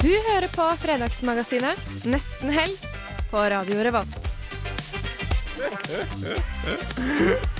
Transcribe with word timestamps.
Du 0.00 0.08
hører 0.08 0.48
på 0.48 0.64
Fredagsmagasinet 0.80 2.06
Nesten 2.08 2.48
helg 2.54 2.84
på 3.28 3.42
Radio 3.52 3.82
Revolt. 3.84 4.14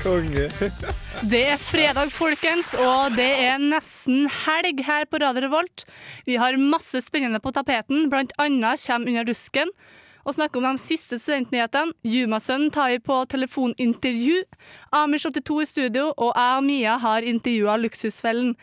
Konge. 0.00 0.46
Det 1.28 1.42
er 1.52 1.60
fredag, 1.60 2.08
folkens, 2.16 2.72
og 2.80 3.12
det 3.18 3.28
er 3.44 3.60
nesten 3.60 4.24
helg 4.46 4.80
her 4.88 5.04
på 5.12 5.20
Radio 5.20 5.44
Revolt. 5.44 5.84
Vi 6.24 6.40
har 6.40 6.56
masse 6.56 7.04
spennende 7.04 7.42
på 7.44 7.52
tapeten, 7.52 8.08
blant 8.08 8.32
annet 8.40 8.80
kommer 8.88 9.12
Under 9.12 9.28
dusken 9.28 9.76
og 10.24 10.38
snakke 10.38 10.56
om 10.60 10.64
de 10.70 10.80
siste 10.80 11.20
studentnyhetene. 11.20 11.92
Jumasønnen 12.08 12.72
tar 12.72 12.94
vi 12.94 13.02
på 13.04 13.20
telefonintervju. 13.36 14.46
Amish82 14.96 15.60
i 15.60 15.72
studio, 15.76 16.12
og 16.16 16.32
jeg 16.32 16.56
og 16.56 16.70
Mia 16.72 16.96
har 17.04 17.20
intervjua 17.20 17.76
Luksusfellen. 17.84 18.56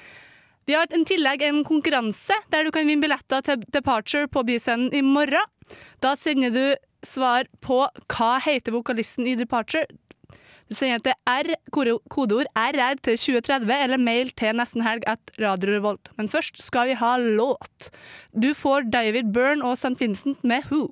Vi 0.68 0.76
har 0.76 0.90
i 0.92 1.04
tillegg 1.08 1.44
en 1.48 1.62
konkurranse 1.68 2.36
der 2.52 2.66
du 2.68 2.72
kan 2.76 2.88
vinne 2.90 3.04
billetter 3.06 3.44
til 3.48 3.62
Departure 3.72 4.28
på 4.28 4.44
byscenen 4.48 4.90
i 4.96 5.02
morgen. 5.06 5.54
Da 6.04 6.16
sender 6.20 6.52
du 6.52 6.66
svar 7.08 7.48
på 7.64 7.86
hva 8.12 8.34
heter 8.44 8.76
vokalisten 8.76 9.28
i 9.32 9.38
Departure. 9.40 9.86
Du 10.68 10.76
sender 10.76 11.00
til 11.00 11.16
R, 11.32 11.54
kode- 11.72 12.02
kodeord 12.12 12.50
RR 12.60 13.00
til 13.00 13.16
2030 13.16 13.72
eller 13.86 13.98
mail 14.04 14.34
til 14.36 14.58
nesten 14.60 14.84
helg 14.84 15.08
at 15.08 15.32
Radio 15.40 15.78
Revolt. 15.78 16.12
Men 16.20 16.28
først 16.28 16.60
skal 16.60 16.90
vi 16.92 16.98
ha 17.00 17.14
låt. 17.18 17.88
Du 18.36 18.52
får 18.54 18.90
David 18.92 19.32
Byrne 19.32 19.64
og 19.64 19.78
St. 19.80 19.96
Vincent 20.02 20.44
med 20.44 20.68
Who. 20.68 20.90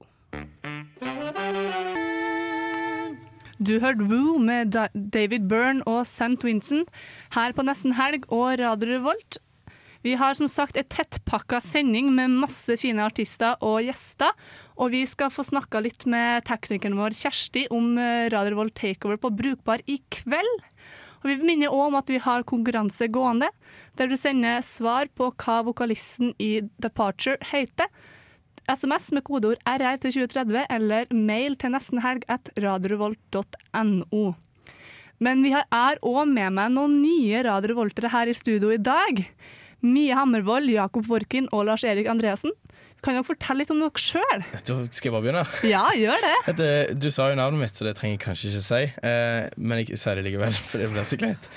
Du 3.60 3.80
hørte 3.80 4.04
Woo 4.08 4.38
med 4.40 4.72
David 5.12 5.48
Byrne 5.52 5.84
og 5.88 6.06
St. 6.08 6.40
Vincent 6.44 6.90
her 7.36 7.52
på 7.56 7.64
Nesten 7.68 7.94
Helg 8.00 8.24
og 8.32 8.56
Radio 8.60 8.96
Revolt. 8.98 9.38
Vi 10.06 10.14
har 10.14 10.36
som 10.38 10.46
sagt 10.52 10.78
et 10.78 10.92
tettpakka 10.94 11.58
sending 11.66 12.12
med 12.14 12.36
masse 12.44 12.76
fine 12.78 13.02
artister 13.08 13.56
og 13.66 13.80
gjester. 13.88 14.36
Og 14.78 14.92
vi 14.94 15.02
skal 15.10 15.32
få 15.34 15.42
snakka 15.48 15.82
litt 15.82 16.06
med 16.06 16.46
teknikeren 16.46 16.98
vår 17.00 17.16
Kjersti 17.18 17.64
om 17.74 17.96
eh, 17.98 18.28
Radio 18.30 18.54
Revolt 18.54 18.76
Takeover 18.78 19.18
på 19.24 19.32
Brukbar 19.34 19.82
i 19.90 19.98
kveld. 20.14 20.62
Og 21.24 21.32
vi 21.32 21.40
minner 21.42 21.74
òg 21.74 21.88
om 21.88 21.98
at 21.98 22.14
vi 22.14 22.22
har 22.22 22.46
konkurranse 22.46 23.08
gående, 23.10 23.50
der 23.98 24.12
du 24.12 24.14
sender 24.20 24.62
svar 24.62 25.10
på 25.18 25.32
hva 25.42 25.58
vokalisten 25.66 26.36
i 26.38 26.60
Departure 26.78 27.42
heter. 27.50 27.90
SMS 28.70 29.10
med 29.18 29.26
kodeord 29.26 29.58
RR 29.66 29.98
til 30.06 30.20
2030 30.20 30.70
eller 30.78 31.10
mail 31.18 31.58
til 31.58 31.74
nestenhelg 31.74 32.30
at 32.30 32.54
radiorevolt.no. 32.62 34.26
Men 35.18 35.42
vi 35.42 35.58
er 35.58 36.02
òg 36.06 36.26
med 36.30 36.60
meg 36.62 36.74
noen 36.78 37.00
nye 37.02 37.42
Radio 37.50 37.74
Revoltere 37.74 38.14
her 38.14 38.30
i 38.30 38.38
studio 38.38 38.70
i 38.70 38.82
dag. 38.94 39.26
Mie 39.86 40.16
Hammervoll, 40.18 40.68
Jakob 40.74 41.06
Vorkin 41.10 41.46
og 41.54 41.68
Lars-Erik 41.70 42.08
Andreassen. 42.10 42.52
Kan 43.06 43.14
dere 43.14 43.26
fortelle 43.28 43.60
litt 43.62 43.70
om 43.70 43.78
dere 43.84 44.02
sjøl? 44.02 44.42
Skal 44.66 45.12
jeg 45.12 45.14
bare 45.14 45.22
begynne. 45.22 45.42
Ja, 45.70 45.84
gjør 45.94 46.24
det. 46.24 46.56
Du, 47.04 47.06
sa 47.14 47.28
jo 47.30 47.36
navnet 47.38 47.62
mitt, 47.62 47.78
så 47.78 47.86
det 47.86 47.92
trenger 48.00 48.16
jeg 48.16 48.22
kanskje 48.24 48.50
ikke 48.50 48.62
si. 48.66 48.80
Eh, 49.06 49.50
men 49.62 49.82
jeg 49.84 50.00
sier 50.02 50.18
det 50.18 50.24
likevel, 50.26 50.56
for 50.72 50.82
det 50.82 50.90
blir 50.90 51.06
så 51.06 51.20
kleint. 51.22 51.50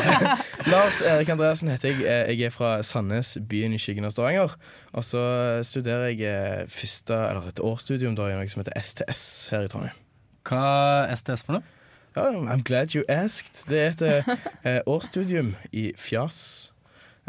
Lars 0.72 1.02
Erik 1.04 1.28
Andreassen 1.34 1.68
heter 1.68 1.92
jeg. 1.92 2.06
Eh, 2.06 2.32
Jeg 2.38 2.48
er 2.48 2.54
fra 2.54 2.70
Sandnes, 2.86 3.34
byen 3.50 3.76
i 3.76 3.80
skyggen 3.82 4.08
av 4.08 4.14
Stavanger. 4.14 4.56
Og 4.96 5.04
så 5.04 5.20
studerer 5.68 6.14
jeg 6.14 6.24
eh, 6.30 6.64
første, 6.72 7.12
eller 7.28 7.50
et 7.52 7.60
årsstudium 7.60 8.16
da, 8.16 8.30
i 8.32 8.38
noe 8.40 8.48
som 8.48 8.64
heter 8.64 8.80
STS 8.80 9.26
her 9.52 9.68
i 9.68 9.70
Trondheim. 9.72 10.00
Hva 10.48 10.64
er 11.10 11.12
STS 11.20 11.44
for 11.44 11.58
noe? 11.58 11.76
Oh, 12.16 12.40
I'm 12.50 12.64
glad 12.66 12.96
you 12.96 13.04
asked. 13.08 13.66
Det 13.68 13.84
er 13.84 13.92
et 13.92 14.32
eh, 14.64 14.80
årsstudium 14.88 15.52
i 15.76 15.90
fjas. 16.00 16.69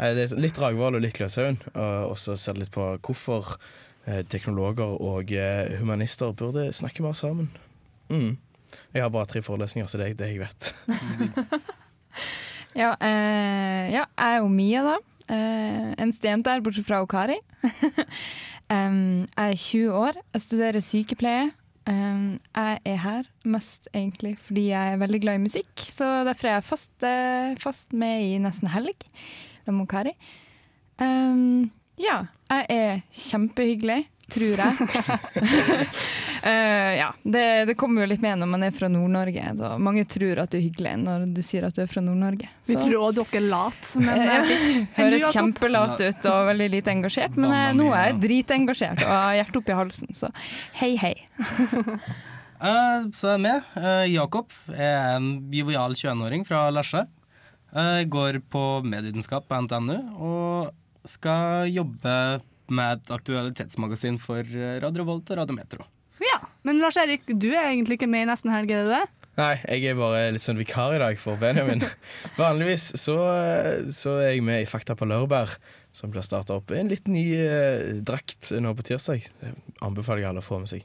Eh, 0.02 0.14
Det 0.16 0.24
er 0.26 0.40
litt 0.42 0.56
Dragvoll 0.58 0.98
og 0.98 1.04
litt 1.04 1.14
Gløshaugen. 1.18 1.60
Og 1.78 2.16
så 2.18 2.34
ser 2.36 2.58
litt 2.58 2.72
på 2.74 2.88
hvorfor 2.98 3.54
eh, 4.06 4.22
teknologer 4.26 4.96
og 4.98 5.30
eh, 5.32 5.76
humanister 5.78 6.34
burde 6.34 6.70
snakke 6.74 7.04
mer 7.04 7.14
sammen. 7.18 7.52
Mm. 8.10 8.34
Jeg 8.94 9.04
har 9.04 9.12
bare 9.12 9.28
tre 9.28 9.42
forelesninger, 9.44 9.88
så 9.88 10.00
det 10.00 10.10
er 10.10 10.18
det 10.18 10.32
jeg 10.34 10.42
vet. 10.42 10.72
Ja, 12.72 12.94
eh, 13.04 13.90
ja, 13.92 14.06
jeg 14.16 14.28
er 14.32 14.38
jo 14.40 14.46
Mia, 14.48 14.80
da. 14.86 14.94
Eh, 15.28 15.90
en 16.00 16.12
student 16.16 16.46
der, 16.46 16.62
bortsett 16.64 16.86
fra 16.88 17.02
Okari. 17.04 17.36
um, 18.72 19.26
jeg 19.36 19.50
er 19.52 19.58
20 19.60 19.90
år, 19.92 20.16
jeg 20.32 20.44
studerer 20.46 20.80
sykepleie. 20.80 21.50
Um, 21.84 22.38
jeg 22.56 22.80
er 22.86 22.98
her 23.02 23.28
mest 23.44 23.88
egentlig 23.92 24.36
fordi 24.46 24.68
jeg 24.70 24.92
er 24.94 25.00
veldig 25.02 25.20
glad 25.24 25.40
i 25.40 25.42
musikk, 25.42 25.84
så 25.84 26.22
derfor 26.28 26.48
er 26.48 26.54
jeg 26.60 26.64
fast, 26.70 26.92
eh, 27.04 27.52
fast 27.60 27.92
med 27.92 28.22
i 28.22 28.36
Nesten 28.40 28.70
helg 28.72 29.04
med 29.70 30.14
Um, 31.02 31.70
ja, 32.00 32.24
jeg 32.50 32.66
er 32.72 32.98
kjempehyggelig, 33.16 34.02
tror 34.32 34.60
jeg. 34.62 34.74
uh, 36.44 36.90
ja, 37.02 37.08
det, 37.22 37.44
det 37.68 37.76
kommer 37.80 38.04
jo 38.04 38.10
litt 38.12 38.22
med 38.24 38.40
når 38.40 38.50
man 38.54 38.66
er 38.66 38.74
fra 38.76 38.88
Nord-Norge. 38.92 39.52
Mange 39.82 40.04
tror 40.08 40.42
at 40.44 40.52
du 40.52 40.58
er 40.58 40.64
hyggelig 40.66 40.94
når 41.02 41.26
du 41.36 41.40
sier 41.44 41.66
at 41.68 41.76
du 41.76 41.82
er 41.84 41.90
fra 41.90 42.02
Nord-Norge. 42.04 42.50
Vi 42.68 42.76
tror 42.78 42.98
også 43.10 43.24
dere 43.24 43.40
er 43.42 43.48
late, 43.52 44.02
men 44.02 44.12
en 44.24 44.28
eh, 44.34 44.52
ja, 44.52 44.82
Høres 44.98 45.38
kjempelat 45.38 45.96
ut 46.00 46.28
og 46.32 46.50
veldig 46.52 46.68
lite 46.76 46.94
engasjert, 46.94 47.38
men 47.38 47.56
jeg, 47.56 47.78
nå 47.80 47.88
er 47.92 48.10
jeg 48.10 48.20
dritengasjert 48.26 49.06
og 49.06 49.14
har 49.14 49.40
hjertet 49.40 49.62
oppi 49.62 49.80
halsen, 49.80 50.12
så 50.16 50.32
hei, 50.80 50.92
hei. 51.00 51.14
uh, 51.40 53.08
så 53.16 53.34
er 53.34 53.36
jeg 53.36 53.44
med. 53.48 53.72
Uh, 53.76 54.04
Jakob 54.10 54.62
er 54.72 55.16
en 55.16 55.34
jovial 55.52 55.98
21-åring 55.98 56.48
fra 56.48 56.68
Lesja. 56.74 57.06
Eh, 57.74 58.02
Jeg 58.02 58.10
går 58.12 58.40
på 58.52 58.62
medievitenskap 58.84 59.46
på 59.48 59.60
NTNU 59.64 59.96
og 60.20 60.72
skal 61.08 61.68
jobbe 61.72 62.16
med 62.72 62.98
et 63.00 63.10
aktualitetsmagasin 63.16 64.18
for 64.22 64.40
eh, 64.44 64.78
Radio 64.82 65.04
Volt 65.08 65.30
og 65.32 65.40
Radio 65.42 65.56
Metro. 65.56 65.86
Ja, 66.22 66.38
Men 66.62 66.78
Lars-Erik, 66.78 67.24
du 67.26 67.48
er 67.50 67.72
egentlig 67.72 67.98
ikke 67.98 68.08
med 68.10 68.26
i 68.26 68.30
Nesten 68.30 68.52
helg, 68.54 68.70
er 68.70 68.84
du 68.86 68.92
det? 68.94 69.02
Nei, 69.38 69.54
jeg 69.64 69.88
er 69.88 69.96
bare 69.96 70.26
litt 70.34 70.44
sånn 70.44 70.58
vikar 70.60 70.92
i 70.94 71.00
dag 71.00 71.16
for 71.18 71.40
Benjamin. 71.40 71.80
Vanligvis 72.40 72.90
så, 73.00 73.16
så 73.88 74.18
er 74.20 74.34
jeg 74.34 74.44
med 74.44 74.62
i 74.62 74.68
Fakta 74.68 74.92
på 74.94 75.08
laurbær, 75.08 75.54
som 75.96 76.12
blir 76.12 76.22
starta 76.24 76.58
opp. 76.60 76.70
En 76.76 76.92
litt 76.92 77.08
ny 77.08 77.24
eh, 77.40 77.96
drakt 78.04 78.52
nå 78.60 78.74
på 78.76 78.84
tirsdag. 78.92 79.24
Det 79.40 79.54
anbefaler 79.82 80.22
jeg 80.26 80.30
alle 80.30 80.44
å 80.44 80.46
få 80.46 80.60
med 80.62 80.70
seg. 80.70 80.84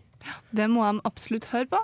Det 0.56 0.66
må 0.72 0.88
de 0.88 1.04
absolutt 1.08 1.50
høre 1.52 1.68
på. 1.76 1.84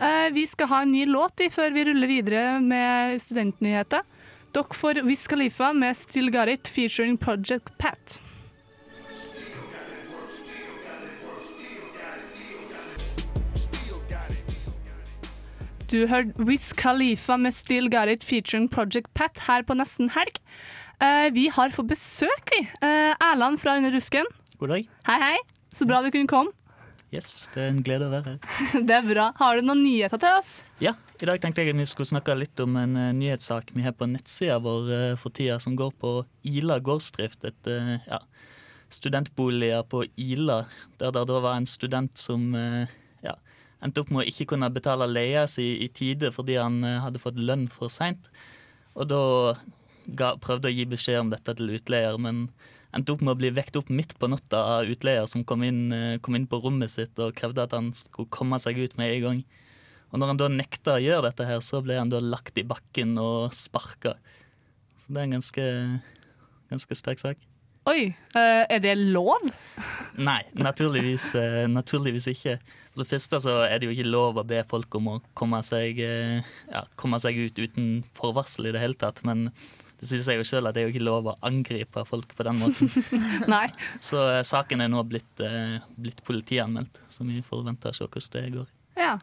Eh, 0.00 0.28
vi 0.34 0.46
skal 0.48 0.70
ha 0.70 0.80
en 0.86 0.94
ny 0.94 1.04
låt 1.10 1.42
i 1.44 1.50
før 1.52 1.74
vi 1.74 1.84
ruller 1.90 2.10
videre 2.10 2.46
med 2.62 3.18
studentnyheter. 3.22 4.06
Dere 4.56 4.72
får 4.72 5.02
Wiz 5.04 5.26
Khalifa 5.28 5.72
med 5.72 5.96
Still 5.96 6.30
Got 6.32 6.48
It 6.48 6.68
featuring 6.68 7.18
Project 7.18 7.78
Pat. 7.78 8.20
Du 15.90 16.06
hørte 16.06 16.32
Wiz 16.38 16.72
Khalifa 16.72 17.36
med 17.36 17.52
Still 17.52 17.90
Got 17.90 18.08
It 18.08 18.24
featuring 18.24 18.70
Project 18.72 19.12
Pat 19.14 19.44
her 19.46 19.62
på 19.62 19.76
nesten 19.76 20.08
helg. 20.16 20.40
Eh, 21.04 21.28
vi 21.36 21.50
har 21.52 21.76
fått 21.76 21.92
besøk, 21.92 22.48
vi. 22.56 22.64
Eh, 22.80 23.12
Erland 23.12 23.60
fra 23.60 23.76
Under 23.76 23.92
rusken. 23.92 24.24
God 24.56 24.72
dag. 24.72 24.88
Hei, 25.06 25.20
hei. 25.20 25.36
Så 25.72 25.84
bra 25.84 26.00
du 26.00 26.10
kunne 26.10 26.32
komme. 26.32 26.56
Yes, 27.16 27.46
det 27.54 27.62
er 27.62 27.70
en 27.72 27.82
glede 27.84 28.08
å 28.08 28.12
være 28.12 28.34
her. 28.34 28.56
Det 28.88 28.92
er 28.92 29.06
bra. 29.06 29.30
Har 29.38 29.56
du 29.56 29.64
noen 29.64 29.80
nyheter 29.84 30.20
til 30.20 30.36
oss? 30.36 30.50
Ja, 30.82 30.92
I 31.16 31.28
dag 31.30 31.40
tenkte 31.40 31.64
jeg 31.64 31.72
at 31.72 31.78
vi 31.78 31.86
skulle 31.88 32.10
snakke 32.10 32.36
litt 32.36 32.60
om 32.60 32.76
en 32.76 32.96
eh, 33.00 33.14
nyhetssak 33.16 33.72
vi 33.72 33.84
har 33.86 33.94
på 33.96 34.08
nettsida 34.10 34.58
vår 34.64 34.90
eh, 34.92 35.14
for 35.20 35.32
tida, 35.32 35.56
som 35.62 35.78
går 35.78 35.94
på 36.02 36.12
Ila 36.50 36.76
gårdsdrift. 36.84 37.46
Et 37.48 37.70
eh, 37.72 37.94
ja, 38.04 38.20
studentboliger 38.92 39.86
på 39.88 40.04
Ila, 40.20 40.64
der 41.00 41.16
det 41.16 41.24
da 41.30 41.40
var 41.40 41.56
en 41.56 41.70
student 41.70 42.20
som 42.20 42.52
ja, 43.24 43.32
endte 43.82 44.04
opp 44.04 44.12
med 44.12 44.22
å 44.22 44.28
ikke 44.28 44.50
kunne 44.52 44.70
betale 44.70 45.08
leia 45.08 45.46
si 45.50 45.72
i 45.82 45.88
tide 45.90 46.30
fordi 46.34 46.60
han 46.60 46.84
hadde 47.02 47.22
fått 47.22 47.40
lønn 47.40 47.66
for 47.72 47.90
seint. 47.92 48.28
Og 48.94 49.08
da 49.10 49.22
ga, 50.06 50.36
prøvde 50.38 50.70
å 50.70 50.76
gi 50.76 50.86
beskjed 50.88 51.24
om 51.24 51.32
dette 51.32 51.56
til 51.58 51.74
utleier, 51.80 52.20
men 52.20 52.46
endte 52.94 53.14
opp 53.14 53.22
med 53.24 53.34
å 53.34 53.40
bli 53.40 53.52
vekt 53.54 53.76
opp 53.78 53.90
midt 53.92 54.14
på 54.18 54.28
natta 54.30 54.62
av 54.76 54.90
utleier 54.90 55.26
som 55.30 55.44
kom 55.46 55.64
inn, 55.66 55.92
eh, 55.92 56.18
kom 56.22 56.36
inn 56.38 56.46
på 56.46 56.60
rommet 56.62 56.92
sitt 56.92 57.18
og 57.18 57.34
krevde 57.36 57.64
at 57.64 57.74
han 57.76 57.92
skulle 57.96 58.30
komme 58.32 58.58
seg 58.62 58.78
ut 58.78 58.96
med 58.98 59.14
en 59.14 59.24
gang. 59.26 59.42
Og 60.12 60.20
når 60.20 60.32
han 60.32 60.40
da 60.40 60.48
nekta 60.52 60.96
å 60.96 61.02
gjøre 61.02 61.28
dette, 61.28 61.46
her, 61.48 61.60
så 61.60 61.82
ble 61.82 61.98
han 61.98 62.12
da 62.12 62.22
lagt 62.22 62.58
i 62.58 62.64
bakken 62.66 63.16
og 63.18 63.52
sparka. 63.56 64.14
Så 65.02 65.12
det 65.12 65.20
er 65.20 65.26
en 65.26 65.36
ganske, 65.36 65.66
ganske 66.70 66.98
sterk 66.98 67.22
sak. 67.22 67.42
Oi, 67.86 68.08
eh, 68.34 68.64
er 68.66 68.80
det 68.82 68.96
lov? 68.98 69.44
Nei, 70.18 70.40
naturligvis, 70.58 71.34
eh, 71.38 71.66
naturligvis 71.70 72.26
ikke. 72.32 72.56
For 72.92 73.02
det 73.02 73.10
første 73.10 73.40
så 73.44 73.58
er 73.66 73.78
det 73.78 73.86
jo 73.86 73.94
ikke 73.94 74.10
lov 74.10 74.40
å 74.40 74.46
be 74.46 74.62
folk 74.66 74.94
om 74.98 75.10
å 75.12 75.22
komme 75.38 75.60
seg, 75.62 76.00
ja, 76.00 76.82
komme 76.96 77.20
seg 77.22 77.36
ut 77.36 77.58
uten 77.58 78.02
forvarsel 78.14 78.70
i 78.70 78.72
det 78.74 78.82
hele 78.82 78.98
tatt. 78.98 79.22
Men 79.22 79.52
det 79.96 80.08
sier 80.10 80.24
seg 80.26 80.40
jo 80.40 80.44
sjøl 80.44 80.68
at 80.68 80.76
det 80.76 80.82
er 80.82 80.88
jo 80.88 80.94
ikke 80.94 81.06
lov 81.06 81.30
å 81.30 81.36
angripe 81.46 82.04
folk 82.08 82.34
på 82.36 82.44
den 82.44 82.58
måten. 82.60 82.90
Nei. 83.54 83.66
Så 84.04 84.20
uh, 84.20 84.42
saken 84.44 84.84
er 84.84 84.90
nå 84.92 85.00
blitt, 85.08 85.30
uh, 85.40 85.78
blitt 85.96 86.20
politianmeldt, 86.26 87.00
så 87.12 87.24
vi 87.24 87.40
forventer 87.44 87.94
å 87.94 87.96
se 87.96 88.08
hvordan 88.08 88.34
det 88.36 88.58
går. 88.58 88.72
Ja. 88.96 89.14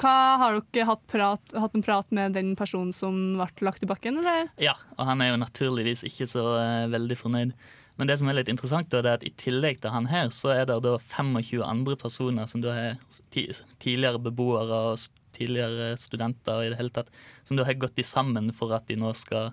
Hva, 0.00 0.14
har 0.40 0.60
dere 0.72 0.88
hatt, 0.88 1.02
prat, 1.08 1.52
hatt 1.52 1.74
en 1.76 1.84
prat 1.84 2.08
med 2.16 2.36
den 2.36 2.54
personen 2.56 2.92
som 2.96 3.16
ble 3.36 3.66
lagt 3.68 3.84
i 3.84 3.88
bakken, 3.88 4.20
eller? 4.20 4.48
Ja, 4.60 4.76
og 4.96 5.04
han 5.08 5.24
er 5.24 5.32
jo 5.32 5.40
naturligvis 5.40 6.04
ikke 6.08 6.28
så 6.28 6.44
uh, 6.56 6.88
veldig 6.92 7.18
fornøyd. 7.20 7.56
Men 8.00 8.08
det 8.08 8.16
som 8.16 8.30
er 8.32 8.38
litt 8.38 8.48
interessant, 8.48 8.88
da, 8.92 9.02
det 9.04 9.10
er 9.10 9.18
at 9.18 9.26
i 9.28 9.32
tillegg 9.40 9.82
til 9.82 9.92
han 9.92 10.08
her, 10.08 10.30
så 10.32 10.54
er 10.54 10.62
det 10.68 10.78
da 10.86 10.94
25 10.96 11.60
andre 11.64 11.96
personer 12.00 12.48
som 12.48 12.62
da 12.64 12.72
er 12.72 13.00
tidligere 13.28 14.20
beboere 14.24 14.84
og 14.92 15.02
tidligere 15.36 15.92
studenter 16.00 16.56
og 16.56 16.64
i 16.64 16.70
det 16.72 16.78
hele 16.78 16.94
tatt, 16.94 17.12
som 17.44 17.58
da 17.58 17.66
har 17.68 17.76
gått 17.80 18.00
i 18.00 18.06
sammen 18.06 18.48
for 18.56 18.72
at 18.76 18.88
de 18.88 18.96
nå 19.00 19.12
skal 19.20 19.52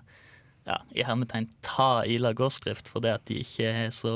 ja, 0.68 0.78
i 0.92 1.04
hermetegn 1.06 1.48
ta 1.64 2.04
Ila 2.04 2.34
gårdsdrift 2.36 2.90
fordi 2.92 3.12
at 3.14 3.24
de 3.28 3.40
ikke 3.42 3.68
er 3.86 3.92
så 3.94 4.12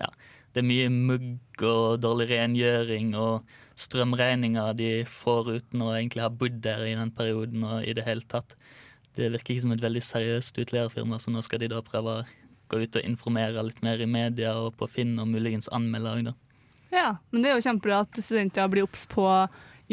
ja, 0.00 0.10
Det 0.52 0.60
er 0.62 0.68
mye 0.68 0.88
mugg 0.92 1.62
og 1.64 2.02
dårlig 2.02 2.28
rengjøring 2.32 3.14
og 3.16 3.46
strømregninger 3.78 4.74
de 4.76 4.90
får 5.08 5.48
uten 5.56 5.84
å 5.84 5.94
egentlig 5.94 6.24
ha 6.24 6.28
bodd 6.28 6.58
der 6.64 6.84
i 6.84 6.96
den 6.98 7.12
perioden 7.14 7.64
og 7.64 7.86
i 7.88 7.94
det 7.96 8.04
hele 8.04 8.26
tatt. 8.28 8.52
Det 9.16 9.30
virker 9.32 9.54
ikke 9.54 9.64
som 9.64 9.72
et 9.72 9.84
veldig 9.84 10.02
seriøst 10.04 10.60
utleierfirma, 10.60 11.18
så 11.20 11.32
nå 11.32 11.40
skal 11.44 11.62
de 11.62 11.70
da 11.72 11.80
prøve 11.84 12.18
å 12.18 12.26
gå 12.72 12.82
ut 12.84 12.98
og 13.00 13.08
informere 13.08 13.64
litt 13.64 13.80
mer 13.84 14.00
i 14.00 14.08
media 14.08 14.54
og 14.60 14.76
på 14.80 14.88
Finn 14.90 15.16
og 15.20 15.30
muligens 15.32 15.70
anmelde 15.72 16.12
òg, 16.12 16.30
da. 16.30 16.34
Ja, 16.92 17.08
men 17.32 17.44
det 17.44 17.50
er 17.50 17.56
jo 17.56 17.64
kjempebra 17.64 18.02
at 18.04 18.20
studenter 18.20 18.68
blir 18.72 18.84
obs 18.84 19.06
på 19.08 19.24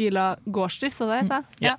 Ila 0.00 0.34
gårdsdrift, 0.44 1.00
som 1.00 1.08
det 1.08 1.22
heter 1.22 1.44
det. 1.44 1.64
Ja. 1.64 1.76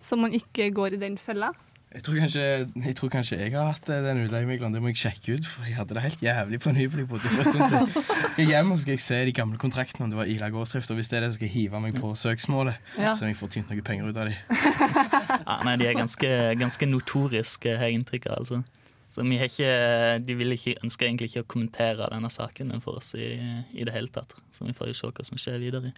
Så 0.00 0.16
man 0.20 0.36
ikke 0.36 0.68
går 0.76 0.96
i 0.96 1.00
den 1.00 1.16
fella. 1.20 1.52
Jeg 1.90 2.04
tror, 2.06 2.16
kanskje, 2.22 2.42
jeg 2.86 2.94
tror 2.96 3.10
kanskje 3.10 3.36
jeg 3.40 3.50
har 3.50 3.72
hatt 3.72 3.88
eh, 3.90 4.02
den 4.04 4.20
utleiemigleren. 4.22 4.74
Det 4.76 4.78
må 4.82 4.92
jeg 4.92 5.00
sjekke 5.00 5.34
ut, 5.34 5.46
for 5.50 5.66
jeg 5.66 5.74
hadde 5.74 5.96
det 5.96 6.04
helt 6.04 6.20
jævlig 6.22 6.60
på 6.62 6.70
en 6.70 6.76
hybel 6.78 7.00
jeg 7.02 7.08
bodde 7.10 7.26
i. 7.26 7.32
Skal 8.30 8.44
jeg 8.44 8.46
hjem 8.52 8.70
og 8.70 8.78
skal 8.78 8.94
jeg 8.94 9.02
se 9.02 9.18
de 9.26 9.32
gamle 9.34 9.58
kontraktene 9.58 10.06
om 10.06 10.12
det 10.12 10.20
var 10.20 10.30
Ila 10.30 10.52
gårdsdrift, 10.54 10.92
og 10.94 11.00
hvis 11.00 11.10
det 11.10 11.18
er 11.18 11.24
det, 11.26 11.32
skal 11.34 11.48
jeg 11.48 11.54
hive 11.56 11.80
meg 11.82 11.98
på 11.98 12.12
søksmålet. 12.14 12.78
Ja. 12.94 13.10
Så 13.18 13.26
jeg 13.26 13.38
får 13.40 13.50
tynt 13.56 13.72
noe 13.74 13.82
penger 13.82 14.06
ut 14.06 14.20
av 14.22 14.30
de. 14.30 14.36
Ja, 15.50 15.56
nei, 15.66 15.74
de 15.80 15.88
er 15.90 15.98
ganske, 15.98 16.30
ganske 16.60 16.86
notoriske, 16.86 17.72
har 17.80 17.90
jeg 17.90 17.98
inntrykk 17.98 18.28
av. 18.30 18.44
Altså. 18.44 18.60
Så 19.10 19.24
vi 19.26 19.40
har 19.40 19.50
ikke, 19.50 19.72
de 20.22 20.36
vil 20.38 20.54
ikke, 20.54 20.76
ønsker 20.86 21.08
egentlig 21.08 21.32
ikke 21.32 21.42
å 21.42 21.50
kommentere 21.56 22.06
denne 22.12 22.30
saken 22.30 22.70
for 22.84 23.00
oss 23.02 23.16
i, 23.18 23.32
i 23.74 23.86
det 23.88 23.96
hele 23.96 24.14
tatt. 24.14 24.36
Så 24.54 24.68
vi 24.68 24.76
får 24.78 24.92
jo 24.92 24.98
se 25.00 25.10
hva 25.10 25.26
som 25.26 25.42
skjer 25.42 25.58
videre. 25.64 25.90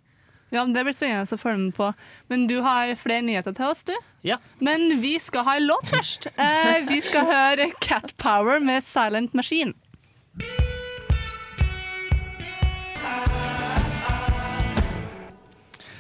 Ja, 0.53 0.67
men 0.67 0.75
Det 0.77 0.85
blir 0.85 0.93
spennende 0.93 1.33
å 1.33 1.41
følge 1.41 1.61
med 1.65 1.75
på. 1.79 1.87
Men 2.29 2.47
du 2.51 2.59
har 2.61 2.93
flere 3.01 3.25
nyheter 3.25 3.55
til 3.57 3.71
oss, 3.73 3.83
du. 3.89 3.95
Ja. 4.23 4.37
Men 4.61 5.01
vi 5.01 5.15
skal 5.19 5.47
ha 5.49 5.57
en 5.57 5.67
låt 5.71 5.89
først. 5.89 6.29
Eh, 6.37 6.85
vi 6.91 7.01
skal 7.01 7.25
høre 7.25 7.71
Cat 7.81 8.13
Power 8.21 8.61
med 8.61 8.85
Silent 8.85 9.33
Machine. 9.33 9.73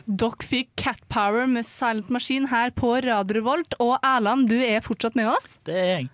Dere 0.04 0.44
fikk 0.44 0.75
Cat 0.76 1.00
Power 1.08 1.46
med 1.49 1.64
Silent 1.64 2.10
Machine 2.12 2.50
her 2.52 2.75
på 2.76 2.93
Radio 3.06 3.38
Revolt. 3.38 3.78
Og 3.81 3.96
Erland, 4.04 4.50
du 4.52 4.58
er 4.60 4.84
fortsatt 4.84 5.16
med 5.16 5.32
oss. 5.32 5.56
Det 5.64 5.78
er 5.78 5.88
jeg. 5.94 6.10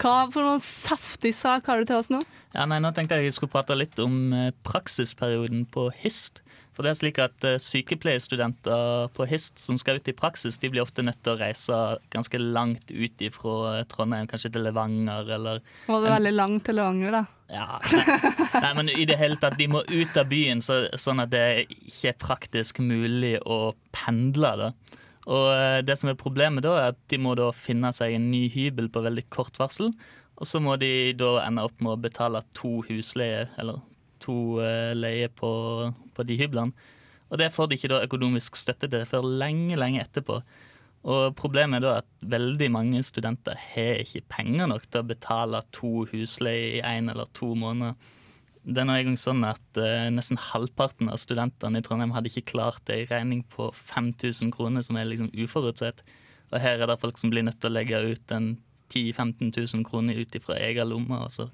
Hva 0.00 0.24
for 0.32 0.42
noen 0.42 0.62
saftig 0.64 1.34
sak 1.36 1.66
har 1.68 1.78
du 1.78 1.90
til 1.90 2.00
oss 2.00 2.08
nå? 2.10 2.22
Ja, 2.56 2.64
nei, 2.66 2.80
nå 2.82 2.90
tenkte 2.96 3.18
jeg 3.20 3.28
jeg 3.28 3.36
skulle 3.36 3.52
prate 3.52 3.76
litt 3.76 3.98
om 4.00 4.32
eh, 4.32 4.54
praksisperioden 4.66 5.66
på 5.70 5.90
HIST. 6.00 6.40
For 6.80 6.88
det 6.88 6.94
er 6.94 6.96
slik 6.96 7.18
at 7.20 7.44
eh, 7.44 7.58
Sykepleierstudenter 7.60 9.10
på 9.12 9.24
HIST 9.28 9.58
som 9.60 9.76
skal 9.76 9.98
ut 10.00 10.06
i 10.08 10.14
praksis, 10.16 10.56
de 10.56 10.70
blir 10.72 10.80
ofte 10.80 11.02
nødt 11.04 11.18
til 11.20 11.34
å 11.34 11.40
reise 11.42 11.80
ganske 12.08 12.38
langt 12.40 12.88
ut 12.88 13.20
fra 13.34 13.82
Trondheim, 13.90 14.24
kanskje 14.30 14.48
til 14.54 14.64
Levanger 14.64 15.28
eller 15.36 15.60
Var 15.90 16.06
det 16.06 16.14
veldig 16.14 16.32
langt 16.32 16.64
til 16.64 16.80
Levanger, 16.80 17.18
da? 17.18 17.20
Ja, 17.52 17.66
nei, 17.92 18.16
nei, 18.54 18.70
men 18.78 18.92
i 18.94 19.04
det 19.10 19.18
hele 19.20 19.36
tatt, 19.42 19.58
de 19.60 19.66
må 19.68 19.82
ut 19.90 20.16
av 20.16 20.32
byen 20.32 20.64
så, 20.64 20.78
sånn 20.96 21.20
at 21.20 21.34
det 21.34 21.44
ikke 21.68 22.14
er 22.14 22.18
praktisk 22.24 22.80
mulig 22.80 23.34
å 23.44 23.74
pendle. 23.92 24.54
da. 24.62 24.72
Og 25.28 25.50
eh, 25.52 25.82
det 25.84 25.98
som 26.00 26.08
er 26.08 26.16
problemet 26.16 26.64
da, 26.64 26.78
er 26.78 26.94
at 26.94 27.02
de 27.12 27.20
må 27.20 27.36
da 27.36 27.50
finne 27.52 27.92
seg 27.92 28.16
en 28.16 28.32
ny 28.32 28.46
hybel 28.56 28.88
på 28.88 29.04
veldig 29.04 29.28
kort 29.28 29.60
varsel. 29.60 29.92
Og 30.40 30.48
så 30.48 30.64
må 30.64 30.80
de 30.80 31.12
da 31.12 31.42
ende 31.44 31.68
opp 31.68 31.76
med 31.84 31.92
å 31.92 32.00
betale 32.08 32.40
to 32.56 32.78
husleie, 32.88 33.50
eller 33.60 33.84
to 34.22 34.36
leier 34.60 34.96
leie 34.98 35.28
på, 35.32 35.50
på 36.14 36.26
de 36.28 36.38
hyblene. 36.40 36.88
Og 37.30 37.38
det 37.38 37.52
får 37.54 37.70
de 37.70 37.78
ikke 37.78 37.92
da 37.92 38.02
økonomisk 38.02 38.58
støtte 38.58 38.90
til 38.90 39.06
før 39.06 39.26
lenge, 39.26 39.78
lenge 39.78 40.02
etterpå. 40.02 40.40
Og 41.10 41.34
problemet 41.38 41.78
er 41.78 41.86
da 41.86 41.92
at 42.02 42.08
veldig 42.32 42.68
mange 42.74 43.02
studenter 43.06 43.56
har 43.72 44.02
ikke 44.02 44.26
penger 44.34 44.68
nok 44.68 44.84
til 44.88 45.00
å 45.00 45.08
betale 45.08 45.62
to 45.72 46.04
husleie 46.10 46.74
i 46.76 46.82
én 46.84 47.08
eller 47.12 47.30
to 47.36 47.54
måneder. 47.56 47.94
Det 48.60 48.82
er 48.82 48.88
nå 48.90 48.96
engang 48.98 49.16
sånn 49.16 49.40
at 49.48 49.78
uh, 49.80 50.10
nesten 50.12 50.36
halvparten 50.50 51.08
av 51.08 51.16
studentene 51.22 51.80
i 51.80 51.84
Trondheim 51.86 52.12
hadde 52.12 52.28
ikke 52.28 52.50
klart 52.52 52.82
det 52.90 52.98
i 52.98 53.06
regning 53.08 53.40
på 53.48 53.70
5000 53.72 54.52
kroner, 54.52 54.84
som 54.84 54.98
er 55.00 55.08
liksom 55.08 55.30
uforutsett. 55.32 56.02
Og 56.50 56.60
her 56.60 56.82
er 56.82 56.90
det 56.90 57.00
folk 57.00 57.16
som 57.16 57.32
blir 57.32 57.46
nødt 57.46 57.62
til 57.62 57.70
å 57.70 57.78
legge 57.78 58.02
ut 58.10 58.34
en 58.36 58.58
10 58.90 59.14
000-15 59.14 59.54
000 59.78 59.86
kroner 59.86 60.18
ut 60.18 60.36
ifra 60.36 60.58
egen 60.60 60.90
lomme, 60.90 61.22
og 61.24 61.32
så 61.32 61.48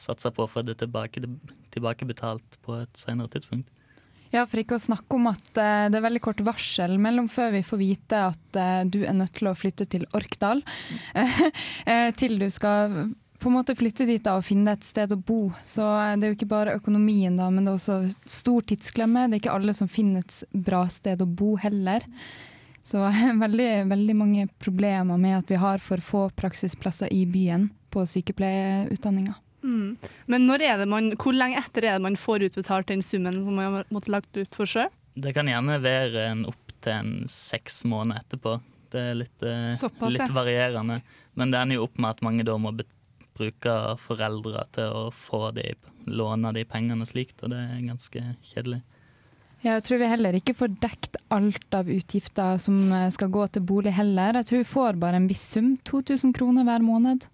satse 0.00 0.32
på 0.34 0.46
å 0.46 0.50
få 0.50 0.64
det 0.66 0.78
tilbake, 0.80 1.22
tilbakebetalt 1.74 2.58
på 2.64 2.80
et 2.80 3.00
senere 3.00 3.30
tidspunkt. 3.32 3.68
Ja, 4.30 4.44
for 4.46 4.60
ikke 4.62 4.76
å 4.78 4.82
snakke 4.82 5.16
om 5.16 5.26
at 5.26 5.58
eh, 5.58 5.88
det 5.90 5.98
er 5.98 6.04
veldig 6.04 6.22
kort 6.22 6.42
varsel 6.46 6.94
mellom 7.02 7.26
før 7.30 7.50
vi 7.56 7.64
får 7.66 7.80
vite 7.80 8.20
at 8.28 8.58
eh, 8.58 8.84
du 8.86 9.00
er 9.02 9.16
nødt 9.18 9.34
til 9.40 9.50
å 9.50 9.56
flytte 9.58 9.88
til 9.90 10.06
Orkdal, 10.14 10.62
eh, 11.90 12.10
til 12.14 12.38
du 12.38 12.46
skal 12.54 13.10
på 13.40 13.48
en 13.48 13.56
måte 13.56 13.74
flytte 13.74 14.06
dit 14.06 14.22
da, 14.22 14.36
og 14.38 14.46
finne 14.46 14.76
et 14.76 14.86
sted 14.86 15.10
å 15.14 15.18
bo. 15.18 15.48
Så 15.64 15.82
det 16.20 16.28
er 16.28 16.34
jo 16.34 16.36
ikke 16.36 16.50
bare 16.50 16.76
økonomien, 16.76 17.38
da, 17.40 17.48
men 17.50 17.64
det 17.64 17.72
er 17.72 17.80
også 17.80 18.28
stor 18.28 18.66
tidsklemme. 18.68 19.26
Det 19.26 19.38
er 19.38 19.42
ikke 19.42 19.56
alle 19.56 19.74
som 19.74 19.88
finner 19.90 20.22
et 20.22 20.40
bra 20.52 20.84
sted 20.92 21.24
å 21.24 21.26
bo 21.26 21.54
heller. 21.58 22.04
Så 22.86 23.00
veldig, 23.44 23.70
veldig 23.90 24.16
mange 24.18 24.48
problemer 24.60 25.18
med 25.18 25.40
at 25.40 25.50
vi 25.50 25.58
har 25.58 25.82
for 25.82 26.04
få 26.04 26.26
praksisplasser 26.36 27.12
i 27.16 27.24
byen 27.26 27.70
på 27.90 28.04
sykepleierutdanninga. 28.12 29.40
Mm. 29.62 29.96
Men 30.26 30.46
når 30.48 30.64
er 30.64 30.80
det 30.80 30.88
man, 30.88 31.12
hvor 31.20 31.36
lenge 31.36 31.60
etter 31.60 31.84
er 31.84 31.98
det 31.98 32.06
man 32.06 32.16
får 32.20 32.46
utbetalt 32.48 32.88
den 32.90 33.04
summen 33.04 33.42
som 33.44 33.56
man 33.58 33.80
har 33.82 34.10
lagt 34.12 34.36
ut 34.36 34.56
for 34.56 34.68
sjøl? 34.70 34.90
Det 35.20 35.34
kan 35.36 35.50
gjerne 35.50 35.80
være 35.82 36.28
en 36.30 36.44
opptil 36.48 36.68
en 36.88 37.28
seks 37.28 37.84
måneder 37.84 38.22
etterpå. 38.22 38.60
Det 38.90 39.00
er 39.00 39.18
litt, 39.18 39.42
eh, 39.42 39.74
Såpass, 39.76 40.14
ja. 40.14 40.24
litt 40.24 40.34
varierende. 40.34 41.02
Men 41.34 41.50
det 41.50 41.60
ender 41.60 41.76
jo 41.76 41.84
opp 41.84 41.98
med 41.98 42.10
at 42.10 42.22
mange 42.22 42.44
da 42.44 42.56
må 42.58 42.72
bruke 43.36 43.74
foreldre 44.00 44.64
til 44.72 44.84
å 44.84 45.02
få 45.14 45.52
de, 45.54 45.74
låne 46.06 46.52
de 46.56 46.64
pengene 46.64 47.06
slikt, 47.06 47.42
og 47.42 47.52
det 47.52 47.58
er 47.58 47.84
ganske 47.86 48.24
kjedelig. 48.52 48.82
Ja, 49.60 49.74
Jeg 49.76 49.84
tror 49.84 49.98
vi 50.00 50.08
heller 50.08 50.32
ikke 50.32 50.56
får 50.56 50.76
dekt 50.80 51.16
alt 51.28 51.74
av 51.76 51.88
utgifter 51.92 52.58
som 52.58 52.92
eh, 52.92 53.10
skal 53.12 53.28
gå 53.28 53.46
til 53.52 53.62
bolig 53.62 53.92
heller. 53.92 54.40
Jeg 54.40 54.46
tror 54.48 54.62
vi 54.62 54.72
får 54.72 55.00
bare 55.00 55.20
en 55.20 55.28
viss 55.28 55.44
sum, 55.52 55.74
2000 55.84 56.32
kroner 56.32 56.64
hver 56.64 56.80
måned. 56.80 57.28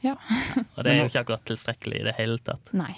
Ja. 0.00 0.14
Og 0.76 0.84
det 0.84 0.92
er 0.92 0.98
jo 1.02 1.08
ikke 1.10 1.20
akkurat 1.20 1.42
tilstrekkelig 1.48 1.98
i 2.00 2.04
det 2.06 2.14
hele 2.16 2.38
tatt. 2.40 2.70
Nei. 2.76 2.92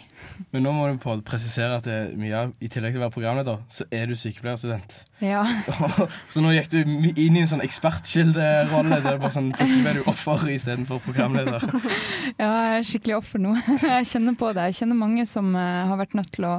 Men 0.54 0.62
nå 0.66 0.75
må 0.76 0.87
du 0.87 1.00
på 1.02 1.16
presisere 1.26 1.75
at 1.80 1.87
det, 1.87 1.97
er 2.04 2.12
mye 2.18 2.37
av, 2.38 2.52
i 2.62 2.71
tillegg 2.71 2.94
til 2.94 3.02
å 3.02 3.04
være 3.06 3.14
programleder, 3.16 3.59
så 3.73 3.87
er 3.90 4.06
du 4.11 4.14
sykepleierstudent. 4.18 4.94
Ja. 5.23 5.42
så 6.32 6.44
nå 6.44 6.54
gikk 6.54 6.71
du 6.73 6.78
inn 6.82 7.38
i 7.38 7.42
en 7.42 7.50
sånn 7.50 7.64
ekspertkilderolle. 7.64 9.00
Er 9.02 9.26
sånn, 9.35 9.50
Plutselig 9.56 9.82
ble 9.82 9.97
du 9.99 10.11
offer 10.12 10.47
istedenfor 10.54 11.02
programleder. 11.02 11.66
ja, 12.42 12.49
jeg 12.49 12.78
er 12.78 12.88
skikkelig 12.92 13.18
offer 13.18 13.42
nå. 13.42 13.56
Jeg 13.82 14.11
kjenner 14.14 14.38
på 14.38 14.54
det. 14.54 14.71
Jeg 14.71 14.82
kjenner 14.82 15.02
mange 15.02 15.26
som 15.30 15.52
eh, 15.59 15.85
har 15.90 16.00
vært 16.00 16.18
nødt 16.18 16.35
til 16.38 16.49
å 16.49 16.56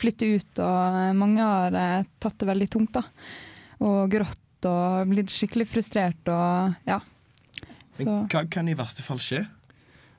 flytte 0.00 0.30
ut, 0.34 0.52
og 0.58 1.00
eh, 1.04 1.10
mange 1.22 1.50
har 1.54 1.78
eh, 1.78 1.98
tatt 2.22 2.40
det 2.42 2.50
veldig 2.50 2.72
tungt. 2.74 2.98
da. 2.98 3.06
Og 3.84 4.08
grått 4.10 4.40
og 4.66 5.10
blitt 5.10 5.30
skikkelig 5.30 5.68
frustrert 5.68 6.30
og 6.32 6.88
ja. 6.88 7.02
Så 7.94 8.06
Men 8.08 8.24
hva 8.32 8.42
kan 8.50 8.66
i 8.66 8.74
verste 8.74 9.04
fall 9.06 9.20
skje? 9.22 9.44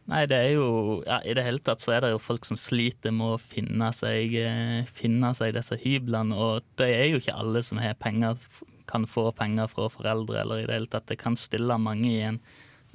Nei, 0.06 0.22
det 0.30 0.38
er 0.38 0.52
jo 0.54 0.66
ja, 1.06 1.18
I 1.26 1.34
det 1.34 1.46
hele 1.48 1.62
tatt 1.66 1.82
så 1.82 1.96
er 1.96 2.04
det 2.06 2.12
jo 2.14 2.22
folk 2.22 2.46
som 2.46 2.58
sliter 2.60 3.14
med 3.16 3.36
å 3.36 3.42
finne 3.42 3.90
seg, 3.96 4.36
eh, 4.38 4.86
finne 4.86 5.32
seg 5.38 5.56
disse 5.56 5.80
hyblene, 5.82 6.36
og 6.38 6.66
det 6.78 6.92
er 6.94 7.08
jo 7.10 7.22
ikke 7.22 7.38
alle 7.42 7.64
som 7.66 7.82
har 7.82 7.98
penger, 7.98 8.38
kan 8.86 9.08
få 9.10 9.32
penger 9.34 9.72
fra 9.72 9.90
foreldre, 9.90 10.44
eller 10.44 10.62
i 10.62 10.68
det 10.68 10.78
hele 10.78 10.92
tatt. 10.94 11.08
Det 11.10 11.18
kan 11.18 11.38
stille 11.40 11.80
mange 11.82 12.12
i 12.12 12.22
en 12.28 12.38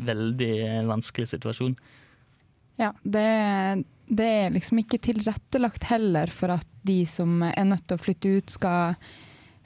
veldig 0.06 0.52
eh, 0.68 0.84
vanskelig 0.86 1.32
situasjon. 1.32 1.74
ja, 2.80 2.92
det, 3.02 3.26
det 4.06 4.28
er 4.44 4.54
liksom 4.54 4.78
ikke 4.80 5.02
tilrettelagt 5.10 5.90
heller 5.90 6.30
for 6.32 6.54
at 6.54 6.68
de 6.86 7.02
som 7.10 7.42
er 7.42 7.66
nødt 7.66 7.88
til 7.90 7.98
å 7.98 8.04
flytte 8.06 8.36
ut, 8.38 8.54
skal, 8.54 8.94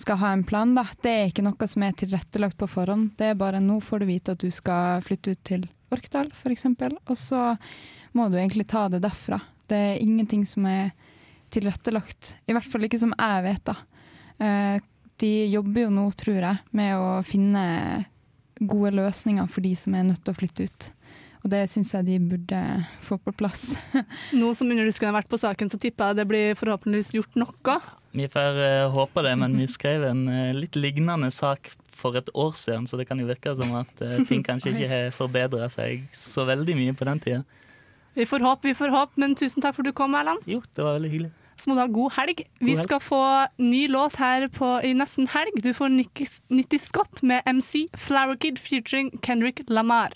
skal 0.00 0.20
ha 0.24 0.32
en 0.32 0.48
plan. 0.48 0.72
Da. 0.74 0.88
Det 0.96 1.12
er 1.12 1.28
ikke 1.28 1.44
noe 1.44 1.68
som 1.70 1.84
er 1.84 1.92
tilrettelagt 1.92 2.56
på 2.58 2.72
forhånd. 2.72 3.12
Det 3.20 3.30
er 3.30 3.38
bare 3.38 3.60
nå 3.62 3.78
får 3.84 4.02
du 4.02 4.10
vite 4.10 4.34
at 4.34 4.42
du 4.42 4.50
skal 4.50 5.04
flytte 5.04 5.36
ut 5.36 5.44
til 5.44 5.68
Orkdal, 5.94 6.30
f.eks. 6.34 6.66
Og 7.06 7.16
så 7.18 7.42
må 8.14 8.28
du 8.30 8.38
egentlig 8.38 8.66
ta 8.70 8.86
det 8.92 9.02
derfra. 9.04 9.40
Det 9.70 9.78
er 9.78 10.02
ingenting 10.02 10.44
som 10.48 10.66
er 10.70 10.92
tilrettelagt. 11.54 12.34
I 12.46 12.56
hvert 12.56 12.68
fall 12.70 12.86
ikke 12.86 13.00
som 13.00 13.14
jeg 13.14 13.46
vet, 13.46 13.70
da. 13.70 13.76
Eh, 14.42 14.82
de 15.22 15.32
jobber 15.52 15.86
jo 15.86 15.94
nå, 15.94 16.08
tror 16.18 16.40
jeg, 16.42 16.60
med 16.74 16.98
å 16.98 17.22
finne 17.26 17.64
gode 18.58 18.94
løsninger 18.94 19.46
for 19.50 19.64
de 19.64 19.74
som 19.78 19.94
er 19.94 20.06
nødt 20.06 20.22
til 20.24 20.34
å 20.34 20.38
flytte 20.38 20.68
ut. 20.68 20.90
Og 21.44 21.50
det 21.52 21.66
syns 21.68 21.92
jeg 21.92 22.06
de 22.06 22.18
burde 22.24 22.58
få 23.04 23.18
på 23.20 23.34
plass. 23.36 23.74
Nå 24.40 24.54
som 24.56 24.70
underdiskene 24.72 25.10
har 25.12 25.18
vært 25.18 25.30
på 25.32 25.40
saken, 25.40 25.68
så 25.70 25.80
tipper 25.80 26.10
jeg 26.10 26.22
det 26.22 26.28
blir 26.30 26.58
forhåpentligvis 26.58 27.12
gjort 27.18 27.38
noe. 27.40 27.76
Vi 28.16 28.28
får 28.30 28.60
eh, 28.64 28.86
håpe 28.94 29.24
det, 29.26 29.34
men 29.42 29.56
vi 29.58 29.68
skrev 29.68 30.06
en 30.08 30.24
eh, 30.30 30.54
litt 30.56 30.78
lignende 30.78 31.28
sak 31.34 31.68
for 31.96 32.16
et 32.18 32.30
år 32.34 32.56
siden, 32.58 32.86
så 32.86 32.98
det 33.00 33.06
kan 33.08 33.20
jo 33.20 33.28
virke 33.28 33.54
som 33.56 33.72
at 33.78 34.02
eh, 34.04 34.20
ting 34.28 34.44
kanskje 34.46 34.74
ikke 34.74 34.90
har 34.90 35.14
forbedra 35.14 35.68
seg 35.72 36.06
så 36.14 36.46
veldig 36.48 36.76
mye 36.78 36.96
på 36.96 37.08
den 37.08 37.22
tida. 37.22 37.44
Vi 38.14 38.26
får 38.30 38.44
håpe, 38.46 38.68
vi 38.68 38.76
får 38.78 38.92
håpe, 38.94 39.18
men 39.18 39.34
tusen 39.34 39.62
takk 39.62 39.74
for 39.74 39.82
at 39.82 39.90
du 39.90 39.96
kom, 39.96 40.14
Erland. 40.14 40.44
Jo, 40.46 40.60
det 40.76 40.84
var 40.84 40.98
veldig 40.98 41.10
hyggelig. 41.10 41.32
Så 41.58 41.70
må 41.70 41.76
du 41.76 41.82
ha 41.84 41.90
god 41.90 42.14
helg. 42.16 42.42
Vi 42.60 42.72
helg. 42.72 42.82
skal 42.82 43.00
få 43.02 43.22
ny 43.62 43.86
låt 43.90 44.18
her 44.18 44.48
på, 44.54 44.68
i 44.82 44.92
nesten 44.94 45.28
helg. 45.30 45.62
Du 45.62 45.70
får 45.74 45.90
Nicky, 45.94 46.26
Nitty 46.50 46.78
Scott 46.82 47.22
med 47.22 47.46
MC 47.46 47.86
Flower 47.94 48.38
Kid 48.38 48.58
featuring 48.58 49.12
Kendrick 49.22 49.62
Lamar. 49.68 50.14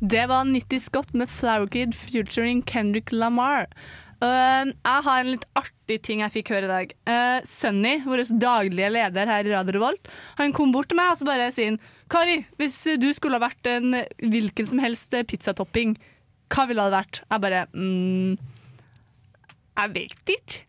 Det 0.00 0.26
var 0.28 0.44
Nitty 0.44 0.78
Scott 0.78 1.14
med 1.14 1.28
Flower 1.28 1.66
Kid 1.66 1.94
featuring 1.94 2.62
Kendrick 2.62 3.12
Lamar. 3.12 3.66
Uh, 4.16 4.72
jeg 4.72 5.04
har 5.06 5.20
en 5.20 5.28
litt 5.34 5.44
artig 5.58 5.98
ting 6.06 6.22
jeg 6.24 6.32
fikk 6.38 6.54
høre 6.54 6.68
i 6.68 6.72
dag. 6.72 6.94
Uh, 7.08 7.38
Sunny, 7.48 7.98
vår 8.06 8.24
daglige 8.40 8.88
leder 8.94 9.28
her 9.28 9.44
i 9.48 9.52
Radio 9.52 9.76
Revolt, 9.76 10.10
han 10.38 10.54
kom 10.56 10.72
bort 10.72 10.88
til 10.92 11.00
meg 11.00 11.12
og 11.12 11.20
så 11.20 11.28
bare 11.28 11.50
sier 11.52 11.74
han, 11.74 11.80
Kari, 12.12 12.38
hvis 12.60 12.78
du 13.02 13.08
skulle 13.16 13.36
ha 13.40 13.42
vært 13.48 13.66
en 13.68 13.98
hvilken 14.22 14.68
som 14.70 14.80
helst 14.80 15.14
pizzatopping, 15.28 15.96
hva 16.54 16.66
ville 16.70 16.84
det 16.86 16.94
vært? 16.94 17.22
Jeg 17.26 17.42
bare 17.42 17.62
mm, 17.72 18.36
Jeg 19.80 19.92
vet 19.96 20.34
ikke. 20.36 20.60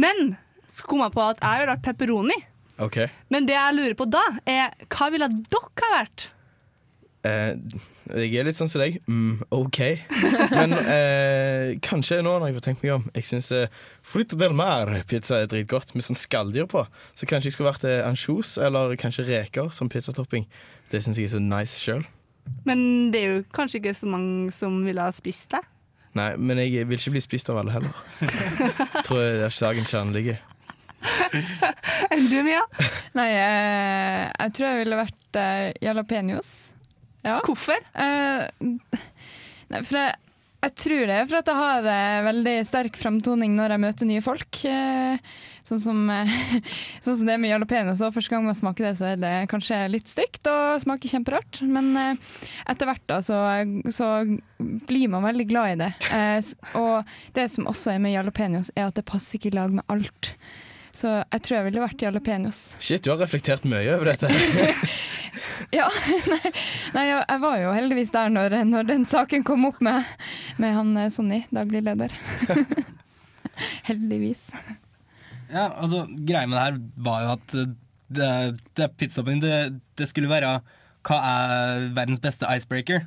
Men 0.00 0.34
så 0.70 0.86
kom 0.88 1.02
jeg 1.04 1.12
på 1.12 1.26
at 1.26 1.42
jeg 1.44 1.60
ville 1.60 1.74
vært 1.74 1.84
pepperoni. 1.84 2.38
OK. 2.80 2.98
Men 3.28 3.46
det 3.48 3.56
jeg 3.58 3.76
lurer 3.76 3.96
på 3.98 4.08
da, 4.08 4.22
er 4.48 4.72
hva 4.88 5.10
ville 5.12 5.28
dere 5.28 5.84
ha 5.84 5.90
vært? 5.98 6.30
Eh, 7.28 7.52
jeg 8.18 8.34
er 8.40 8.46
litt 8.48 8.58
sånn 8.58 8.70
som 8.70 8.82
deg. 8.82 8.98
Mm, 9.10 9.42
OK. 9.54 9.80
Men 10.52 10.74
eh, 10.96 11.78
kanskje 11.84 12.20
nå 12.24 12.36
når 12.36 12.50
jeg 12.50 12.56
får 12.58 12.66
tenkt 12.66 12.84
meg 12.84 12.94
om 12.96 13.08
Jeg 13.16 13.28
syns 13.28 13.50
eh, 13.54 13.80
Frito 14.06 14.38
del 14.40 14.54
Mar-pizza 14.56 15.42
er 15.42 15.50
dritgodt 15.50 15.94
med 15.94 16.06
sånn 16.06 16.18
skalldyr 16.18 16.68
på. 16.70 16.84
Så 17.14 17.28
kanskje 17.30 17.50
jeg 17.50 17.58
skulle 17.58 17.72
vært 17.72 17.86
eh, 17.88 18.02
ansjos 18.06 18.56
eller 18.60 18.96
kanskje 19.00 19.28
reker 19.28 19.70
som 19.76 19.90
pizzatopping. 19.92 20.48
Det 20.90 21.02
syns 21.04 21.20
jeg 21.20 21.30
er 21.30 21.34
så 21.36 21.42
nice 21.42 21.78
sjøl. 21.80 22.06
Men 22.66 23.10
det 23.14 23.20
er 23.20 23.36
jo 23.36 23.42
kanskje 23.54 23.80
ikke 23.80 23.96
så 23.96 24.08
mange 24.10 24.54
som 24.54 24.80
ville 24.86 25.04
ha 25.04 25.12
spist 25.14 25.52
det. 25.54 25.62
Nei, 26.18 26.32
men 26.42 26.58
jeg 26.58 26.88
vil 26.90 26.98
ikke 26.98 27.14
bli 27.14 27.22
spist 27.22 27.50
av 27.52 27.60
alle 27.60 27.76
heller. 27.76 27.94
Tror 29.06 29.20
jeg 29.22 29.36
det 29.38 29.46
er 29.46 29.54
saken 29.54 29.86
kjernen 29.86 30.16
ligger. 30.16 30.40
Enn 32.10 32.26
du, 32.28 32.40
Mia? 32.44 32.64
Nei, 33.16 33.30
eh, 33.30 34.24
jeg 34.26 34.54
tror 34.56 34.66
jeg 34.66 34.82
ville 34.82 34.98
vært 34.98 35.38
uh, 35.38 35.70
jalapeños. 35.80 36.50
Ja. 37.26 37.38
Hvorfor? 37.44 37.78
Eh, 37.94 38.48
nei, 39.70 39.80
for 39.84 39.98
jeg, 39.98 40.16
jeg 40.60 40.74
tror 40.82 41.06
det 41.08 41.14
er 41.16 41.28
for 41.28 41.40
at 41.40 41.48
jeg 41.50 41.56
har 41.60 41.86
eh, 41.88 42.18
veldig 42.26 42.54
sterk 42.68 42.98
fremtoning 43.00 43.54
når 43.56 43.74
jeg 43.74 43.82
møter 43.84 44.08
nye 44.08 44.22
folk. 44.24 44.60
Eh, 44.68 45.20
sånn, 45.68 45.82
som, 45.82 46.00
eh, 46.12 46.32
sånn 47.04 47.20
som 47.20 47.28
det 47.28 47.36
med 47.40 47.52
jalapeño. 47.52 47.96
Første 48.00 48.32
gang 48.34 48.46
man 48.48 48.58
smaker 48.58 48.88
det, 48.88 48.94
så 49.00 49.10
er 49.12 49.20
det 49.20 49.34
kanskje 49.52 49.82
litt 49.92 50.08
stygt 50.10 50.48
og 50.50 50.80
smaker 50.84 51.12
kjemperart. 51.12 51.62
Men 51.68 51.92
eh, 52.00 52.40
etter 52.72 52.90
hvert 52.90 53.04
da, 53.10 53.20
så, 53.24 53.42
så 53.94 54.10
blir 54.58 55.12
man 55.12 55.28
veldig 55.28 55.48
glad 55.52 55.74
i 55.76 55.78
det. 55.84 55.92
Eh, 56.16 56.52
og 56.80 57.14
det 57.36 57.50
som 57.52 57.68
også 57.70 57.94
er 57.94 58.02
med 58.04 58.16
jalapeños, 58.16 58.72
er 58.76 58.88
at 58.88 58.98
det 59.00 59.08
passer 59.08 59.40
ikke 59.40 59.52
i 59.52 59.58
lag 59.60 59.72
med 59.76 59.86
alt. 59.92 60.34
Så 61.00 61.12
jeg 61.22 61.42
tror 61.46 61.56
jeg 61.56 61.66
ville 61.68 61.82
vært 61.84 62.02
jalapeños. 62.04 62.58
Shit, 62.82 63.04
du 63.06 63.12
har 63.12 63.20
reflektert 63.22 63.64
mye 63.68 63.94
over 63.94 64.10
dette. 64.10 64.28
Ja, 65.78 65.88
nei, 66.94 67.06
jeg 67.10 67.40
var 67.42 67.58
jo 67.60 67.74
heldigvis 67.76 68.12
der 68.14 68.32
når, 68.32 68.56
når 68.68 68.88
den 68.88 69.06
saken 69.08 69.44
kom 69.46 69.66
opp 69.68 69.80
med, 69.84 70.06
med 70.60 70.74
han 70.76 70.92
eh, 70.98 71.10
Sonny, 71.12 71.42
daglig 71.54 71.82
leder. 71.86 72.14
heldigvis. 73.88 74.48
Ja, 75.50 75.68
altså, 75.68 76.06
greia 76.08 76.46
med 76.48 76.56
det 76.56 76.66
her 76.66 76.82
var 77.06 77.24
jo 77.24 77.32
at 77.36 77.56
eh, 77.60 77.72
det, 78.10 78.30
det 78.78 78.90
pizzaen 78.98 79.42
det, 79.42 79.56
det 79.98 80.08
skulle 80.10 80.30
være 80.30 80.58
hva 81.06 81.18
er 81.24 81.88
verdens 81.96 82.20
beste 82.22 82.48
icebreaker? 82.50 83.06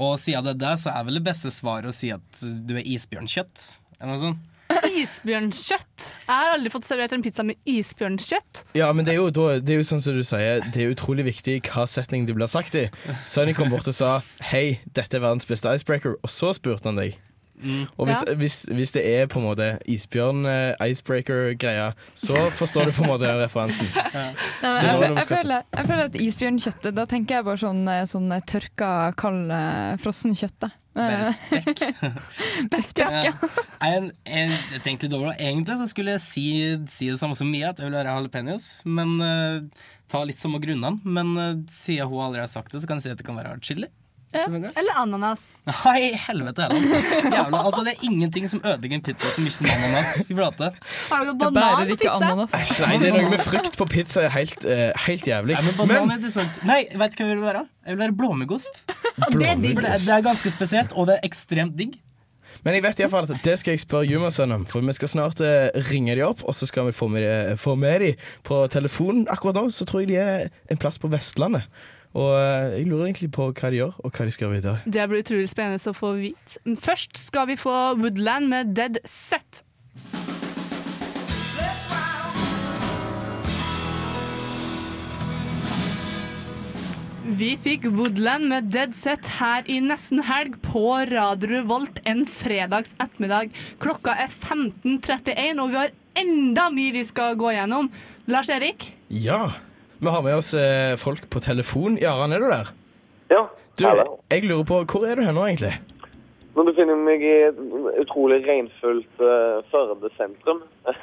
Og 0.00 0.16
siden 0.20 0.46
det 0.46 0.56
er 0.56 0.62
det, 0.62 0.74
så 0.82 0.92
er 0.92 1.06
vel 1.06 1.18
det 1.18 1.26
beste 1.26 1.52
svaret 1.52 1.88
å 1.90 1.94
si 1.94 2.10
at 2.14 2.40
du 2.40 2.74
er 2.76 2.86
isbjørnkjøtt. 2.86 3.66
Eller 3.98 4.12
noe 4.12 4.22
sånt. 4.22 4.49
Isbjørnkjøtt. 4.88 6.06
Jeg 6.26 6.30
har 6.30 6.50
aldri 6.54 6.70
fått 6.72 6.86
servert 6.88 7.12
en 7.16 7.22
pizza 7.24 7.42
med 7.46 7.56
isbjørnkjøtt. 7.68 8.54
Ja, 8.78 8.88
men 8.96 9.02
det 9.04 9.12
er, 9.14 9.18
jo, 9.20 9.26
da, 9.34 9.42
det 9.60 9.70
er 9.74 9.78
jo 9.82 9.88
sånn 9.90 10.02
som 10.04 10.14
du 10.16 10.22
sier, 10.26 10.54
det 10.74 10.80
er 10.84 10.90
utrolig 10.94 11.24
viktig 11.28 11.56
hva 11.70 11.84
setning 11.90 12.20
det 12.28 12.34
blir 12.38 12.48
sagt 12.50 12.74
i. 12.78 12.80
Sonny 13.30 13.52
kom 13.56 13.68
bort 13.72 13.88
og 13.90 13.94
sa 13.96 14.10
'hei, 14.50 14.66
dette 14.94 15.14
er 15.16 15.20
verdens 15.24 15.46
beste 15.46 15.68
icebreaker', 15.68 16.14
og 16.22 16.30
så 16.30 16.52
spurte 16.56 16.84
han 16.88 16.96
deg. 16.96 17.10
Og 17.98 18.06
hvis, 18.08 18.22
Ja. 18.26 18.34
hvis, 18.40 18.56
hvis 18.72 18.92
det 18.96 19.02
er 19.04 19.26
på 19.28 19.36
en 19.38 19.44
måte 19.44 19.66
isbjørn-icebreaker-greia, 19.84 21.90
så 22.14 22.34
forstår 22.56 22.84
du 22.88 22.92
på 22.96 23.02
en 23.04 23.08
måte 23.12 23.26
den 23.28 23.36
referansen. 23.42 23.86
Nei, 23.94 24.00
Det 24.00 24.12
var 24.62 24.80
jeg, 24.80 24.86
jeg, 25.02 25.12
jeg, 25.16 25.26
føler, 25.28 25.62
jeg 25.76 25.84
føler 25.90 26.04
at 26.04 26.14
isbjørnkjøttet, 26.24 26.94
da 26.96 27.04
tenker 27.10 27.34
jeg 27.36 27.44
bare 27.44 27.56
sånn, 27.60 27.82
eh, 27.88 28.06
sånn 28.08 28.32
eh, 28.32 28.40
tørka, 28.48 28.90
kald, 29.20 29.50
eh, 29.52 29.96
frossen 30.00 30.32
kjøtt. 30.36 30.70
Da. 31.00 31.06
Bare 31.10 31.26
Eh, 31.26 31.36
spekk. 31.36 32.84
Spekk, 32.90 33.14
ja. 33.26 33.32
Jeg, 33.90 34.10
jeg, 34.28 34.56
jeg 34.74 34.82
tenkte 34.84 35.08
litt 35.08 35.16
over 35.16 35.30
det. 35.30 35.38
Egentlig 35.40 35.78
så 35.80 35.86
skulle 35.88 36.12
jeg 36.18 36.22
si, 36.24 36.44
si 36.92 37.08
det 37.08 37.16
samme 37.20 37.36
som 37.38 37.48
Mia, 37.48 37.70
at 37.72 37.80
jeg 37.80 37.88
vil 37.88 37.96
være 37.96 38.12
jalapeños. 38.12 38.66
Men 38.84 39.14
uh, 39.24 39.86
ta 40.12 40.20
litt 40.28 40.40
samme 40.42 40.60
grunnene. 40.60 41.00
Men 41.08 41.32
uh, 41.38 41.62
siden 41.72 42.10
hun 42.12 42.26
aldri 42.26 42.42
har 42.44 42.50
sagt 42.52 42.74
det, 42.74 42.82
så 42.84 42.90
kan 42.90 43.00
jeg 43.00 43.08
si 43.08 43.14
at 43.14 43.22
det 43.22 43.26
kan 43.26 43.40
være 43.40 43.56
chili. 43.64 43.88
Ja. 44.32 44.44
Eller 44.78 44.94
ananas. 45.00 45.48
Nei, 45.66 46.12
helvete 46.26 46.68
heller. 46.70 47.54
Altså, 47.60 47.82
det 47.86 47.96
er 47.96 48.04
ingenting 48.06 48.44
som 48.50 48.60
ødelegger 48.62 49.00
en 49.00 49.02
pizza 49.08 49.30
som 49.34 49.46
ikke 49.48 49.66
er 49.66 49.72
ananas. 49.74 50.12
Fy 50.28 50.36
flate. 50.38 50.68
Har 51.10 51.24
du 51.26 51.32
banan 51.40 51.88
på 51.90 51.96
pizza? 51.96 52.12
ananas. 52.20 52.54
Nei, 52.84 52.92
det 53.02 53.08
er 53.10 53.16
noe 53.18 53.32
med 53.34 53.42
frukt 53.42 53.78
på 53.80 53.88
pizza 53.90 54.22
er 54.28 54.34
helt, 54.36 54.62
uh, 54.68 54.90
helt 55.06 55.26
jævlig. 55.26 55.56
Nei, 55.58 55.64
men 55.66 55.78
banan 55.80 56.14
er 56.14 56.20
interessant. 56.20 56.60
Nei, 56.68 56.78
vet 56.94 57.16
du 57.18 57.24
hva 57.24 57.30
jeg 57.32 57.40
vil 57.40 57.48
være? 57.48 57.64
Jeg 57.86 57.96
vil 57.96 58.04
være 58.04 58.16
blåmuggost. 58.22 58.84
For 59.18 59.40
det, 59.40 59.50
er- 59.50 59.98
det 59.98 60.14
er 60.14 60.22
ganske 60.30 60.54
spesielt, 60.54 60.94
og 60.94 61.10
det 61.10 61.18
er 61.18 61.26
ekstremt 61.26 61.74
digg. 61.78 61.98
Men 62.62 62.74
jeg 62.76 62.82
vet 62.84 62.98
i 63.00 63.04
hvert 63.06 63.12
fall 63.14 63.24
at 63.32 63.44
det 63.44 63.54
skal 63.58 63.72
jeg 63.72 63.80
spørre 63.80 64.04
Jumasønn 64.10 64.52
om, 64.52 64.64
for 64.68 64.84
vi 64.84 64.92
skal 64.92 65.08
snart 65.08 65.38
eh, 65.40 65.70
ringe 65.88 66.12
de 66.18 66.22
opp, 66.26 66.42
og 66.44 66.52
så 66.54 66.66
skal 66.68 66.90
vi 66.90 66.92
få 66.92 67.06
med, 67.08 67.22
de, 67.24 67.54
få 67.56 67.72
med 67.78 68.02
de 68.04 68.10
på 68.44 68.58
telefonen. 68.68 69.22
Akkurat 69.32 69.56
nå 69.56 69.70
så 69.72 69.86
tror 69.88 70.02
jeg 70.04 70.10
de 70.12 70.18
er 70.20 70.50
en 70.70 70.76
plass 70.82 71.00
på 71.00 71.08
Vestlandet. 71.08 71.64
Og 72.18 72.30
eh, 72.34 72.78
jeg 72.80 72.88
lurer 72.90 73.06
egentlig 73.06 73.30
på 73.34 73.46
hva 73.52 73.70
de 73.70 73.78
gjør, 73.78 73.98
og 74.02 74.10
hva 74.10 74.26
de 74.26 74.34
skal 74.34 74.48
gjøre 74.48 74.58
videre. 74.58 74.78
Det 74.84 75.08
blir 75.10 75.22
utrolig 75.22 75.50
spennende 75.50 75.92
å 75.92 75.96
få 75.96 76.14
vite. 76.18 76.62
Først 76.82 77.18
skal 77.20 77.50
vi 77.52 77.58
få 77.60 77.76
Woodland 78.00 78.50
med 78.50 78.74
Dead 78.74 78.98
Set. 79.06 79.62
Vi 87.30 87.52
fikk 87.62 87.84
Woodland 87.94 88.48
med 88.50 88.72
Dead 88.74 88.96
Set 88.98 89.28
her 89.38 89.62
i 89.70 89.78
nesten 89.84 90.24
helg 90.26 90.56
på 90.66 90.82
Radio 91.12 91.52
Revolt 91.52 92.02
en 92.10 92.24
fredags 92.26 92.96
ettermiddag. 92.98 93.54
Klokka 93.78 94.16
er 94.18 94.32
15.31, 94.34 95.62
og 95.62 95.70
vi 95.70 95.78
har 95.78 95.94
enda 96.18 96.66
mye 96.74 96.96
vi 96.98 97.06
skal 97.06 97.38
gå 97.38 97.54
gjennom. 97.54 97.86
Lars 98.26 98.50
Erik? 98.50 98.90
Ja, 99.14 99.52
vi 100.00 100.12
har 100.14 100.22
med 100.24 100.36
oss 100.40 100.54
eh, 100.56 100.96
folk 101.00 101.26
på 101.30 101.42
telefon. 101.44 101.98
Jarand, 102.00 102.34
er 102.34 102.42
du 102.42 102.50
der? 102.50 102.74
Ja, 103.30 103.46
Du, 103.78 103.84
jeg 103.86 104.44
lurer 104.44 104.64
på, 104.66 104.82
hvor 104.90 105.06
er 105.06 105.16
du 105.16 105.22
her 105.24 105.32
nå 105.36 105.44
egentlig? 105.46 105.72
Nå 106.56 106.64
befinner 106.66 106.96
jeg 106.96 107.04
meg 107.06 107.22
i 107.24 107.34
et 107.46 107.60
utrolig 108.02 108.40
regnfullt 108.44 109.22
uh, 109.22 109.60
Førde 109.70 110.10
sentrum. 110.18 110.64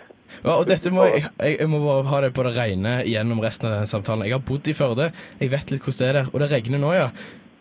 Ja, 0.44 0.58
og 0.58 0.66
dette 0.68 0.92
må 0.92 1.06
jeg, 1.08 1.22
jeg, 1.40 1.54
jeg 1.62 1.70
må 1.72 1.78
bare 1.80 2.04
ha 2.12 2.18
det 2.26 2.34
på 2.36 2.44
det 2.44 2.52
rene 2.58 2.98
gjennom 3.08 3.40
resten 3.40 3.70
av 3.70 3.78
denne 3.78 3.88
samtalen. 3.88 4.26
Jeg 4.28 4.36
har 4.36 4.42
bodd 4.44 4.68
i 4.68 4.74
Førde, 4.76 5.06
jeg 5.40 5.54
vet 5.54 5.72
litt 5.72 5.86
hvordan 5.86 6.02
det 6.02 6.10
er 6.10 6.18
der, 6.18 6.32
og 6.34 6.42
det 6.44 6.50
regner 6.52 6.82
nå, 6.84 6.90
ja. 6.98 7.06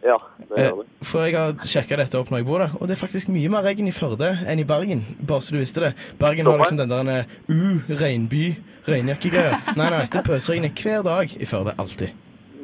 Ja, 0.06 0.16
det 0.38 0.58
Eh, 0.58 0.66
gjør 0.68 0.76
det. 0.82 0.86
For 1.08 1.24
jeg 1.26 1.34
har 1.34 1.66
sjekka 1.66 1.96
dette 1.98 2.18
opp 2.20 2.28
når 2.30 2.38
jeg 2.42 2.46
bor 2.46 2.62
der, 2.62 2.74
og 2.78 2.86
det 2.86 2.94
er 2.96 3.00
faktisk 3.00 3.28
mye 3.32 3.48
mer 3.50 3.64
regn 3.66 3.88
i 3.90 3.94
Førde 3.96 4.28
enn 4.46 4.60
i 4.62 4.66
Bergen. 4.68 5.02
Bare 5.26 5.42
så 5.42 5.56
du 5.56 5.58
visste 5.58 5.82
det. 5.82 5.92
Bergen 6.20 6.46
har 6.46 6.60
liksom 6.60 6.78
den 6.78 6.92
der 6.92 7.10
eh, 7.16 7.34
uh, 7.50 7.90
regnby, 8.02 8.44
regnjakkegreia. 8.86 9.58
Nei, 9.76 9.88
nei, 9.90 10.04
det 10.12 10.22
pøsregner 10.28 10.70
hver 10.78 11.02
dag 11.06 11.34
i 11.34 11.48
Førde. 11.48 11.74
Alltid. 11.82 12.14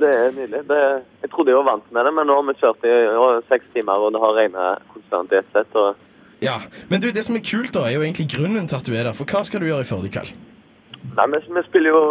Det 0.02 0.08
er 0.10 0.30
nydelig. 0.34 0.62
Det, 0.70 0.78
jeg 1.22 1.30
trodde 1.30 1.52
jeg 1.52 1.58
var 1.60 1.68
vant 1.72 1.90
med 1.94 2.06
det, 2.08 2.12
men 2.16 2.26
nå 2.26 2.34
har 2.38 2.46
vi 2.48 2.54
kjørt 2.62 2.86
i 2.88 2.94
seks 3.50 3.66
timer, 3.74 4.02
og 4.06 4.14
det 4.14 4.22
har 4.22 4.32
regnet 4.38 4.86
konstant 4.94 5.32
i 5.34 5.38
ett 5.42 5.50
sett. 5.54 5.74
Og 5.74 5.94
Ja. 6.42 6.56
Men 6.90 7.00
du, 7.00 7.10
det 7.14 7.22
som 7.24 7.36
er 7.38 7.42
kult, 7.46 7.74
da, 7.74 7.84
er 7.86 7.94
jo 7.98 8.02
egentlig 8.02 8.28
grunnen 8.36 8.66
til 8.68 8.76
at 8.76 8.86
du 8.86 8.94
er 8.94 9.04
der. 9.06 9.12
For 9.14 9.24
hva 9.30 9.44
skal 9.46 9.60
du 9.62 9.66
gjøre 9.68 9.84
i 9.86 9.90
Førde 9.90 10.08
i 10.10 10.14
kveld? 10.14 10.32
Nei, 11.16 11.26
vi, 11.34 11.38
vi 11.54 11.62
spiller 11.68 11.90
jo 11.94 12.02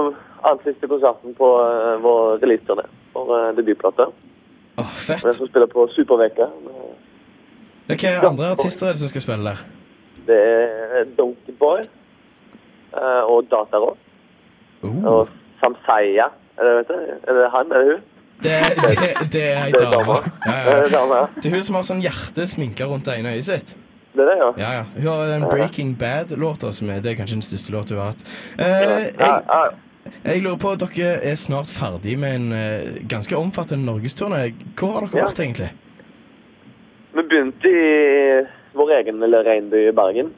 annen 0.43 0.61
siste 0.63 0.87
konserten 0.87 1.35
på 1.35 1.47
uh, 1.59 1.95
vår 2.03 2.37
releaseturné 2.43 2.85
for 3.13 3.31
uh, 3.31 3.51
debutplate. 3.57 4.07
Åh, 4.79 4.91
fett. 4.95 5.23
Jeg 5.25 5.35
som 5.35 5.47
spiller 5.47 5.67
på 5.71 5.87
Superveka. 5.95 6.47
Hvilke 7.87 8.13
andre 8.27 8.51
artister 8.55 8.87
er 8.87 8.95
det 8.95 9.01
som 9.03 9.09
skal 9.11 9.21
spille 9.25 9.49
der? 9.51 9.63
Det 10.27 10.37
er 10.37 11.09
Donkey 11.17 11.53
Boy 11.59 11.83
og 12.93 13.43
Datarock. 13.51 13.97
Oh. 14.83 15.03
Og 15.05 15.29
Samsaya. 15.59 16.29
Er 16.57 16.63
det, 16.63 16.95
er 17.27 17.33
det 17.37 17.49
han? 17.53 17.71
Er 17.71 17.77
det 17.85 17.91
hun? 17.91 18.01
Det, 18.41 18.55
det, 18.81 19.31
det 19.33 19.43
er 19.51 19.59
ei 19.67 19.71
dame. 19.83 20.15
Ja, 20.47 20.55
ja. 20.89 21.27
Det 21.35 21.45
er 21.45 21.53
hun 21.55 21.63
som 21.67 21.75
har 21.77 21.85
sånn 21.85 22.01
hjerte 22.01 22.47
sminka 22.49 22.87
rundt 22.89 23.05
det 23.05 23.19
ene 23.19 23.35
øyet 23.35 23.45
sitt. 23.45 23.75
Det 24.15 24.23
er 24.25 24.31
det, 24.31 24.37
ja. 24.41 24.47
Ja, 24.59 24.71
ja. 24.79 24.85
Hun 24.95 25.07
har 25.11 25.29
den 25.29 25.45
Breaking 25.51 25.91
Bad-låta, 25.99 26.71
som 26.75 26.89
er 26.91 27.03
det 27.05 27.13
er 27.13 27.19
kanskje 27.21 27.37
den 27.37 27.45
største 27.45 27.71
låta 27.75 27.93
hun 27.95 28.01
har 28.01 28.15
hatt. 28.15 28.23
Eh, 28.57 29.07
Ja, 29.21 29.37
jeg. 29.45 29.77
Jeg 30.25 30.43
lurer 30.43 30.59
på, 30.61 30.75
dere 30.81 31.11
er 31.31 31.35
snart 31.39 31.71
ferdig 31.71 32.17
med 32.19 32.35
en 32.35 32.51
eh, 32.53 32.99
ganske 33.09 33.35
omfattende 33.37 33.85
norgesturné. 33.87 34.53
Hvor 34.77 34.93
har 34.99 35.07
dere 35.07 35.21
Ja. 35.21 35.27
vært, 35.29 35.39
egentlig? 35.43 35.71
Vi 37.13 37.21
begynte 37.27 37.67
i 37.67 38.45
vår 38.77 38.93
egen 39.01 39.19
lille 39.19 39.41
reinby 39.43 39.87
i 39.89 39.91
Bergen, 39.91 40.31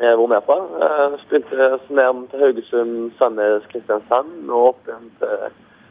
eh, 0.00 0.14
hvor 0.14 0.28
vi 0.30 0.36
er 0.36 0.44
fra. 0.46 0.58
Eh, 0.86 1.18
Spilte 1.26 1.72
oss 1.74 1.88
ned 1.90 2.28
til 2.30 2.40
Haugesund, 2.44 3.12
Sandnes, 3.18 3.66
Kristiansand 3.72 4.50
og 4.50 4.68
opp 4.74 4.86
igjen 4.88 5.10
til 5.18 5.48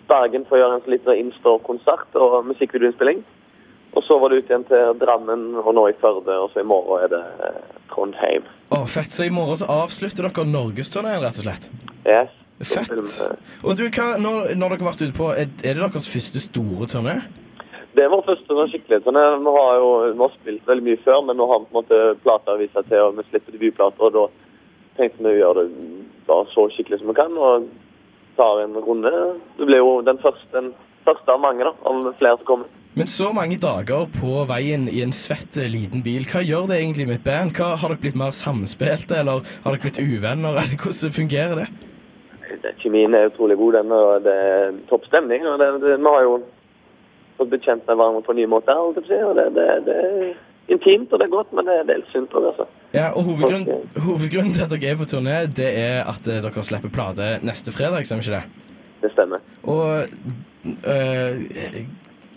Bergen 0.08 0.46
for 0.48 0.58
å 0.58 0.62
gjøre 0.62 0.76
en 0.78 0.82
sånn 0.86 0.96
liten 0.96 1.20
innstår-konsert 1.26 2.16
og 2.16 2.46
musikkvideoinnspilling. 2.52 3.24
Og 3.96 4.02
så 4.08 4.16
var 4.20 4.30
det 4.30 4.40
ut 4.44 4.50
igjen 4.50 4.64
til 4.66 4.94
Drammen, 4.98 5.56
og 5.62 5.74
nå 5.76 5.84
i 5.92 5.94
Førde, 6.02 6.34
og 6.42 6.50
så 6.54 6.62
i 6.64 6.64
morgen 6.66 7.04
er 7.04 7.12
det 7.14 7.24
eh, 7.46 7.60
Trondheim. 7.92 8.44
Å, 8.74 8.88
fett. 8.90 9.12
Så 9.14 9.28
i 9.28 9.30
morgen 9.30 9.60
så 9.60 9.68
avslutter 9.70 10.26
dere 10.26 10.46
norgesturneen, 10.50 11.20
rett 11.22 11.38
og 11.38 11.46
slett? 11.46 11.68
Yes. 12.08 12.32
Fett. 12.68 12.92
Og 13.64 13.78
du, 13.78 13.86
hva, 13.88 14.14
når, 14.22 14.54
når 14.58 14.76
dere 14.76 14.84
har 14.84 14.92
vært 14.92 15.06
ute 15.06 15.18
på, 15.18 15.30
er, 15.32 15.50
er 15.64 15.78
det 15.78 15.82
deres 15.84 16.10
første 16.10 16.44
store 16.44 16.90
turné? 16.92 17.18
Det 17.94 18.08
vår 18.10 18.24
første 18.26 18.56
sånn 18.58 18.72
skikkelig 18.72 19.04
turné. 19.06 19.24
Vi 19.44 19.54
har 19.58 19.76
jo 19.78 19.90
vi 20.08 20.22
har 20.24 20.34
spilt 20.40 20.70
veldig 20.70 20.86
mye 20.88 21.02
før, 21.06 21.20
men 21.28 21.38
nå 21.38 21.48
har 21.50 21.62
vi 21.62 21.70
på 21.70 21.76
en 21.76 21.82
måte 21.84 22.02
plater 22.24 22.56
å 22.56 22.62
vise 22.62 22.86
til, 22.90 23.04
og 23.06 23.20
vi 23.20 23.28
slipper 23.30 23.56
debutplater, 23.56 24.08
og 24.08 24.16
da 24.18 24.24
tenkte 24.98 25.26
vi 25.26 25.34
å 25.36 25.42
gjøre 25.42 25.66
det 25.68 25.90
bare 26.28 26.48
så 26.54 26.66
skikkelig 26.74 27.02
som 27.02 27.12
vi 27.12 27.18
kan, 27.20 27.38
og 27.38 27.68
tar 28.38 28.64
en 28.64 28.80
runde. 28.82 29.12
Det 29.60 29.68
blir 29.70 29.84
jo 29.84 30.00
den 30.06 30.22
første, 30.24 30.50
den 30.56 30.72
første 31.06 31.36
av 31.36 31.44
mange, 31.44 31.68
da, 31.68 31.76
av 31.90 32.10
flere 32.18 32.40
som 32.40 32.50
kommer. 32.50 32.80
Men 32.94 33.10
så 33.10 33.32
mange 33.34 33.58
dager 33.58 34.06
på 34.14 34.44
veien 34.50 34.84
i 34.86 35.00
en 35.02 35.14
svett 35.18 35.58
eh, 35.58 35.70
liten 35.70 36.04
bil, 36.06 36.28
hva 36.30 36.44
gjør 36.46 36.68
det 36.70 36.78
egentlig 36.78 37.08
med 37.10 37.20
et 37.22 37.26
band? 37.26 37.56
Hva, 37.58 37.72
har 37.82 37.90
dere 37.90 38.02
blitt 38.04 38.20
mer 38.20 38.36
samspilte, 38.38 39.18
eller 39.18 39.42
har 39.64 39.74
dere 39.74 39.82
blitt 39.82 39.98
uvenner, 40.02 40.58
eller 40.62 40.78
hvordan 40.78 41.16
fungerer 41.16 41.64
det? 41.64 41.70
Det- 42.62 42.76
Kjemien 42.84 43.14
er 43.16 43.30
utrolig 43.32 43.58
god, 43.58 43.74
den, 43.80 43.92
og 43.92 44.24
det 44.24 44.34
er 44.34 44.72
topp 44.90 45.06
stemning. 45.10 45.46
Og 45.48 45.60
det, 45.60 45.68
det, 45.82 45.98
vi 46.00 46.10
har 46.14 46.24
jo 46.28 46.40
fått 47.38 47.50
blitt 47.50 47.66
kjent 47.66 47.88
med 47.88 47.96
hverandre 47.98 48.22
på 48.28 48.32
en 48.36 48.38
ny 48.42 48.46
måte, 48.52 48.76
holdt 48.78 49.00
jeg 49.00 49.06
på 49.08 49.10
å 49.10 49.14
si, 49.14 49.22
og 49.30 49.36
det, 49.40 49.46
det, 49.56 49.68
det 49.88 49.96
er 50.04 50.34
intimt, 50.74 51.12
og 51.12 51.20
det 51.20 51.26
er 51.26 51.32
godt, 51.34 51.50
men 51.58 51.66
det, 51.68 51.80
det 51.88 51.96
er 51.96 52.02
litt 52.04 52.12
synd 52.14 52.30
òg, 52.32 52.46
altså. 52.52 52.68
Ja, 52.94 53.08
og 53.18 53.26
hovedgrunnen, 53.28 53.90
hovedgrunnen 54.06 54.54
til 54.54 54.64
at 54.68 54.72
dere 54.76 54.92
er 54.94 55.00
på 55.02 55.08
turné, 55.10 55.40
det 55.60 55.70
er 55.82 56.04
at 56.08 56.30
eh, 56.30 56.40
dere 56.46 56.64
slipper 56.70 56.94
plate 56.94 57.32
neste 57.44 57.74
fredag, 57.74 58.06
stemmer 58.06 58.24
ikke 58.24 58.38
det? 58.38 58.70
Det 59.04 59.12
stemmer. 59.12 59.42
Og 59.68 60.06
øh, 60.88 61.82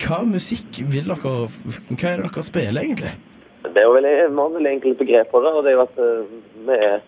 hva 0.02 0.18
musikk 0.26 0.80
vil 0.92 1.06
dere 1.12 1.34
Hva 1.46 2.08
er 2.10 2.22
det 2.22 2.30
dere 2.32 2.42
spiller, 2.48 2.80
egentlig? 2.82 3.12
Det 3.66 3.82
er 3.82 3.86
jo 3.88 3.94
veldig, 3.98 4.14
mange 4.34 4.60
har 4.64 4.96
begreper, 4.98 5.44
det, 5.44 5.52
og 5.52 5.62
det 5.66 5.70
er 5.72 5.76
jo 5.76 5.84
at 5.86 6.00
eh, 6.02 6.34
vi 6.66 6.80
er 6.88 6.98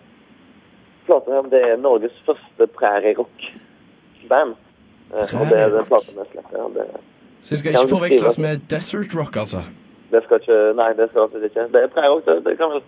plata 1.09 1.39
om 1.43 1.49
det 1.53 1.61
er 1.73 1.77
Norges 1.81 2.15
første 2.27 2.69
prærierock-band. 2.79 4.55
Eh, 5.13 5.35
Og 5.41 5.45
det 5.51 5.59
er 5.59 5.73
den 5.75 5.87
plata 5.89 6.13
vi 6.15 6.27
slipper. 6.33 6.69
Det, 6.77 6.87
Så 7.41 7.55
det 7.55 7.59
skal 7.63 7.71
ikke 7.77 7.93
forveksles 7.97 8.39
med 8.39 8.65
Desert 8.71 9.15
Rock, 9.19 9.37
altså? 9.37 9.65
det 10.13 10.23
skal 10.25 10.41
ikke 10.41 10.59
Nei, 10.79 10.93
det 10.97 11.11
skal 11.11 11.27
absolutt 11.27 11.51
ikke. 11.51 11.67
Det 11.73 11.83
er 11.85 11.91
prærierock. 11.93 12.25
Det, 12.27 12.39
det 12.47 12.57
kan 12.61 12.73
vel 12.77 12.83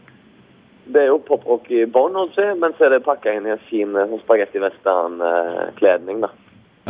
Det 0.91 1.03
er 1.05 1.11
jo 1.13 1.19
poprock 1.23 1.69
i 1.71 1.85
bånn, 1.87 2.17
men 2.59 2.73
så 2.77 2.87
er 2.89 2.95
det 2.97 3.05
pakka 3.05 3.35
inn 3.37 3.45
i 3.47 3.53
en 3.55 3.61
fin 3.71 3.93
eh, 3.95 4.09
sånn 4.11 4.23
spagetti 4.25 4.59
western-kledning, 4.63 6.25
da. 6.25 6.31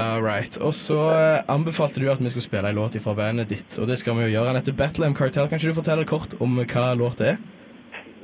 All 0.01 0.23
right. 0.25 0.55
Og 0.65 0.73
så 0.79 0.97
eh, 1.13 1.43
anbefalte 1.51 2.01
du 2.01 2.07
at 2.09 2.23
vi 2.23 2.31
skulle 2.33 2.47
spille 2.47 2.71
en 2.71 2.79
låt 2.79 2.97
fra 3.03 3.13
bandet 3.19 3.51
ditt, 3.51 3.77
og 3.83 3.91
det 3.91 3.99
skal 4.01 4.17
vi 4.17 4.29
jo 4.29 4.35
gjøre. 4.39 4.55
Den 4.55 4.61
heter 4.63 4.77
Bethlehem 4.79 5.17
Cartel. 5.19 5.49
Kan 5.51 5.61
ikke 5.61 5.75
du 5.75 5.81
fortelle 5.83 6.07
kort 6.09 6.37
om 6.41 6.57
hva 6.63 6.87
låt 6.97 7.19
det 7.21 7.35
er? 7.35 7.43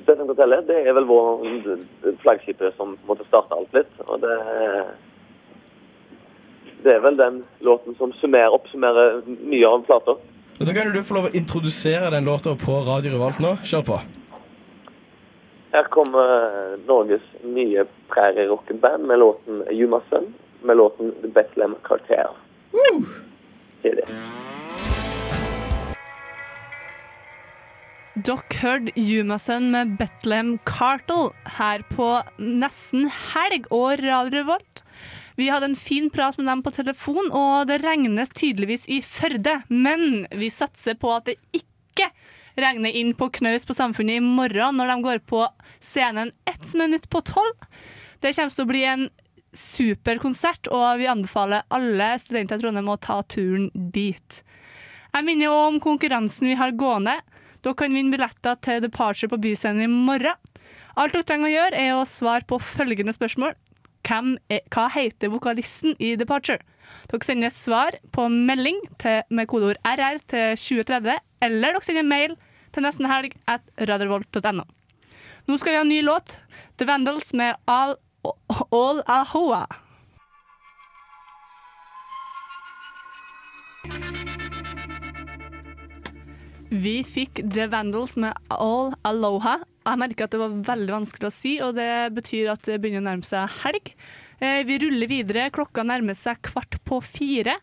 Det 0.06 0.16
som 0.16 0.28
det 0.28 0.76
er 0.86 0.94
vel 0.94 1.06
vår 1.08 1.40
flaggskipet 2.22 2.76
som 2.76 2.94
måtte 3.08 3.26
starte 3.26 3.54
alt 3.56 3.72
litt. 3.74 3.90
Og 4.06 4.20
det 4.22 4.36
Det 6.84 6.92
er 6.94 7.00
vel 7.02 7.16
den 7.16 7.40
låten 7.66 7.96
som 7.98 8.12
summerer, 8.20 8.54
oppsummerer 8.54 9.22
mye 9.26 9.66
av 9.66 9.82
plata. 9.88 10.14
Da 10.58 10.72
kan 10.72 10.92
du 10.92 11.02
få 11.02 11.16
lov 11.16 11.26
å 11.26 11.34
introdusere 11.34 12.10
den 12.14 12.24
låta 12.24 12.54
på 12.54 12.78
Radio 12.86 13.16
Revolt 13.16 13.40
nå. 13.42 13.56
Kjør 13.64 13.82
på. 13.88 13.98
Her 15.72 15.88
kommer 15.92 16.76
Norges 16.86 17.24
nye 17.42 17.84
prærierockeband 18.08 19.04
med 19.10 19.18
låten 19.18 19.64
Yuma 19.72 20.00
Sun, 20.08 20.30
med 20.62 20.76
låten 20.76 21.12
The 21.22 21.28
Bethlehem 21.28 21.74
Cartel. 21.82 22.38
Sier 23.82 23.98
de. 23.98 24.06
Dere 28.16 28.40
hørte 28.62 28.92
Yumasun 28.96 29.66
med 29.74 29.90
Bethlehem 29.98 30.54
Cartel 30.64 31.26
her 31.58 31.82
på 31.90 32.06
nesten 32.40 33.10
helg 33.12 33.66
og 33.68 34.00
Radio 34.00 34.32
Revolt. 34.32 34.80
Vi 35.36 35.50
hadde 35.52 35.68
en 35.68 35.76
fin 35.76 36.08
prat 36.08 36.38
med 36.40 36.48
dem 36.48 36.62
på 36.64 36.72
telefon, 36.72 37.28
og 37.28 37.68
det 37.68 37.82
regnes 37.82 38.32
tydeligvis 38.32 38.88
i 38.88 39.02
Førde. 39.04 39.58
Men 39.68 40.24
vi 40.32 40.48
satser 40.48 40.96
på 40.96 41.12
at 41.12 41.28
det 41.28 41.36
ikke 41.52 42.08
regner 42.56 42.96
inn 42.96 43.12
på 43.12 43.28
knaus 43.36 43.68
på 43.68 43.76
Samfunnet 43.76 44.16
i 44.16 44.24
morgen 44.24 44.80
når 44.80 44.94
de 44.94 44.98
går 45.10 45.22
på 45.28 45.44
scenen 45.84 46.32
ett 46.48 46.72
minutt 46.72 47.10
på 47.12 47.20
tolv. 47.20 47.68
Det 48.24 48.32
kommer 48.32 48.56
til 48.56 48.64
å 48.64 48.72
bli 48.72 48.84
en 48.88 49.08
super 49.52 50.16
konsert, 50.24 50.72
og 50.72 51.02
vi 51.02 51.12
anbefaler 51.12 51.68
alle 51.68 52.14
studenter 52.16 52.56
i 52.56 52.64
Trondheim 52.64 52.88
å 52.88 52.96
ta 52.96 53.20
turen 53.28 53.68
dit. 53.76 54.40
Jeg 55.12 55.24
minner 55.28 55.52
om 55.52 55.76
konkurransen 55.84 56.48
vi 56.48 56.56
har 56.56 56.72
gående. 56.80 57.20
Dere 57.66 57.74
kan 57.74 57.96
vinne 57.96 58.14
billetter 58.14 58.54
til 58.62 58.78
Departure 58.84 59.26
på 59.32 59.40
Byscenen 59.42 59.82
i 59.82 59.90
morgen. 59.90 60.38
Alt 60.94 61.16
dere 61.16 61.26
trenger 61.26 61.48
å 61.48 61.50
gjøre, 61.50 61.80
er 61.80 61.94
å 61.96 62.04
svare 62.06 62.46
på 62.46 62.60
følgende 62.62 63.10
spørsmål. 63.16 63.56
Er, 64.06 64.60
hva 64.70 64.84
heter 64.94 65.32
vokalisten 65.32 65.96
i 65.98 66.12
Departure? 66.14 66.62
Dere 67.10 67.26
sender 67.26 67.50
svar 67.50 67.96
på 68.14 68.28
melding 68.30 68.78
til, 69.02 69.24
med 69.34 69.50
kodeord 69.50 69.80
RR 69.82 70.22
til 70.30 70.54
2030, 70.62 71.18
eller 71.42 71.74
dere 71.74 71.88
sender 71.88 72.06
mail 72.06 72.36
til 72.70 72.86
nesten 72.86 73.10
helg 73.10 73.34
at 73.50 73.66
radarvolt.no. 73.82 74.62
Nå 75.50 75.58
skal 75.58 75.74
vi 75.74 75.80
ha 75.80 75.82
en 75.82 75.90
ny 75.90 75.98
låt. 76.06 76.36
The 76.78 76.86
Vandals 76.86 77.34
med 77.34 77.58
All, 77.66 77.96
All 78.70 79.02
Ahoa. 79.10 79.64
Vi 86.76 86.96
fikk 87.06 87.40
The 87.54 87.66
Vandals 87.72 88.16
med 88.20 88.36
All 88.52 88.92
Aloha. 89.06 89.58
Jeg 89.86 90.00
merker 90.02 90.26
at 90.26 90.34
det 90.34 90.40
var 90.42 90.54
veldig 90.66 90.92
vanskelig 90.92 91.28
å 91.28 91.34
si, 91.34 91.52
og 91.62 91.76
det 91.78 91.88
betyr 92.16 92.50
at 92.52 92.64
det 92.66 92.78
begynner 92.82 93.04
å 93.04 93.06
nærme 93.06 93.26
seg 93.26 93.52
helg. 93.62 93.92
Eh, 94.42 94.62
Vi 94.66 94.78
ruller 94.82 95.08
videre, 95.08 95.46
klokka 95.54 95.84
nærmer 95.86 96.16
seg 96.18 96.40
kvart 96.44 96.80
på 96.84 96.98
fire. 97.06 97.54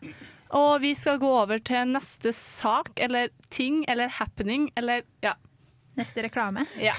Og 0.54 0.80
vi 0.82 0.94
skal 0.98 1.18
gå 1.22 1.28
over 1.42 1.60
til 1.66 1.92
neste 1.92 2.32
sak, 2.34 2.94
eller 3.02 3.28
ting, 3.54 3.82
eller 3.90 4.08
happening, 4.08 4.70
eller 4.76 5.04
ja. 5.22 5.34
Neste 5.98 6.24
reklame. 6.26 6.64
Ja. 6.82 6.94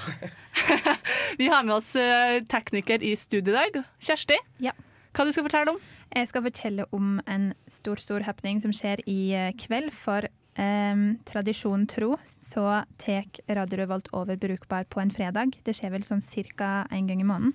vi 1.40 1.50
har 1.52 1.66
med 1.68 1.74
oss 1.76 1.90
eh, 2.00 2.38
tekniker 2.48 3.02
i 3.04 3.12
studio 3.20 3.52
i 3.52 3.58
dag. 3.58 3.82
Kjersti, 4.00 4.38
Ja. 4.64 4.72
hva 5.12 5.26
du 5.28 5.32
skal 5.34 5.44
fortelle 5.50 5.74
om? 5.74 5.82
Jeg 6.16 6.30
skal 6.30 6.46
fortelle 6.46 6.86
om 6.96 7.18
en 7.28 7.50
stor, 7.68 8.00
stor 8.00 8.24
happening 8.24 8.62
som 8.64 8.72
skjer 8.72 9.02
i 9.10 9.18
eh, 9.36 9.50
kveld. 9.60 9.92
For 9.92 10.28
um, 10.58 11.04
tradisjonen 11.28 11.86
tro 11.90 12.14
så 12.42 12.82
tar 13.00 13.28
Radio 13.48 13.80
Revolt 13.82 14.08
over 14.12 14.38
Brukbar 14.40 14.86
på 14.90 15.00
en 15.02 15.12
fredag. 15.14 15.58
Det 15.64 15.76
skjer 15.76 15.94
vel 15.94 16.06
sånn 16.06 16.24
ca. 16.56 16.86
en 16.90 17.06
gang 17.06 17.20
i 17.20 17.28
måneden. 17.28 17.54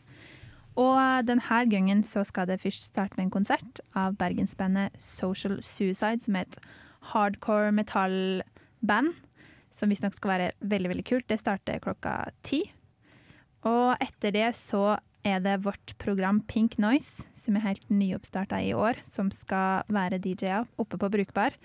Og 0.79 1.25
denne 1.27 1.63
gangen 1.67 2.03
så 2.07 2.23
skal 2.23 2.47
det 2.47 2.61
først 2.61 2.87
starte 2.91 3.17
med 3.17 3.27
en 3.27 3.35
konsert 3.35 3.81
av 3.97 4.15
bergensbandet 4.15 4.95
Social 4.97 5.59
Suicide, 5.61 6.23
som 6.23 6.35
er 6.35 6.47
et 6.47 6.59
hardcore 7.11 7.73
metallband. 7.75 9.13
Som 9.75 9.91
visstnok 9.91 10.15
skal 10.15 10.31
være 10.31 10.51
veldig 10.61 10.91
veldig 10.93 11.07
kult. 11.07 11.27
Det 11.27 11.39
starter 11.41 11.81
klokka 11.83 12.31
ti. 12.43 12.63
Og 13.67 13.97
etter 14.01 14.33
det 14.33 14.49
så 14.57 14.97
er 15.27 15.41
det 15.43 15.61
vårt 15.65 15.93
program 16.01 16.41
Pink 16.49 16.79
Noise, 16.81 17.25
som 17.37 17.57
er 17.57 17.67
helt 17.67 17.89
nyoppstarta 17.93 18.61
i 18.63 18.73
år, 18.73 18.97
som 19.05 19.29
skal 19.33 19.85
være 19.91 20.21
DJ-er 20.21 20.65
oppe 20.81 20.97
på 20.97 21.11
Brukbar. 21.13 21.55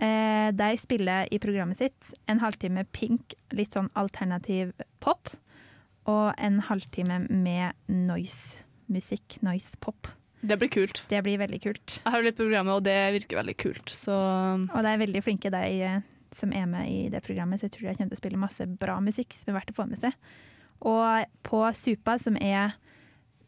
Eh, 0.00 0.48
de 0.56 0.76
spiller 0.80 1.28
i 1.30 1.38
programmet 1.38 1.78
sitt 1.78 2.12
en 2.30 2.40
halvtime 2.40 2.86
pink, 2.96 3.34
litt 3.52 3.76
sånn 3.76 3.90
alternativ 4.00 4.72
pop, 5.04 5.28
og 6.08 6.30
en 6.40 6.62
halvtime 6.70 7.20
med 7.28 7.76
noise-musikk, 7.92 9.42
noise-pop. 9.44 10.08
Det 10.40 10.56
blir 10.56 10.70
kult. 10.72 11.02
Det 11.10 11.20
blir 11.20 11.36
veldig 11.42 11.60
kult. 11.60 11.98
Jeg 12.00 12.14
har 12.14 12.24
litt 12.24 12.38
programmet, 12.38 12.78
og 12.78 12.86
det 12.86 12.96
virker 13.18 13.42
veldig 13.42 13.56
kult. 13.60 13.92
Så 13.92 14.14
Og 14.16 14.78
det 14.80 14.94
er 14.94 15.02
veldig 15.04 15.22
flinke 15.26 15.52
de 15.52 15.64
eh, 15.84 16.00
som 16.36 16.54
er 16.56 16.64
med 16.70 16.88
i 16.88 17.08
det 17.12 17.20
programmet, 17.26 17.60
så 17.60 17.68
jeg 17.68 17.76
tror 17.76 17.90
de 17.90 17.98
kommer 17.98 18.14
til 18.14 18.16
å 18.16 18.22
spille 18.22 18.40
masse 18.40 18.66
bra 18.80 18.96
musikk 19.04 19.36
som 19.36 19.52
er 19.52 19.60
verdt 19.60 19.74
å 19.74 19.80
få 19.82 19.88
med 19.90 20.00
seg. 20.00 20.16
Og 20.88 21.26
på 21.44 21.60
Supa, 21.76 22.16
som 22.16 22.38
er 22.40 22.72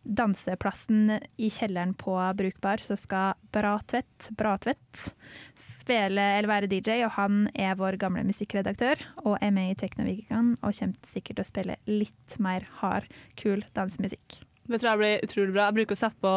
danseplassen 0.03 1.15
i 1.39 1.49
kjelleren 1.53 1.95
på 1.97 2.17
Brukbar, 2.37 2.83
så 2.83 2.99
skal 2.99 3.39
Bratvedt, 3.55 4.33
Bratvedt 4.37 5.13
spille 5.83 6.25
eller 6.39 6.51
være 6.51 6.71
DJ, 6.71 7.03
og 7.07 7.15
han 7.19 7.45
er 7.55 7.77
vår 7.79 7.99
gamle 8.01 8.25
musikkredaktør 8.29 9.03
og 9.25 9.37
er 9.43 9.53
med 9.55 9.73
i 9.73 9.79
Teknovikene 9.83 10.57
og 10.63 10.77
kommer 10.79 11.13
sikkert 11.13 11.39
til 11.39 11.45
å 11.45 11.51
spille 11.51 11.79
litt 11.91 12.39
mer 12.43 12.67
hard, 12.81 13.09
kul 13.41 13.65
dansemusikk. 13.77 14.43
det 14.69 14.81
tror 14.81 14.93
jeg 14.93 15.03
blir 15.03 15.27
utrolig 15.27 15.55
bra. 15.55 15.69
Jeg 15.69 15.79
bruker 15.81 15.99
å 15.99 16.03
sette 16.03 16.23
på 16.23 16.35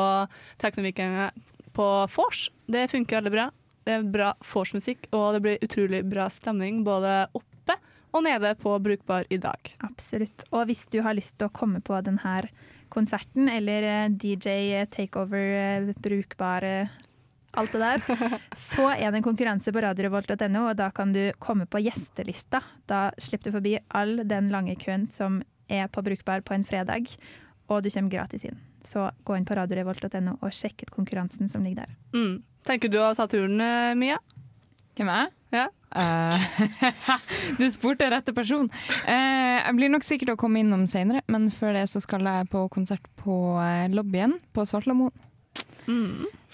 Teknovikene 0.64 1.30
på 1.76 1.90
vors. 2.16 2.48
Det 2.72 2.88
funker 2.92 3.22
veldig 3.22 3.36
bra. 3.36 3.50
Det 3.86 3.94
er 3.94 4.08
bra 4.10 4.32
vorsmusikk, 4.42 5.12
og 5.14 5.36
det 5.36 5.44
blir 5.46 5.66
utrolig 5.66 6.02
bra 6.10 6.26
stemning 6.34 6.82
både 6.88 7.28
oppe 7.38 7.76
og 8.16 8.24
nede 8.26 8.54
på 8.58 8.74
Brukbar 8.82 9.28
i 9.30 9.38
dag. 9.42 9.74
Absolutt. 9.86 10.48
Og 10.56 10.70
hvis 10.70 10.86
du 10.90 11.02
har 11.06 11.18
lyst 11.18 11.38
til 11.38 11.50
å 11.50 11.54
komme 11.54 11.84
på 11.86 12.00
denne 12.06 12.38
konserten, 12.94 13.50
eller 13.52 13.86
eh, 13.90 14.08
DJ 14.10 14.86
takeover, 14.94 15.92
Brukbare 15.92 16.06
brukbar, 16.08 16.68
eh, 16.70 16.96
alt 17.60 17.74
det 17.76 17.82
der, 17.82 18.40
så 18.58 18.90
er 18.94 19.10
det 19.10 19.20
en 19.20 19.26
konkurranse 19.26 19.74
på 19.74 19.84
radiorevolt.no, 19.84 20.68
og 20.70 20.78
da 20.80 20.90
kan 20.96 21.14
du 21.16 21.24
komme 21.44 21.68
på 21.70 21.82
gjestelista. 21.86 22.62
Da 22.90 23.08
slipper 23.22 23.50
du 23.50 23.58
forbi 23.58 23.76
all 23.96 24.22
den 24.28 24.52
lange 24.54 24.78
køen 24.82 25.08
som 25.12 25.42
er 25.72 25.88
på 25.90 26.04
Brukbar 26.06 26.44
på 26.46 26.56
en 26.56 26.66
fredag, 26.68 27.10
og 27.70 27.84
du 27.84 27.90
kommer 27.90 28.14
gratis 28.14 28.46
inn. 28.46 28.60
Så 28.86 29.08
gå 29.26 29.38
inn 29.38 29.48
på 29.48 29.58
radiorevolt.no 29.58 30.38
og 30.42 30.54
sjekk 30.54 30.86
ut 30.86 30.94
konkurransen 30.94 31.50
som 31.50 31.64
ligger 31.66 31.86
der. 31.86 31.96
Mm. 32.14 32.36
Tenker 32.66 32.92
du 32.92 33.00
å 33.02 33.14
ta 33.18 33.26
turen, 33.30 33.58
eh, 33.62 33.96
Mia? 33.98 34.20
Hvem 34.96 35.10
er 35.12 35.26
jeg? 35.26 35.34
Ja. 35.56 35.66
Eh, 35.96 36.46
du 37.60 37.66
spurte 37.74 38.10
rette 38.12 38.34
person. 38.36 38.70
Eh, 39.08 39.58
jeg 39.62 39.76
blir 39.80 39.94
nok 39.94 40.06
sikkert 40.06 40.36
å 40.36 40.40
komme 40.40 40.62
innom 40.62 40.86
senere, 40.92 41.24
men 41.32 41.50
før 41.54 41.78
det 41.80 41.88
så 41.92 42.02
skal 42.04 42.26
jeg 42.30 42.50
på 42.54 42.68
konsert 42.74 43.06
på 43.22 43.58
lobbyen 43.94 44.38
på 44.54 44.66
Svartlamoen. 44.70 45.14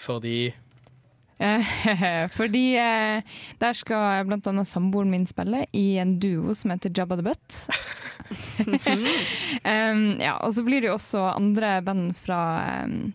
Fordi 0.00 0.36
Eh, 0.52 0.61
fordi 2.38 2.64
eh, 2.78 3.22
der 3.58 3.78
skal 3.78 4.30
annet 4.30 4.68
samboeren 4.68 5.10
min 5.10 5.26
spille 5.26 5.64
i 5.72 5.98
en 5.98 6.18
duo 6.22 6.54
som 6.54 6.74
heter 6.74 6.92
Jabba 6.94 7.18
the 7.18 7.26
Butt. 7.26 7.58
um, 9.64 10.20
ja, 10.20 10.36
og 10.40 10.54
så 10.54 10.64
blir 10.64 10.80
det 10.80 10.90
jo 10.90 10.96
også 10.96 11.24
andre 11.34 11.80
band 11.84 12.14
fra, 12.16 12.40
um, 12.84 13.12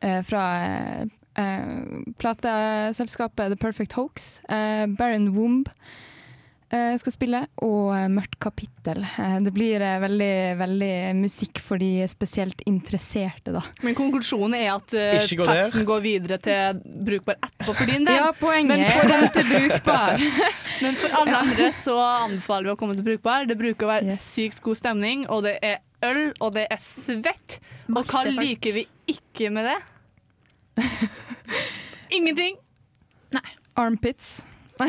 eh, 0.00 0.22
fra 0.26 0.44
eh, 0.64 1.06
eh, 1.42 2.02
plateselskapet 2.18 3.52
The 3.52 3.60
Perfect 3.60 3.98
Hoax. 3.98 4.40
Uh, 4.48 4.86
Baron 4.96 5.32
Womb 5.36 5.68
eh, 5.68 5.74
skal 6.98 7.14
spille, 7.14 7.40
og 7.62 7.92
eh, 7.94 8.06
Mørkt 8.10 8.38
kapittel. 8.42 9.02
Eh, 9.04 9.36
det 9.44 9.52
blir 9.54 9.82
eh, 9.84 10.00
veldig, 10.02 10.30
veldig 10.58 10.94
musikk 11.18 11.60
for 11.62 11.78
de 11.78 12.06
spesielt 12.10 12.62
interesserte, 12.66 13.52
da. 13.54 13.62
Men 13.86 13.94
konklusjonen 13.98 14.56
er 14.58 14.72
at 14.74 14.94
eh, 14.98 15.20
Ikke 15.20 15.38
gå 15.42 15.46
der. 15.46 15.60
festen 15.62 15.86
går 15.86 16.02
videre 16.02 16.38
til 16.42 16.80
brukbar 17.06 17.38
etterpå 17.38 17.76
for 17.76 17.92
din 17.92 18.08
del. 18.08 18.18
Ja, 18.18 18.32
poenget 18.40 18.72
Men 18.72 18.86
er 18.86 18.98
for, 18.98 19.28
til 19.36 19.48
brukbar. 19.52 20.24
men 20.82 20.98
for 21.02 21.20
alle 21.20 21.42
andre 21.44 21.68
så 21.78 21.96
anbefaler 22.26 22.70
vi 22.70 22.74
å 22.74 22.80
komme 22.82 22.98
til 22.98 23.06
brukbar. 23.12 23.46
Det 23.46 23.58
bruker 23.60 23.86
å 23.86 23.92
være 23.92 24.18
sykt 24.18 24.64
god 24.66 24.82
stemning, 24.82 25.26
og 25.30 25.46
det 25.46 25.56
er 25.62 25.78
øl, 26.06 26.24
og 26.40 26.56
det 26.58 26.66
er 26.70 26.82
svett. 26.82 27.60
Og 27.94 28.02
hva 28.10 28.26
liker 28.26 28.74
vi 28.80 28.88
ikke 29.14 29.54
med 29.54 29.70
det? 29.70 29.78
Ingenting. 32.16 32.58
Nei. 33.34 33.48
Armpits. 33.78 34.40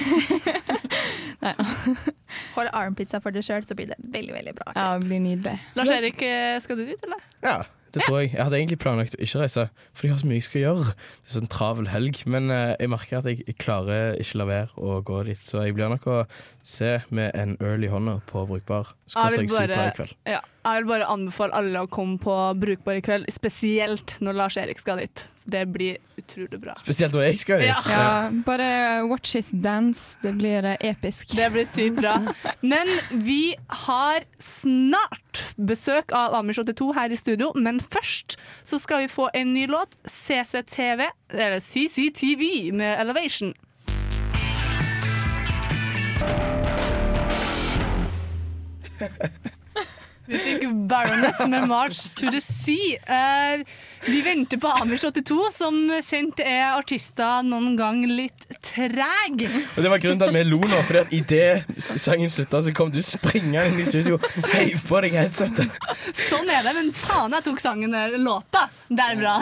Hold 2.58 2.70
armpizza 2.76 3.22
for 3.24 3.36
deg 3.36 3.46
sjøl, 3.46 3.64
så 3.68 3.78
blir 3.78 3.88
det 3.94 3.98
veldig, 4.04 4.34
veldig 4.36 4.54
bra. 4.58 4.68
Ja, 4.76 4.88
det 4.98 5.08
blir 5.08 5.22
nydelig. 5.24 5.58
Lars 5.80 5.92
Erik, 5.94 6.22
eh, 6.26 6.58
skal 6.64 6.80
du 6.80 6.84
dit, 6.90 7.02
eller? 7.08 7.22
Ja, 7.46 7.58
det 7.96 8.04
tror 8.04 8.20
jeg. 8.20 8.34
Jeg 8.34 8.44
hadde 8.44 8.60
egentlig 8.60 8.82
planlagt 8.84 9.16
å 9.16 9.22
ikke 9.24 9.46
reise, 9.46 9.68
for 9.94 10.08
jeg 10.08 10.14
har 10.14 10.22
så 10.22 10.30
mye 10.30 10.42
jeg 10.42 10.48
skal 10.50 10.64
gjøre. 10.66 10.92
Det 10.92 11.32
er 11.32 11.38
sånn 11.38 11.54
travel 11.54 11.92
helg, 11.94 12.16
men 12.28 12.52
eh, 12.54 12.76
jeg 12.76 12.94
merker 12.94 13.22
at 13.22 13.30
jeg, 13.32 13.44
jeg 13.48 13.60
klarer 13.64 14.20
ikke 14.20 14.42
la 14.42 14.50
være 14.52 14.72
å 14.76 15.00
gå 15.08 15.24
dit. 15.30 15.42
Så 15.44 15.64
jeg 15.64 15.78
blir 15.78 15.94
nok 15.94 16.08
å 16.12 16.22
se 16.66 16.98
med 17.10 17.32
en 17.38 17.56
early 17.64 17.90
honor 17.94 18.20
på 18.28 18.44
Brukbar. 18.50 18.97
Jeg 19.08 19.40
vil, 19.40 19.48
bare, 19.48 20.08
ja, 20.28 20.42
jeg 20.44 20.82
vil 20.84 20.88
bare 20.90 21.08
anbefale 21.08 21.56
alle 21.56 21.80
å 21.86 21.88
komme 21.88 22.20
på 22.20 22.34
Brukbar 22.60 23.00
i 23.00 23.04
kveld, 23.06 23.30
spesielt 23.32 24.18
når 24.20 24.36
Lars 24.36 24.58
Erik 24.60 24.82
skal 24.82 25.00
dit. 25.00 25.24
Det 25.48 25.62
blir 25.72 25.96
utrolig 26.20 26.60
bra. 26.60 26.74
Spesielt 26.76 27.16
når 27.16 27.30
jeg 27.30 27.40
skal 27.40 27.62
dit. 27.64 27.70
Ja. 27.70 27.78
Ja, 27.88 28.10
bare 28.44 28.68
watch 29.08 29.32
his 29.38 29.48
dance. 29.54 30.18
Det 30.20 30.34
blir 30.42 30.68
eh, 30.68 30.76
episk. 30.90 31.32
Det 31.40 31.48
blir 31.54 31.70
sykt 31.72 32.02
bra. 32.02 32.18
Men 32.74 32.92
vi 33.24 33.56
har 33.88 34.28
snart 34.44 35.46
besøk 35.56 36.12
av 36.12 36.36
Amish 36.36 36.60
82 36.66 36.90
her 37.00 37.16
i 37.16 37.20
studio. 37.20 37.54
Men 37.56 37.80
først 37.80 38.36
så 38.68 38.82
skal 38.84 39.06
vi 39.06 39.14
få 39.14 39.30
en 39.34 39.56
ny 39.56 39.70
låt. 39.72 39.96
CCTV, 40.04 41.08
eller 41.32 41.64
CCTV 41.64 42.74
med 42.76 43.00
Elevation. 43.00 43.56
Vi 50.28 50.38
fikk 50.38 50.64
Baroness 50.92 51.40
med 51.48 51.64
'March 51.70 52.16
to 52.16 52.32
the 52.32 52.40
Sea'. 52.44 52.98
Eh, 53.08 53.66
vi 54.06 54.22
venter 54.22 54.58
på 54.58 54.68
Amish 54.68 55.06
82, 55.06 55.38
som 55.56 55.78
kjent 56.04 56.42
er 56.44 56.74
artister 56.76 57.46
noen 57.48 57.78
gang 57.80 58.02
litt 58.08 58.44
treg. 58.62 59.46
Og 59.78 59.84
Det 59.84 59.90
var 59.94 60.02
grunnen 60.04 60.20
til 60.20 60.28
at 60.28 60.36
vi 60.36 60.44
lo 60.50 60.60
nå, 60.60 60.82
for 60.84 61.08
idet 61.16 61.64
sangen 61.80 62.30
slutta, 62.30 62.60
så 62.64 62.74
kom 62.76 62.92
du 62.92 63.00
springende 63.02 63.64
inn 63.70 63.80
i 63.80 63.86
studio, 63.88 64.20
Hei, 64.52 64.74
på 64.76 65.00
deg 65.06 65.16
headsetet. 65.16 65.72
Sånn 66.12 66.52
er 66.52 66.68
det, 66.68 66.76
men 66.76 66.92
faen, 66.92 67.32
jeg 67.32 67.48
tok 67.48 67.64
sangen 67.64 67.96
eh, 67.96 68.20
låta. 68.20 68.68
Det 68.92 69.08
er 69.08 69.16
bra. 69.24 69.38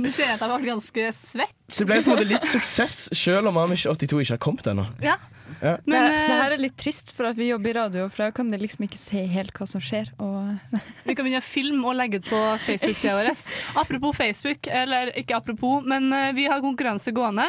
Nå 0.00 0.08
kjenner 0.08 0.32
jeg 0.32 0.38
at 0.38 0.40
jeg 0.40 0.48
ble 0.48 0.72
ganske 0.72 1.12
svett. 1.20 1.54
Så 1.68 1.84
det 1.84 1.90
ble 1.92 2.00
på 2.00 2.14
en 2.14 2.16
måte 2.16 2.28
litt 2.32 2.48
suksess, 2.48 3.10
selv 3.12 3.52
om 3.52 3.60
Amish 3.60 3.84
82 3.92 4.24
ikke 4.24 4.38
har 4.38 4.44
kommet 4.48 4.72
ennå. 4.72 4.88
Ja. 5.04 5.20
Ja. 5.64 5.78
Men, 5.88 6.04
det 6.04 6.16
det, 6.28 6.38
her 6.42 6.54
er 6.54 6.60
litt 6.60 6.76
trist, 6.80 7.14
for 7.16 7.30
at 7.30 7.38
vi 7.40 7.48
jobber 7.48 7.70
i 7.72 7.76
radio, 7.78 8.08
for 8.12 8.26
da 8.26 8.34
kan 8.36 8.50
liksom 8.52 8.84
ikke 8.84 9.00
se 9.00 9.22
helt 9.32 9.54
hva 9.56 9.66
som 9.70 9.80
skjer. 9.80 10.10
Og 10.20 10.80
Vi 11.06 11.14
kan 11.16 11.24
begynne 11.24 11.40
å 11.40 11.46
filme 11.46 11.88
og 11.88 11.96
legge 11.96 12.20
det 12.20 12.28
på 12.28 12.40
Facebook-sida 12.66 13.14
vår. 13.16 13.30
Apropos 13.80 14.18
Facebook, 14.18 14.68
eller 14.68 15.14
ikke 15.16 15.38
apropos, 15.38 15.80
men 15.88 16.12
eh, 16.12 16.32
vi 16.36 16.44
har 16.50 16.60
konkurranse 16.64 17.14
gående. 17.16 17.48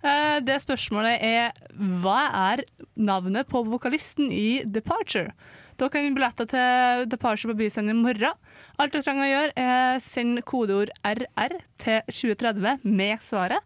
Eh, 0.00 0.38
Det 0.40 0.56
spørsmålet 0.62 1.20
er 1.20 1.52
hva 2.00 2.20
er 2.52 2.64
navnet 2.96 3.48
på 3.50 3.60
vokalisten 3.68 4.32
i 4.32 4.62
Departure? 4.64 5.34
Da 5.80 5.88
kan 5.88 6.04
vi 6.04 6.12
billetter 6.12 6.48
til 6.48 7.04
Departure 7.08 7.52
på 7.52 7.58
Byscenen 7.62 7.94
i 7.94 8.00
morgen. 8.00 8.36
Alt 8.80 8.92
dere 8.92 9.04
trenger 9.04 9.24
å 9.24 9.30
gjøre, 9.30 9.52
er 9.56 10.00
send 10.04 10.40
kodeord 10.48 10.92
RR 11.04 11.54
til 11.80 12.00
2030 12.08 12.84
med 12.84 13.20
svaret, 13.24 13.64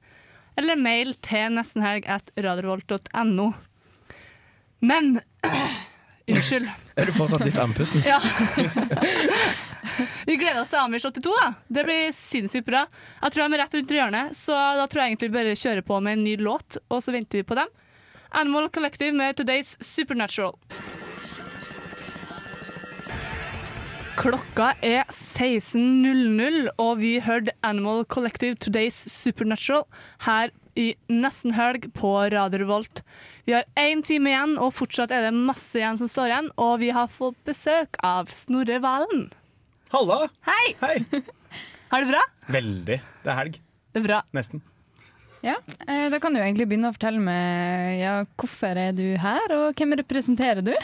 eller 0.59 0.78
mail 0.78 1.14
til 1.26 1.54
nestenhelg 1.57 2.07
at 2.07 2.30
radiovolt.no. 2.38 3.48
Men 4.85 5.20
Unnskyld. 6.27 6.68
Er 6.97 7.09
du 7.09 7.12
fortsatt 7.12 7.44
litt 7.44 7.59
andpusten? 7.61 8.01
Ja. 8.07 8.16
Vi 10.25 10.37
gleder 10.40 10.62
oss 10.62 10.70
til 10.73 10.81
Amish 10.81 11.05
82, 11.05 11.35
da. 11.37 11.51
Det 11.68 11.85
blir 11.85 12.14
sinnssykt 12.16 12.64
bra. 12.64 12.87
Jeg 13.20 13.35
tror 13.35 13.44
de 13.44 13.59
er 13.59 13.61
rett 13.61 13.77
rundt 13.77 13.92
hjørnet, 13.92 14.38
så 14.38 14.57
da 14.79 14.87
tror 14.88 15.03
jeg 15.03 15.12
egentlig 15.12 15.29
vi 15.29 15.37
bare 15.37 15.59
kjører 15.61 15.85
på 15.85 16.01
med 16.01 16.16
en 16.16 16.25
ny 16.25 16.38
låt, 16.40 16.79
og 16.88 17.05
så 17.05 17.12
venter 17.12 17.42
vi 17.42 17.49
på 17.51 17.59
dem. 17.59 17.68
Animal 18.35 18.70
Collective 18.73 19.12
med 19.14 19.37
Today's 19.38 19.75
Supernatural. 19.85 20.57
Klokka 24.16 24.73
er 24.81 25.05
16.00, 25.12 26.73
og 26.79 26.99
vi 27.03 27.18
hørte 27.20 27.53
Animal 27.66 28.05
Collective 28.09 28.57
Today's 28.64 28.97
Supernatural 29.12 29.85
her 30.25 30.55
i 30.80 30.94
nesten 31.12 31.54
helg 31.56 31.87
på 31.96 32.10
Radio 32.34 32.60
Revolt. 32.62 33.02
Vi 33.46 33.54
har 33.56 33.64
én 33.78 34.02
time 34.06 34.32
igjen, 34.32 34.56
og 34.58 34.74
fortsatt 34.74 35.14
er 35.14 35.28
det 35.28 35.34
masse 35.37 35.78
igjen 35.78 35.98
som 36.00 36.10
står 36.10 36.30
igjen. 36.32 36.50
Og 36.60 36.76
vi 36.82 36.90
har 36.94 37.10
fått 37.12 37.38
besøk 37.48 37.98
av 38.04 38.32
Snorre 38.34 38.80
Valen. 38.84 39.28
Halla! 39.94 40.24
Hei! 40.48 40.74
Har 41.92 42.02
du 42.02 42.08
det 42.08 42.14
bra? 42.16 42.22
Veldig. 42.50 43.00
Det 43.22 43.30
er 43.30 43.37
helg. 43.38 43.58
Det 43.94 44.00
er 44.02 44.06
bra. 44.08 44.22
Nesten. 44.34 44.64
Ja, 45.44 45.57
eh, 45.87 46.07
da 46.12 46.18
kan 46.22 46.33
du 46.35 46.40
egentlig 46.40 46.66
begynne 46.70 46.88
å 46.88 46.94
fortelle 46.96 47.20
meg 47.20 47.98
ja, 48.00 48.14
hvorfor 48.40 48.80
er 48.80 48.92
du 48.96 49.04
her, 49.20 49.52
og 49.59 49.76
hvem 49.78 49.92
representerer 50.00 50.62
du? 50.64 50.72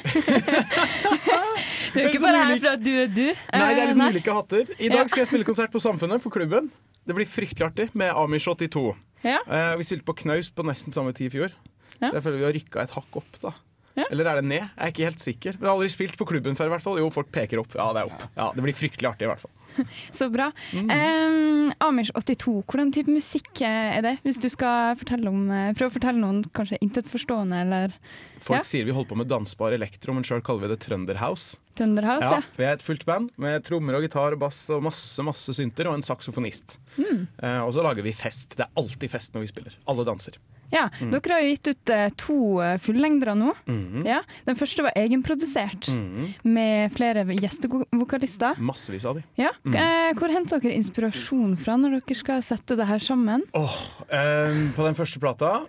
du 1.90 2.00
er 2.00 2.10
ikke 2.10 2.22
bare 2.22 2.42
her 2.44 2.58
for 2.60 2.70
at 2.74 2.82
du 2.84 2.90
er 3.02 3.10
du. 3.10 3.26
Nei, 3.30 3.34
det 3.34 3.60
er 3.60 3.80
Eh, 3.80 3.86
liksom 3.90 4.02
nei. 4.04 4.10
ulike 4.14 4.34
hatter. 4.36 4.64
I 4.78 4.90
dag 4.92 5.10
skal 5.10 5.22
jeg 5.24 5.30
spille 5.32 5.46
konsert 5.48 5.72
på 5.74 5.82
Samfunnet, 5.82 6.22
på 6.22 6.32
klubben. 6.34 6.68
Det 7.08 7.16
blir 7.16 7.26
fryktelig 7.28 7.66
artig 7.70 7.86
med 7.98 8.12
Amish 8.14 8.46
82. 8.52 8.84
Ja. 9.24 9.38
Eh, 9.46 9.72
vi 9.80 9.86
spilte 9.88 10.06
på 10.08 10.14
Knaus 10.22 10.50
på 10.54 10.64
nesten 10.68 10.94
samme 10.94 11.12
tid 11.16 11.30
i 11.30 11.34
fjor. 11.38 11.50
Ja. 12.00 12.10
Så 12.10 12.14
jeg 12.18 12.24
føler 12.26 12.38
vi 12.40 12.46
har 12.48 12.56
rykka 12.56 12.84
et 12.84 12.94
hakk 12.96 13.12
opp, 13.20 13.32
da. 13.42 13.50
Eller 13.96 14.24
er 14.30 14.34
det 14.40 14.44
ned? 14.48 14.62
Jeg 14.62 14.80
er 14.86 14.92
ikke 14.92 15.04
helt 15.08 15.20
sikker. 15.20 15.52
Men 15.58 15.66
jeg 15.66 15.68
har 15.70 15.76
aldri 15.78 15.88
spilt 15.92 16.16
på 16.18 16.26
klubben 16.30 16.56
før, 16.56 16.66
i 16.70 16.74
hvert 16.76 16.82
fall. 16.84 16.98
Jo, 17.02 17.10
folk 17.10 17.30
peker 17.34 17.58
opp. 17.60 17.74
Ja, 17.74 17.92
det 17.92 18.02
er 18.04 18.12
opp. 18.12 18.22
Ja, 18.36 18.50
Det 18.54 18.62
blir 18.64 18.76
fryktelig 18.76 19.08
artig, 19.10 19.26
i 19.26 19.30
hvert 19.32 19.42
fall. 19.42 19.50
Så 20.18 20.26
bra. 20.32 20.48
Um, 20.74 21.70
Amish 21.84 22.10
82, 22.16 22.62
hvordan 22.66 22.90
type 22.94 23.10
musikk 23.12 23.60
eh, 23.62 23.98
er 23.98 24.02
det? 24.02 24.14
Hvis 24.24 24.40
du 24.42 24.48
skal 24.50 24.96
fortelle 24.98 25.30
om, 25.30 25.44
eh, 25.54 25.70
prøve 25.78 25.92
å 25.92 25.94
fortelle 25.94 26.18
noen 26.22 26.40
kanskje 26.56 26.78
intetforstående, 26.82 27.60
eller 27.66 27.94
Folk 28.40 28.62
Ja. 28.62 28.64
sier 28.64 28.86
vi 28.88 28.92
holder 28.96 29.10
på 29.12 29.16
med 29.20 29.28
dansbar 29.28 29.74
elektro, 29.76 30.14
men 30.16 30.24
sjøl 30.24 30.40
kaller 30.42 30.64
vi 30.64 30.68
det 30.72 30.80
Trønderhouse. 30.80 31.58
Trønderhouse? 31.76 32.24
Ja, 32.24 32.38
Ja. 32.40 32.42
vi 32.56 32.64
er 32.64 32.72
et 32.72 32.82
fullt 32.82 33.04
band 33.04 33.30
med 33.36 33.62
trommer 33.64 33.94
og 33.98 34.02
gitar 34.02 34.32
og 34.32 34.38
bass 34.40 34.62
og 34.70 34.82
masse 34.82 35.22
masse 35.22 35.52
synter 35.52 35.86
og 35.90 35.94
en 35.98 36.02
saksofonist. 36.02 36.78
Mm. 36.96 37.26
Uh, 37.42 37.60
og 37.66 37.74
så 37.76 37.82
lager 37.84 38.02
vi 38.02 38.12
fest. 38.16 38.56
Det 38.56 38.64
er 38.66 38.72
alltid 38.80 39.10
fest 39.12 39.34
når 39.34 39.40
vi 39.44 39.52
spiller. 39.52 39.76
Alle 39.86 40.04
danser. 40.08 40.38
Ja, 40.70 40.88
Mm. 41.00 41.12
Dere 41.14 41.32
har 41.32 41.42
jo 41.42 41.50
gitt 41.52 41.68
ut 41.70 41.90
eh, 41.94 42.08
to 42.18 42.36
uh, 42.60 42.74
fullengdere 42.82 43.34
nå. 43.38 43.54
Mm. 43.70 44.04
Ja, 44.06 44.20
den 44.46 44.58
første 44.58 44.84
var 44.84 44.96
egenprodusert, 44.98 45.88
mm. 45.88 46.28
med 46.44 46.92
flere 46.94 47.24
gjestevokalister. 47.24 48.60
Massevis 48.60 49.06
av 49.08 49.18
de. 49.18 49.24
Ja. 49.40 49.52
Mm. 49.64 49.76
Eh, 49.80 50.10
hvor 50.18 50.32
henter 50.34 50.60
dere 50.62 50.76
inspirasjon 50.78 51.56
fra 51.60 51.78
når 51.80 52.00
dere 52.00 52.18
skal 52.18 52.44
sette 52.44 52.76
det 52.78 52.88
her 52.90 53.02
sammen? 53.02 53.46
Eh, 53.56 54.62
på 54.76 54.86
den 54.86 54.98
første 54.98 55.22
plata 55.22 55.60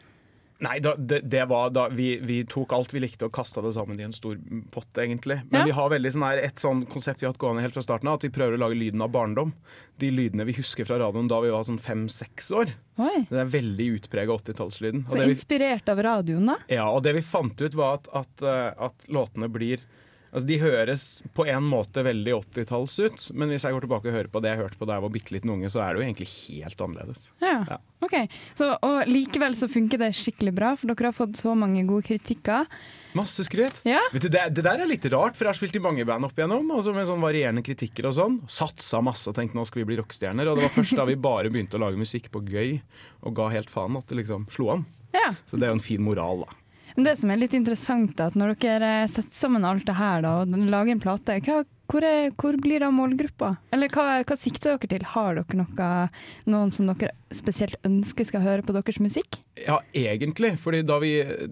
Nei, 0.62 0.76
da, 0.80 0.92
det, 0.96 1.24
det 1.26 1.42
var 1.50 1.72
da 1.74 1.88
vi, 1.90 2.20
vi 2.22 2.44
tok 2.46 2.74
alt 2.78 2.92
vi 2.94 3.00
likte 3.02 3.26
og 3.26 3.32
kasta 3.34 3.64
det 3.66 3.72
sammen 3.74 3.98
i 4.00 4.04
en 4.06 4.14
stor 4.14 4.36
pott, 4.70 4.92
egentlig. 5.02 5.40
Men 5.50 5.62
Ja. 5.62 5.66
vi 5.66 5.72
har 5.74 5.90
veldig 5.90 6.12
sånn 6.14 6.26
her, 6.28 6.38
et 6.46 6.62
sånn 6.62 6.84
konsept 6.86 7.20
vi 7.24 7.26
har 7.26 7.34
hatt 7.34 7.42
gående 7.42 7.64
helt 7.66 7.74
fra 7.74 7.82
starten 7.82 8.08
av, 8.12 8.20
at 8.20 8.26
vi 8.28 8.30
prøver 8.36 8.60
å 8.60 8.62
lage 8.62 8.78
lyden 8.78 9.02
av 9.02 9.10
barndom. 9.10 9.54
De 9.98 10.12
lydene 10.14 10.46
vi 10.46 10.54
husker 10.60 10.86
fra 10.86 11.00
radioen 11.02 11.28
da 11.32 11.40
vi 11.42 11.50
var 11.50 11.66
sånn 11.66 11.82
fem-seks 11.82 12.52
år. 12.54 12.76
Oi. 13.02 13.24
Det 13.32 13.42
er 13.42 13.50
veldig 13.58 13.88
utprega 13.98 14.38
80-tallslyden. 14.38 15.08
Så 15.10 15.18
vi- 15.18 15.34
inspirert 15.34 15.90
av 15.90 15.98
radioen, 16.06 16.46
da? 16.46 16.58
Ja, 16.70 16.86
og 16.94 17.02
det 17.04 17.16
vi 17.18 17.22
fant 17.26 17.58
ut 17.60 17.74
var 17.74 17.96
at, 17.98 18.08
at, 18.14 18.42
eh, 18.46 18.74
at 18.86 19.10
låtene 19.10 19.50
blir 19.50 19.82
Altså 20.32 20.48
De 20.48 20.58
høres 20.62 21.02
på 21.36 21.44
en 21.52 21.66
måte 21.68 22.04
veldig 22.08 22.34
80-talls 22.38 22.94
ut, 23.04 23.26
men 23.36 23.52
hvis 23.52 23.66
jeg 23.68 23.76
går 23.76 23.84
tilbake 23.84 24.08
og 24.08 24.16
hører 24.16 24.30
på 24.32 24.42
det 24.44 24.54
jeg 24.54 24.62
hørte 24.62 24.80
på 24.80 24.88
da 24.88 24.96
jeg 24.96 25.04
var 25.04 25.12
bitte 25.12 25.36
liten 25.36 25.52
unge, 25.52 25.68
så 25.74 25.82
er 25.84 25.92
det 25.92 26.00
jo 26.02 26.06
egentlig 26.08 26.28
helt 26.32 26.84
annerledes. 26.86 27.26
Ja. 27.44 27.58
Ja. 27.68 27.78
Ok, 28.02 28.16
så, 28.58 28.72
Og 28.88 29.12
likevel 29.12 29.54
så 29.60 29.68
funker 29.70 30.00
det 30.02 30.14
skikkelig 30.18 30.54
bra, 30.56 30.72
for 30.80 30.90
dere 30.90 31.12
har 31.12 31.18
fått 31.18 31.36
så 31.38 31.52
mange 31.58 31.84
gode 31.90 32.08
kritikker. 32.08 32.70
Masse 33.18 33.44
skryt. 33.44 33.82
Ja. 33.84 34.00
Vet 34.14 34.24
du, 34.24 34.30
det, 34.32 34.46
det 34.56 34.64
der 34.66 34.86
er 34.86 34.88
litt 34.90 35.06
rart, 35.12 35.36
for 35.36 35.46
jeg 35.46 35.52
har 35.52 35.60
spilt 35.60 35.76
i 35.76 35.84
mange 35.84 36.08
band 36.08 36.26
opp 36.30 36.40
igjennom, 36.40 36.72
altså 36.72 36.96
med 36.96 37.10
sånn 37.10 37.22
varierende 37.22 37.64
kritikker 37.68 38.08
og 38.08 38.16
sånn. 38.16 38.40
Satsa 38.48 39.04
masse 39.04 39.28
og 39.30 39.36
tenkte 39.36 39.60
nå 39.60 39.68
skal 39.68 39.84
vi 39.84 39.90
bli 39.92 40.00
rockestjerner. 40.00 40.48
Og 40.48 40.58
det 40.58 40.70
var 40.70 40.76
først 40.80 40.96
da 40.98 41.06
vi 41.12 41.20
bare 41.20 41.52
begynte 41.52 41.76
å 41.76 41.84
lage 41.84 42.00
musikk 42.00 42.32
på 42.32 42.44
gøy 42.48 42.78
og 43.28 43.36
ga 43.38 43.52
helt 43.52 43.70
faen 43.74 44.00
at 44.00 44.08
det 44.08 44.22
liksom 44.24 44.48
slo 44.56 44.72
an. 44.78 44.88
Ja. 45.12 45.34
Så 45.52 45.60
det 45.60 45.68
er 45.68 45.76
jo 45.76 45.82
en 45.82 45.84
fin 45.84 46.04
moral, 46.04 46.46
da. 46.48 46.61
Det 46.96 47.14
som 47.20 47.32
er 47.32 47.40
litt 47.40 47.54
interessant, 47.58 48.18
er 48.20 48.32
at 48.32 48.40
når 48.40 48.56
dere 48.62 48.90
setter 49.12 49.38
sammen 49.38 49.68
alt 49.68 49.86
det 49.88 49.98
her 50.00 50.24
da, 50.26 50.42
og 50.42 50.72
lager 50.72 50.96
en 50.96 51.04
plate, 51.04 51.38
hva, 51.46 51.62
hvor, 51.92 52.06
er, 52.08 52.32
hvor 52.40 52.56
blir 52.62 52.84
da 52.84 52.90
målgruppa? 52.94 53.54
Eller 53.76 53.92
hva, 53.92 54.22
hva 54.28 54.38
sikter 54.40 54.76
dere 54.76 54.92
til? 54.92 55.06
Har 55.14 55.40
dere 55.40 55.60
noe, 55.60 55.90
noen 56.52 56.72
som 56.74 56.90
dere 56.90 57.12
spesielt 57.36 57.78
ønsker 57.88 58.28
skal 58.28 58.44
høre 58.46 58.66
på 58.66 58.76
deres 58.76 59.00
musikk? 59.04 59.40
Ja, 59.60 59.80
egentlig. 59.94 60.54
Fordi 60.60 60.82
vi 61.04 61.12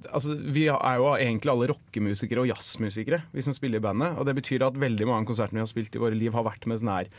Altså, 0.09 0.35
vi 0.35 0.67
er 0.71 1.01
jo 1.01 1.11
egentlig 1.15 1.51
alle 1.53 1.71
rockemusikere 1.73 2.43
og 2.43 2.51
jazzmusikere, 2.51 3.21
vi 3.31 3.43
som 3.45 3.55
spiller 3.55 3.79
i 3.79 3.85
bandet. 3.87 4.17
Og 4.17 4.27
det 4.27 4.37
betyr 4.39 4.67
at 4.67 4.79
veldig 4.79 5.07
mange 5.07 5.27
av 5.27 5.31
konsertene 5.33 5.59
vi 5.59 5.67
har 5.67 5.71
spilt 5.71 5.95
i 5.95 6.03
våre 6.03 6.17
liv, 6.17 6.33
har 6.33 6.47
vært 6.47 6.67
med 6.67 6.81
sånn 6.81 6.93
her 6.93 7.11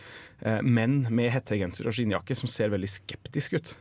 eh, 0.44 0.60
menn 0.64 1.04
med 1.10 1.32
hettegenser 1.34 1.88
og 1.88 1.96
skinnjakke 1.96 2.36
som 2.36 2.50
ser 2.50 2.72
veldig 2.72 2.90
skeptisk 2.90 3.60
ut. 3.60 3.76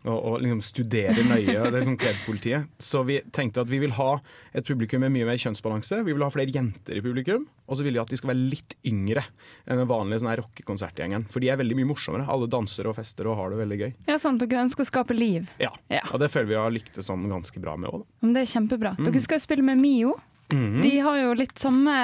Og, 0.00 0.16
og 0.16 0.34
liksom 0.40 0.62
studere 0.64 1.20
nøye. 1.28 1.52
Det 1.52 1.76
er 1.76 1.84
sånn 1.84 1.98
kredpolitiet. 2.00 2.70
Så 2.80 3.02
vi 3.04 3.18
tenkte 3.36 3.60
at 3.60 3.68
vi 3.68 3.82
vil 3.82 3.92
ha 3.98 4.14
et 4.56 4.64
publikum 4.64 5.02
med 5.04 5.12
mye 5.12 5.26
mer 5.28 5.40
kjønnsbalanse. 5.40 5.98
Vi 6.06 6.14
vil 6.14 6.24
ha 6.24 6.30
flere 6.32 6.54
jenter 6.54 6.96
i 6.96 7.02
publikum. 7.04 7.44
Og 7.68 7.76
så 7.76 7.84
vil 7.84 7.94
vi 7.94 8.00
at 8.02 8.10
de 8.10 8.18
skal 8.18 8.32
være 8.32 8.48
litt 8.54 8.74
yngre 8.88 9.22
enn 9.68 9.82
den 9.82 9.90
vanlige 9.90 10.22
sånn 10.22 10.32
rockekonsertgjengen. 10.40 11.28
For 11.30 11.44
de 11.44 11.52
er 11.52 11.60
veldig 11.60 11.76
mye 11.78 11.90
morsommere. 11.92 12.24
Alle 12.32 12.48
danser 12.50 12.88
og 12.88 12.96
fester 12.96 13.28
og 13.28 13.36
har 13.38 13.52
det 13.52 13.60
veldig 13.60 13.80
gøy. 13.82 13.92
Ja, 14.08 14.16
sånn 14.22 14.40
at 14.40 14.48
dere 14.48 14.64
ønsker 14.64 14.86
å 14.86 14.88
skape 14.88 15.16
liv. 15.16 15.52
Ja. 15.60 15.70
Og 16.10 16.18
det 16.24 16.32
føler 16.32 16.48
vi 16.54 16.58
har 16.62 16.74
lyktes 16.74 17.12
sånn 17.12 17.28
ganske 17.30 17.62
bra 17.62 17.76
med 17.76 17.92
òg. 17.92 18.08
Det 18.24 18.46
er 18.46 18.50
kjempebra. 18.56 18.96
Mm. 18.96 19.04
Dere 19.06 19.22
skal 19.28 19.38
jo 19.38 19.44
spille 19.44 19.68
med 19.68 19.84
Mio. 19.84 20.16
Mhm. 20.52 20.80
De 20.82 20.92
har 21.04 21.16
jo 21.20 21.34
litt 21.38 21.58
samme 21.58 21.94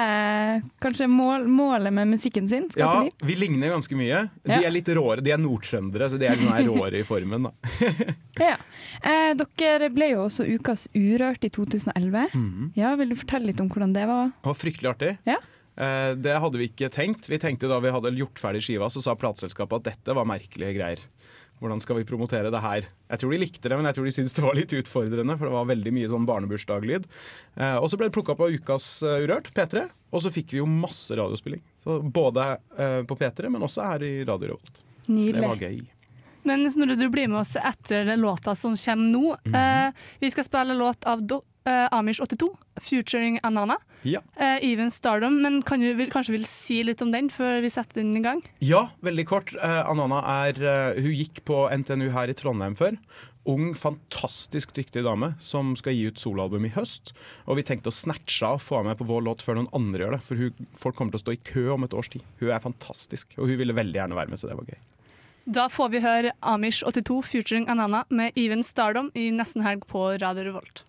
kanskje 0.81 1.07
mål, 1.11 1.47
målet 1.51 1.93
med 1.93 2.07
musikken 2.07 2.47
sin. 2.49 2.69
Ja, 2.75 3.07
vi 3.23 3.35
ligner 3.35 3.69
ganske 3.75 3.95
mye. 3.97 4.29
De 4.43 4.51
Ja. 4.53 4.61
er 4.67 4.71
litt 4.71 4.87
råere. 4.87 5.21
De 5.23 5.31
er 5.31 5.37
nordtrøndere, 5.37 6.09
så 6.09 6.17
de 6.19 6.25
er 6.27 6.35
litt 6.35 6.47
sånn 6.47 6.67
råere 6.71 6.99
i 6.99 7.03
formen. 7.03 7.43
da. 7.49 7.51
Ja. 8.39 8.55
Eh, 9.01 9.33
dere 9.57 9.89
ble 9.89 10.11
jo 10.11 10.25
også 10.27 10.45
Ukas 10.47 10.87
Urørt 10.95 11.43
i 11.43 11.49
2011. 11.49 12.27
Mhm. 12.33 12.71
Ja, 12.75 12.95
Vil 12.95 13.09
du 13.09 13.15
fortelle 13.15 13.47
litt 13.47 13.59
om 13.61 13.69
hvordan 13.69 13.93
det 13.93 14.05
var? 14.07 14.25
Det 14.29 14.45
var 14.51 14.53
fryktelig 14.53 14.89
artig. 14.95 15.17
Ja. 15.25 15.37
Eh, 15.77 16.13
Det 16.15 16.39
hadde 16.39 16.57
vi 16.57 16.67
ikke 16.69 16.89
tenkt. 16.93 17.27
Vi 17.27 17.37
tenkte 17.37 17.67
Da 17.67 17.79
vi 17.79 17.89
hadde 17.91 18.11
gjort 18.17 18.35
ferdig 18.39 18.61
skiva, 18.63 18.87
så 18.89 19.01
sa 19.01 19.15
plateselskapet 19.15 19.75
at 19.81 19.83
dette 19.93 20.15
var 20.15 20.25
merkelige 20.25 20.75
greier. 20.77 20.97
Hvordan 21.57 21.81
skal 21.81 21.97
vi 21.97 22.05
promotere 22.05 22.51
det 22.53 22.61
her? 22.61 22.85
Jeg 23.09 23.21
tror 23.21 23.33
de 23.33 23.39
likte 23.41 23.69
det, 23.69 23.77
men 23.79 23.89
jeg 23.89 23.97
tror 23.97 24.05
de 24.05 24.13
syntes 24.13 24.35
det 24.37 24.45
var 24.45 24.57
litt 24.57 24.75
utfordrende. 24.77 25.37
For 25.39 25.49
det 25.49 25.55
var 25.55 25.69
veldig 25.71 25.93
mye 25.95 26.11
sånn 26.11 26.27
barnebursdaglyd. 26.29 27.07
Eh, 27.57 27.77
og 27.81 27.89
så 27.89 27.97
ble 27.97 28.09
det 28.09 28.15
plukka 28.17 28.35
opp 28.35 28.45
av 28.45 28.53
Ukas 28.53 28.89
uh, 29.01 29.17
Urørt, 29.23 29.49
P3. 29.57 29.87
Og 30.13 30.23
så 30.23 30.31
fikk 30.33 30.53
vi 30.53 30.61
jo 30.61 30.69
masse 30.69 31.17
radiospilling. 31.17 31.63
Så 31.83 31.99
både 32.03 32.49
uh, 32.77 33.01
på 33.09 33.17
P3, 33.17 33.49
men 33.53 33.65
også 33.65 33.89
her 33.89 34.05
i 34.05 34.13
Radio 34.21 34.53
Revolt. 34.53 34.83
Nydelig. 35.07 35.39
Det 35.41 35.47
var 35.47 35.63
gøy. 35.65 35.85
Men 36.47 36.71
Snorre, 36.71 36.95
du 36.95 37.09
blir 37.11 37.27
med 37.27 37.41
oss 37.41 37.57
etter 37.59 38.07
låta 38.17 38.55
som 38.55 38.77
kommer 38.77 39.11
nå. 39.11 39.37
Mhm. 39.43 39.55
eh, 39.55 39.93
vi 40.19 40.31
skal 40.31 40.45
spille 40.47 40.77
låt 40.79 41.03
av 41.03 41.25
Do 41.27 41.41
eh, 41.67 41.87
Amish 41.91 42.21
82, 42.23 42.49
'Futuring 42.81 43.39
Anana'. 43.43 43.77
Ja. 44.07 44.21
Uh, 44.39 44.57
Even 44.63 44.91
Stardom, 44.91 45.41
men 45.41 45.61
kan 45.65 45.81
du 45.81 45.89
vil, 45.97 46.09
kanskje 46.13 46.37
vil 46.37 46.45
si 46.47 46.81
litt 46.85 47.01
om 47.03 47.11
den 47.11 47.31
før 47.33 47.59
vi 47.63 47.71
setter 47.73 48.01
den 48.01 48.15
i 48.17 48.23
gang? 48.23 48.43
Ja, 48.63 48.87
veldig 49.03 49.25
kort. 49.27 49.55
Uh, 49.57 49.83
Anana 49.89 50.21
er 50.45 50.61
eh, 50.61 51.01
Hun 51.01 51.15
gikk 51.15 51.43
på 51.47 51.65
NTNU 51.73 52.11
her 52.13 52.31
i 52.31 52.37
Trondheim 52.37 52.77
før. 52.79 52.97
Ung, 53.47 53.71
fantastisk 53.79 54.73
dyktig 54.75 55.05
dame 55.05 55.31
som 55.39 55.71
skal 55.79 55.95
gi 55.95 56.09
ut 56.09 56.19
soloalbum 56.19 56.65
i 56.67 56.73
høst. 56.75 57.13
Og 57.47 57.59
vi 57.59 57.65
tenkte 57.67 57.93
å 57.93 57.95
snatche 57.95 58.43
av 58.43 58.59
og 58.59 58.65
få 58.65 58.81
henne 58.81 58.91
med 58.91 58.99
på 58.99 59.07
vår 59.07 59.23
låt 59.23 59.45
før 59.45 59.59
noen 59.59 59.71
andre 59.77 60.03
gjør 60.03 60.17
det. 60.17 60.23
For 60.27 60.41
hun, 60.41 60.67
folk 60.75 60.99
kommer 60.99 61.15
til 61.15 61.21
å 61.21 61.25
stå 61.25 61.35
i 61.37 61.41
kø 61.47 61.63
om 61.77 61.87
et 61.87 61.95
års 61.95 62.11
tid. 62.11 62.27
Hun 62.41 62.51
er 62.51 62.63
fantastisk, 62.63 63.31
og 63.39 63.47
hun 63.47 63.59
ville 63.61 63.75
veldig 63.77 64.01
gjerne 64.01 64.19
være 64.19 64.33
med, 64.33 64.41
så 64.41 64.51
det 64.51 64.59
var 64.59 64.67
gøy. 64.67 64.81
Da 65.47 65.69
får 65.71 65.93
vi 65.93 66.03
høre 66.03 66.35
Amish 66.43 66.83
82 66.83 67.21
featuring 67.23 67.69
Anana 67.71 68.03
med 68.11 68.35
Even 68.35 68.65
Stardom 68.67 69.13
i 69.15 69.29
nesten 69.31 69.63
helg 69.63 69.87
på 69.87 70.09
Radio 70.19 70.43
Revolt. 70.49 70.83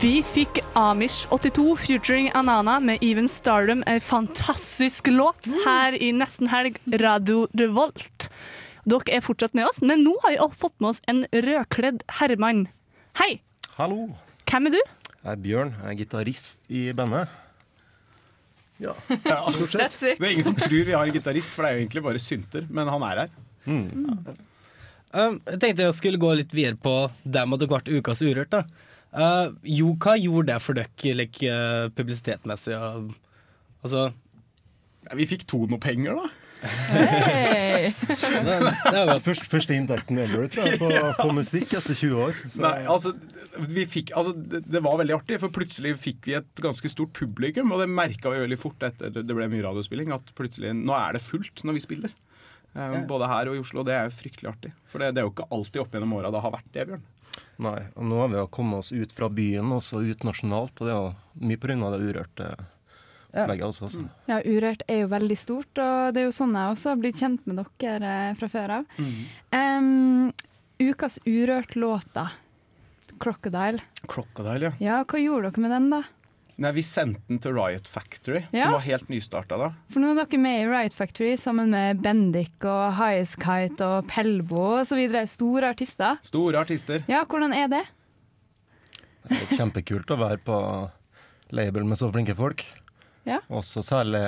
Vi 0.00 0.22
fikk 0.24 0.58
Amish 0.74 1.26
82 1.28 1.76
featuring 1.76 2.30
Anana 2.34 2.78
med 2.80 3.02
Even 3.04 3.28
Stardom, 3.28 3.82
en 3.86 4.00
fantastisk 4.00 5.06
låt 5.12 5.50
her 5.66 5.92
i 6.02 6.08
nesten 6.16 6.48
helg 6.48 6.78
Radio 7.02 7.44
Revolt. 7.52 8.28
Dere 8.88 9.16
er 9.18 9.24
fortsatt 9.24 9.54
med 9.56 9.68
oss, 9.68 9.82
men 9.84 10.00
nå 10.04 10.14
har 10.24 10.32
vi 10.34 10.40
også 10.40 10.60
fått 10.66 10.76
med 10.80 10.90
oss 10.94 11.02
en 11.08 11.22
rødkledd 11.32 12.00
herremann. 12.18 12.66
Hei, 13.20 13.38
Hallo, 13.76 14.08
hvem 14.48 14.70
er 14.70 14.76
du? 14.76 14.80
jeg 15.24 15.32
er 15.32 15.40
Bjørn. 15.40 15.74
Jeg 15.82 15.90
er 15.92 16.00
gitarist 16.00 16.68
i 16.68 16.82
bandet. 16.96 17.28
Ja, 18.80 18.92
ja 19.30 19.38
stort 19.52 19.76
sett. 19.76 20.00
Det 20.00 20.16
er 20.20 20.32
ingen 20.34 20.48
som 20.48 20.56
tror 20.58 20.80
vi 20.84 20.96
har 20.96 21.04
en 21.06 21.14
gitarist, 21.16 21.52
for 21.54 21.64
det 21.64 21.70
er 21.70 21.78
jo 21.78 21.84
egentlig 21.84 22.04
bare 22.08 22.20
synter. 22.20 22.66
Men 22.68 22.88
han 22.92 23.04
er 23.08 23.22
her. 23.24 23.32
Um, 25.14 25.38
jeg 25.46 25.60
tenkte 25.62 25.86
jeg 25.86 25.94
skulle 25.94 26.18
gå 26.18 26.32
litt 26.34 26.54
videre 26.54 26.74
på 26.80 26.94
dem 27.22 27.54
at 27.54 27.62
det 27.62 27.70
ble 27.70 28.00
ukas 28.00 28.22
Urørt. 28.24 28.50
da. 28.50 28.64
Uh, 29.14 29.54
jo, 29.62 29.92
hva 30.02 30.16
gjorde 30.18 30.50
det 30.50 30.62
for 30.62 30.74
dere 30.74 31.18
like, 31.20 31.46
uh, 31.46 31.86
publisitetmessig? 31.94 32.74
Uh, 32.74 33.12
altså 33.84 34.08
Vi 35.14 35.28
fikk 35.30 35.46
Tono-penger, 35.46 36.18
da. 36.18 36.32
Det, 37.84 38.56
det 38.64 39.00
er 39.02 39.18
først, 39.20 39.44
første 39.52 39.74
inntekten 39.76 40.16
jeg, 40.16 40.30
på, 40.80 40.88
på 41.20 41.26
musikk 41.36 41.74
etter 41.76 41.92
20 41.92 42.22
år. 42.24 42.38
Så, 42.46 42.62
Nei, 42.62 42.78
altså, 42.88 43.12
vi 43.68 43.84
fikk, 43.88 44.14
altså 44.16 44.32
det, 44.32 44.62
det 44.72 44.80
var 44.84 44.96
veldig 45.02 45.18
artig, 45.18 45.38
for 45.42 45.52
plutselig 45.52 45.92
fikk 46.00 46.30
vi 46.30 46.38
et 46.38 46.62
ganske 46.64 46.88
stort 46.88 47.12
publikum. 47.16 47.74
Og 47.74 47.82
det 47.82 47.90
merka 47.92 48.32
vi 48.32 48.40
veldig 48.46 48.60
fort 48.60 48.86
etter 48.86 49.12
det 49.12 49.26
ble 49.28 49.50
mye 49.52 49.66
radiospilling, 49.66 50.14
at 50.16 50.32
plutselig 50.38 50.72
nå 50.78 50.96
er 50.96 51.18
det 51.18 51.24
fullt 51.26 51.66
når 51.68 51.76
vi 51.76 51.84
spiller. 51.84 52.16
Eh, 52.74 53.00
Både 53.06 53.28
her 53.30 53.50
og 53.50 53.56
i 53.56 53.62
Oslo. 53.62 53.80
og 53.80 53.86
Det 53.86 53.94
er 53.94 54.08
jo 54.08 54.16
fryktelig 54.18 54.50
artig. 54.50 54.72
For 54.90 54.98
det, 55.02 55.14
det 55.14 55.22
er 55.22 55.28
jo 55.28 55.32
ikke 55.34 55.48
alltid 55.54 55.82
opp 55.84 55.94
gjennom 55.94 56.14
åra 56.18 56.30
det 56.34 56.42
har 56.44 56.54
vært 56.56 56.70
det, 56.74 56.86
Bjørn. 56.90 57.04
Nei, 57.64 57.80
og 57.94 58.06
nå 58.06 58.20
har 58.20 58.30
vi 58.30 58.38
jo 58.38 58.46
kommet 58.54 58.82
oss 58.82 58.92
ut 58.94 59.12
fra 59.14 59.28
byen 59.30 59.72
og 59.74 59.82
så 59.82 60.02
ut 60.02 60.22
nasjonalt, 60.26 60.78
og 60.80 60.86
det 60.86 60.94
er 60.94 61.00
jo 61.00 61.50
mye 61.50 61.76
av 61.86 61.94
det 61.94 62.06
urørte 62.08 62.48
opplegget 63.34 63.66
også. 63.66 63.88
Altså. 63.88 64.04
Ja, 64.30 64.38
Urørt 64.46 64.84
er 64.90 65.02
jo 65.02 65.10
veldig 65.10 65.36
stort, 65.38 65.80
og 65.82 66.14
det 66.14 66.22
er 66.22 66.28
jo 66.28 66.34
sånn 66.34 66.54
jeg 66.54 66.74
også 66.74 66.92
har 66.92 67.00
blitt 67.02 67.20
kjent 67.22 67.46
med 67.50 67.62
dere 67.80 68.12
eh, 68.30 68.34
fra 68.38 68.50
før 68.52 68.74
av. 68.78 68.98
Em, 69.54 70.32
ukas 70.82 71.18
Urørt-låta, 71.26 72.28
'Crocodile'. 73.14 73.82
Crocodile, 74.10 74.70
ja. 74.70 74.72
Ja, 74.80 75.00
hva 75.04 75.20
gjorde 75.22 75.50
dere 75.50 75.62
med 75.62 75.74
den, 75.74 75.90
da? 75.90 76.02
Nei, 76.56 76.70
Vi 76.76 76.82
sendte 76.86 77.20
den 77.28 77.40
til 77.42 77.52
Riot 77.56 77.88
Factory, 77.90 78.44
Ja. 78.52 78.64
som 78.64 78.72
var 78.76 78.80
helt 78.84 79.08
nystarta 79.10 79.56
da. 79.58 79.72
For 79.90 79.98
nå 80.00 80.12
er 80.12 80.20
dere 80.24 80.38
med 80.38 80.60
i 80.62 80.68
Riot 80.70 80.92
Factory 80.94 81.32
sammen 81.36 81.70
med 81.70 82.00
Bendik 82.02 82.62
og 82.64 82.94
Highest 82.94 83.40
Kite 83.42 83.80
og 83.84 84.06
Pelbo 84.06 84.78
osv. 84.80 85.02
Store 85.26 85.72
artister. 85.74 86.18
Store 86.22 86.60
artister. 86.62 87.02
Ja, 87.10 87.24
hvordan 87.24 87.52
er 87.52 87.66
det? 87.68 87.82
Det 89.28 89.40
er 89.40 89.56
kjempekult 89.56 90.06
å 90.14 90.18
være 90.20 90.38
på 90.44 90.56
label 91.50 91.84
med 91.88 91.98
så 91.98 92.10
flinke 92.12 92.36
folk. 92.36 92.62
Ja. 93.26 93.40
Også 93.50 93.80
særlig 93.82 94.20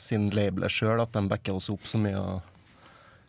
sin 0.00 0.26
label 0.34 0.64
sjøl, 0.72 1.02
at 1.04 1.12
de 1.12 1.22
backer 1.28 1.54
oss 1.58 1.68
opp 1.70 1.82
så 1.86 2.00
mye. 2.00 2.16
og 2.18 2.42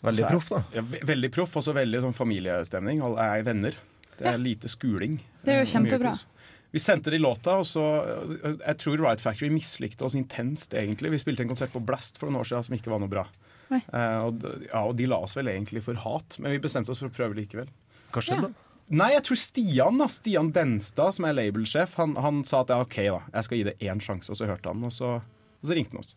Veldig 0.02 0.30
proff, 0.30 0.50
da. 0.50 0.64
Ja, 0.74 0.82
ve- 0.82 1.02
veldig 1.04 1.30
proff, 1.36 1.58
og 1.60 1.64
så 1.66 1.74
veldig 1.76 2.02
sånn 2.02 2.16
familiestemning. 2.16 3.02
Alle 3.04 3.20
er 3.38 3.44
venner. 3.44 3.74
Det 4.18 4.26
er 4.28 4.38
lite 4.40 4.68
skuling. 4.72 5.20
Det 5.44 5.54
er 5.54 5.66
jo 5.66 5.72
kjempebra. 5.74 5.90
mye 5.90 6.00
kjempebra. 6.00 6.12
kos. 6.12 6.26
Vi 6.72 6.80
sendte 6.80 7.10
de 7.10 7.18
låta, 7.18 7.56
og 7.58 7.66
så 7.66 7.82
eh, 8.06 8.58
Jeg 8.62 8.78
tror 8.84 9.00
Riot 9.02 9.22
Factory 9.24 9.50
mislikte 9.50 10.06
oss 10.06 10.14
intenst, 10.20 10.74
egentlig. 10.78 11.10
Vi 11.16 11.22
spilte 11.24 11.42
en 11.46 11.50
konsert 11.50 11.72
på 11.74 11.82
Blast 11.82 12.20
for 12.22 12.30
noen 12.30 12.44
år 12.44 12.50
siden 12.52 12.68
som 12.68 12.76
ikke 12.78 12.92
var 12.94 13.02
noe 13.02 13.10
bra. 13.10 13.24
Eh, 13.72 14.20
og, 14.28 14.44
ja, 14.68 14.84
og 14.86 14.96
de 15.00 15.08
la 15.10 15.18
oss 15.26 15.34
vel 15.38 15.50
egentlig 15.52 15.82
for 15.86 15.98
hat, 16.06 16.38
men 16.42 16.54
vi 16.54 16.62
bestemte 16.62 16.94
oss 16.94 17.02
for 17.02 17.10
å 17.10 17.16
prøve 17.16 17.38
likevel. 17.42 17.70
Hva 18.14 18.26
skjedde 18.26 18.50
Ja. 18.52 18.66
Nei, 18.90 19.12
jeg 19.14 19.22
tror 19.28 19.38
Stian 19.38 20.00
da, 20.02 20.08
Stian 20.10 20.48
Denstad, 20.50 21.14
som 21.14 21.26
er 21.30 21.36
labelsjef, 21.38 21.92
han, 22.00 22.16
han 22.18 22.40
sa 22.50 22.64
at 22.64 22.72
ja, 22.74 22.80
OK, 22.82 22.96
da, 23.06 23.20
jeg 23.36 23.46
skal 23.46 23.60
gi 23.60 23.66
det 23.68 23.76
én 23.86 24.00
sjanse, 24.02 24.32
og 24.34 24.40
så 24.40 24.48
hørte 24.50 24.72
han, 24.72 24.82
og 24.88 24.90
så, 24.96 25.12
og 25.22 25.70
så 25.70 25.76
ringte 25.78 25.94
han 25.94 26.02
oss. 26.02 26.16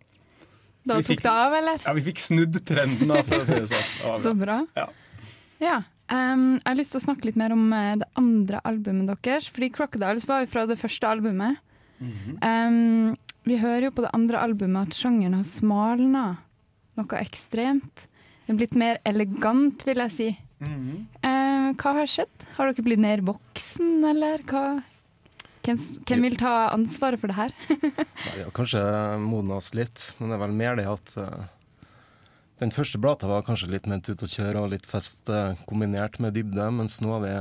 Da 0.88 0.96
tok 0.96 1.10
fikk- 1.10 1.20
det 1.26 1.32
av, 1.36 1.52
eller? 1.58 1.82
Ja, 1.84 1.92
vi 1.98 2.04
fikk 2.06 2.22
snudd 2.24 2.56
trenden, 2.66 3.12
da, 3.12 3.20
for 3.28 3.44
å 3.44 3.44
si 3.44 3.58
det 3.60 3.68
sånn. 3.68 4.16
Så 4.24 4.32
bra. 4.40 4.56
Ja. 4.78 4.86
Ja. 5.60 5.76
Ehm, 6.10 6.46
jeg 6.58 6.66
har 6.66 6.78
lyst 6.78 6.94
til 6.94 7.00
å 7.02 7.04
snakke 7.06 7.28
litt 7.28 7.38
mer 7.38 7.54
om 7.54 7.72
eh, 7.72 7.96
det 8.00 8.08
andre 8.18 8.62
albumet 8.68 9.10
deres. 9.12 9.50
Fordi 9.52 9.70
Crocodiles 9.70 10.26
var 10.28 10.42
jo 10.42 10.50
fra 10.50 10.66
det 10.66 10.78
første 10.80 11.08
albumet. 11.08 11.58
Mm 11.98 12.12
-hmm. 12.12 12.36
um, 12.66 13.16
vi 13.44 13.58
hører 13.58 13.84
jo 13.84 13.90
på 13.90 14.02
det 14.02 14.10
andre 14.12 14.38
albumet 14.38 14.88
at 14.88 14.94
sjangeren 14.94 15.34
har 15.34 15.44
smalna 15.44 16.36
noe 16.96 17.18
ekstremt. 17.20 18.08
Det 18.46 18.52
er 18.52 18.56
blitt 18.56 18.74
mer 18.74 18.98
elegant, 19.04 19.86
vil 19.86 19.96
jeg 19.96 20.10
si. 20.10 20.38
Mm 20.60 20.68
-hmm. 20.68 20.98
uh, 21.24 21.74
hva 21.74 21.92
har 21.92 22.06
skjedd? 22.06 22.46
Har 22.56 22.66
dere 22.66 22.82
blitt 22.82 22.98
mer 22.98 23.20
voksen, 23.20 24.04
eller 24.04 24.42
hva? 24.42 24.82
Hvem, 25.62 25.78
hvem 26.06 26.22
vil 26.22 26.36
ta 26.36 26.70
ansvaret 26.74 27.20
for 27.20 27.30
det 27.30 27.36
her? 27.36 27.52
Nei, 27.70 28.34
Vi 28.36 28.42
har 28.42 28.50
kanskje 28.50 28.82
modna 29.22 29.54
oss 29.60 29.74
litt, 29.74 30.14
men 30.18 30.28
det 30.28 30.34
er 30.34 30.42
vel 30.42 30.52
mer 30.52 30.76
det 30.76 30.86
at 30.90 31.16
eh, 31.22 31.44
den 32.62 32.72
første 32.74 33.00
plata 33.02 33.28
var 33.30 33.44
kanskje 33.46 33.70
litt 33.72 33.88
ment 33.90 34.06
ut 34.08 34.22
å 34.22 34.30
kjøre 34.30 34.62
og 34.62 34.72
litt 34.74 34.86
fest 34.88 35.28
eh, 35.32 35.58
kombinert 35.68 36.20
med 36.22 36.36
dybde, 36.36 36.68
mens 36.74 37.00
nå 37.02 37.10
har 37.16 37.22
vi 37.24 37.32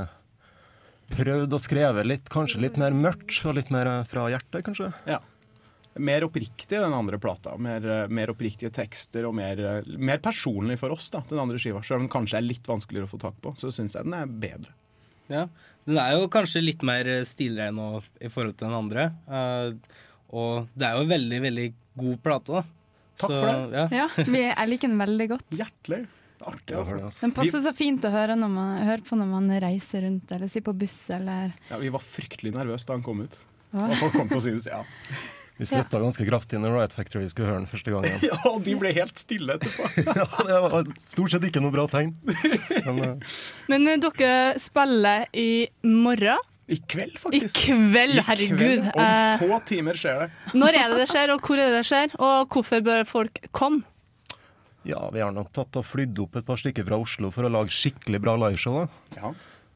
prøvd 1.12 1.52
å 1.54 1.60
skrive 1.62 2.04
litt, 2.06 2.30
kanskje 2.32 2.62
litt 2.64 2.78
mer 2.80 2.96
mørkt 2.96 3.42
og 3.46 3.56
litt 3.58 3.70
mer 3.74 3.90
eh, 3.90 4.08
fra 4.08 4.26
hjertet, 4.32 4.64
kanskje. 4.66 4.90
Ja. 5.08 5.20
Mer 6.00 6.24
oppriktig 6.24 6.78
den 6.80 6.94
andre 6.96 7.18
plata. 7.22 7.54
Mer, 7.60 7.84
eh, 7.84 8.06
mer 8.08 8.32
oppriktige 8.32 8.72
tekster 8.74 9.28
og 9.28 9.36
mer, 9.38 9.60
mer 10.00 10.22
personlig 10.24 10.78
for 10.80 10.94
oss, 10.94 11.10
da, 11.14 11.22
den 11.30 11.42
andre 11.42 11.60
skiva. 11.60 11.84
Selv 11.84 12.00
om 12.00 12.06
den 12.08 12.14
kanskje 12.14 12.40
er 12.40 12.48
litt 12.48 12.68
vanskeligere 12.68 13.10
å 13.10 13.12
få 13.12 13.20
tak 13.22 13.38
på, 13.44 13.54
så 13.60 13.70
syns 13.74 13.98
jeg 13.98 14.08
den 14.08 14.16
er 14.18 14.30
bedre. 14.46 14.74
Ja, 15.30 15.46
Den 15.86 15.98
er 15.98 16.12
jo 16.16 16.26
kanskje 16.30 16.60
litt 16.62 16.82
mer 16.86 17.08
stilren 17.26 17.78
i 18.22 18.28
forhold 18.30 18.56
til 18.58 18.68
den 18.68 18.78
andre. 18.78 19.12
eh, 19.28 20.00
og 20.32 20.68
det 20.72 20.86
er 20.86 20.96
jo 20.96 21.04
en 21.04 21.10
veldig, 21.12 21.38
veldig 21.44 21.64
god 22.00 22.20
plate, 22.24 22.60
da. 22.62 22.81
Takk 23.20 23.30
for 23.34 23.46
det. 23.48 23.54
Ja. 23.76 23.86
Ja, 24.02 24.08
vi, 24.24 24.42
jeg 24.48 24.68
liker 24.70 24.92
den 24.92 24.98
veldig 25.00 25.28
godt. 25.34 25.48
Hjertelig. 25.58 26.02
Artig, 26.42 26.74
altså. 26.74 27.20
Den 27.20 27.34
passer 27.36 27.62
så 27.62 27.72
fint 27.76 28.02
å 28.02 28.10
høre, 28.10 28.34
når 28.38 28.50
man, 28.50 28.72
høre 28.82 29.04
på 29.06 29.18
når 29.18 29.28
man 29.30 29.52
reiser 29.62 30.02
rundt, 30.06 30.32
eller 30.34 30.50
sitter 30.50 30.72
på 30.72 30.78
buss, 30.80 30.98
eller 31.14 31.52
Ja, 31.68 31.78
vi 31.78 31.92
var 31.94 32.02
fryktelig 32.02 32.54
nervøse 32.56 32.88
da 32.88 32.96
han 32.96 33.04
kom 33.06 33.22
ut. 33.22 33.38
Hva? 33.72 33.86
Og 33.86 33.94
folk 34.00 34.18
kom 34.18 34.32
til 34.32 34.40
å 34.40 34.44
synes 34.50 34.68
ja. 34.68 34.82
Vi 35.60 35.66
svetta 35.68 36.00
ganske 36.00 36.24
kraftig 36.26 36.58
når 36.58 36.72
Riot 36.74 36.94
Factory 36.96 37.26
skulle 37.30 37.50
høre 37.50 37.60
den 37.60 37.68
første 37.70 37.92
gangen. 37.92 38.22
ja, 38.30 38.38
og 38.50 38.62
de 38.66 38.72
ble 38.80 38.90
helt 38.96 39.20
stille 39.20 39.58
etterpå. 39.58 39.90
ja, 40.08 40.24
det 40.48 40.60
var 40.64 40.88
stort 41.04 41.34
sett 41.34 41.44
ikke 41.46 41.62
noe 41.62 41.74
bra 41.74 41.84
tegn. 41.92 42.14
Men, 42.88 43.02
uh... 43.04 43.36
Men 43.70 43.92
eh, 43.92 44.00
dere 44.02 44.32
spiller 44.62 45.28
i 45.36 45.68
morgen. 45.86 46.48
I 46.72 46.78
kveld, 46.88 47.16
faktisk. 47.20 47.58
I 47.58 47.66
kveld, 47.68 47.88
kveld, 47.92 48.16
I 48.16 48.26
herregud. 48.30 48.58
kveld, 48.58 48.90
Om 48.96 49.06
Eh, 49.06 49.42
få 49.42 49.60
timer 49.68 49.98
skjer 50.00 50.22
det. 50.24 50.28
når 50.62 50.78
er 50.80 50.92
det 50.94 51.00
det 51.02 51.08
skjer, 51.12 51.32
og 51.34 51.46
hvor 51.46 51.60
er 51.60 51.70
det 51.72 51.80
det 51.82 51.86
skjer? 51.90 52.14
Og 52.18 52.52
hvorfor 52.56 52.84
bør 52.90 53.04
folk 53.08 53.42
komme? 53.52 53.84
ja, 54.82 54.98
vi 55.14 55.20
har 55.22 55.30
nok 55.30 55.52
tatt 55.54 55.76
og 55.78 55.84
flydd 55.86 56.18
opp 56.24 56.40
et 56.40 56.46
par 56.48 56.58
stykker 56.58 56.82
fra 56.88 56.96
Oslo 56.98 57.28
for 57.30 57.46
å 57.46 57.50
lage 57.54 57.70
skikkelig 57.70 58.18
bra 58.24 58.32
liveshow. 58.48 58.80
Ja. 59.14 59.30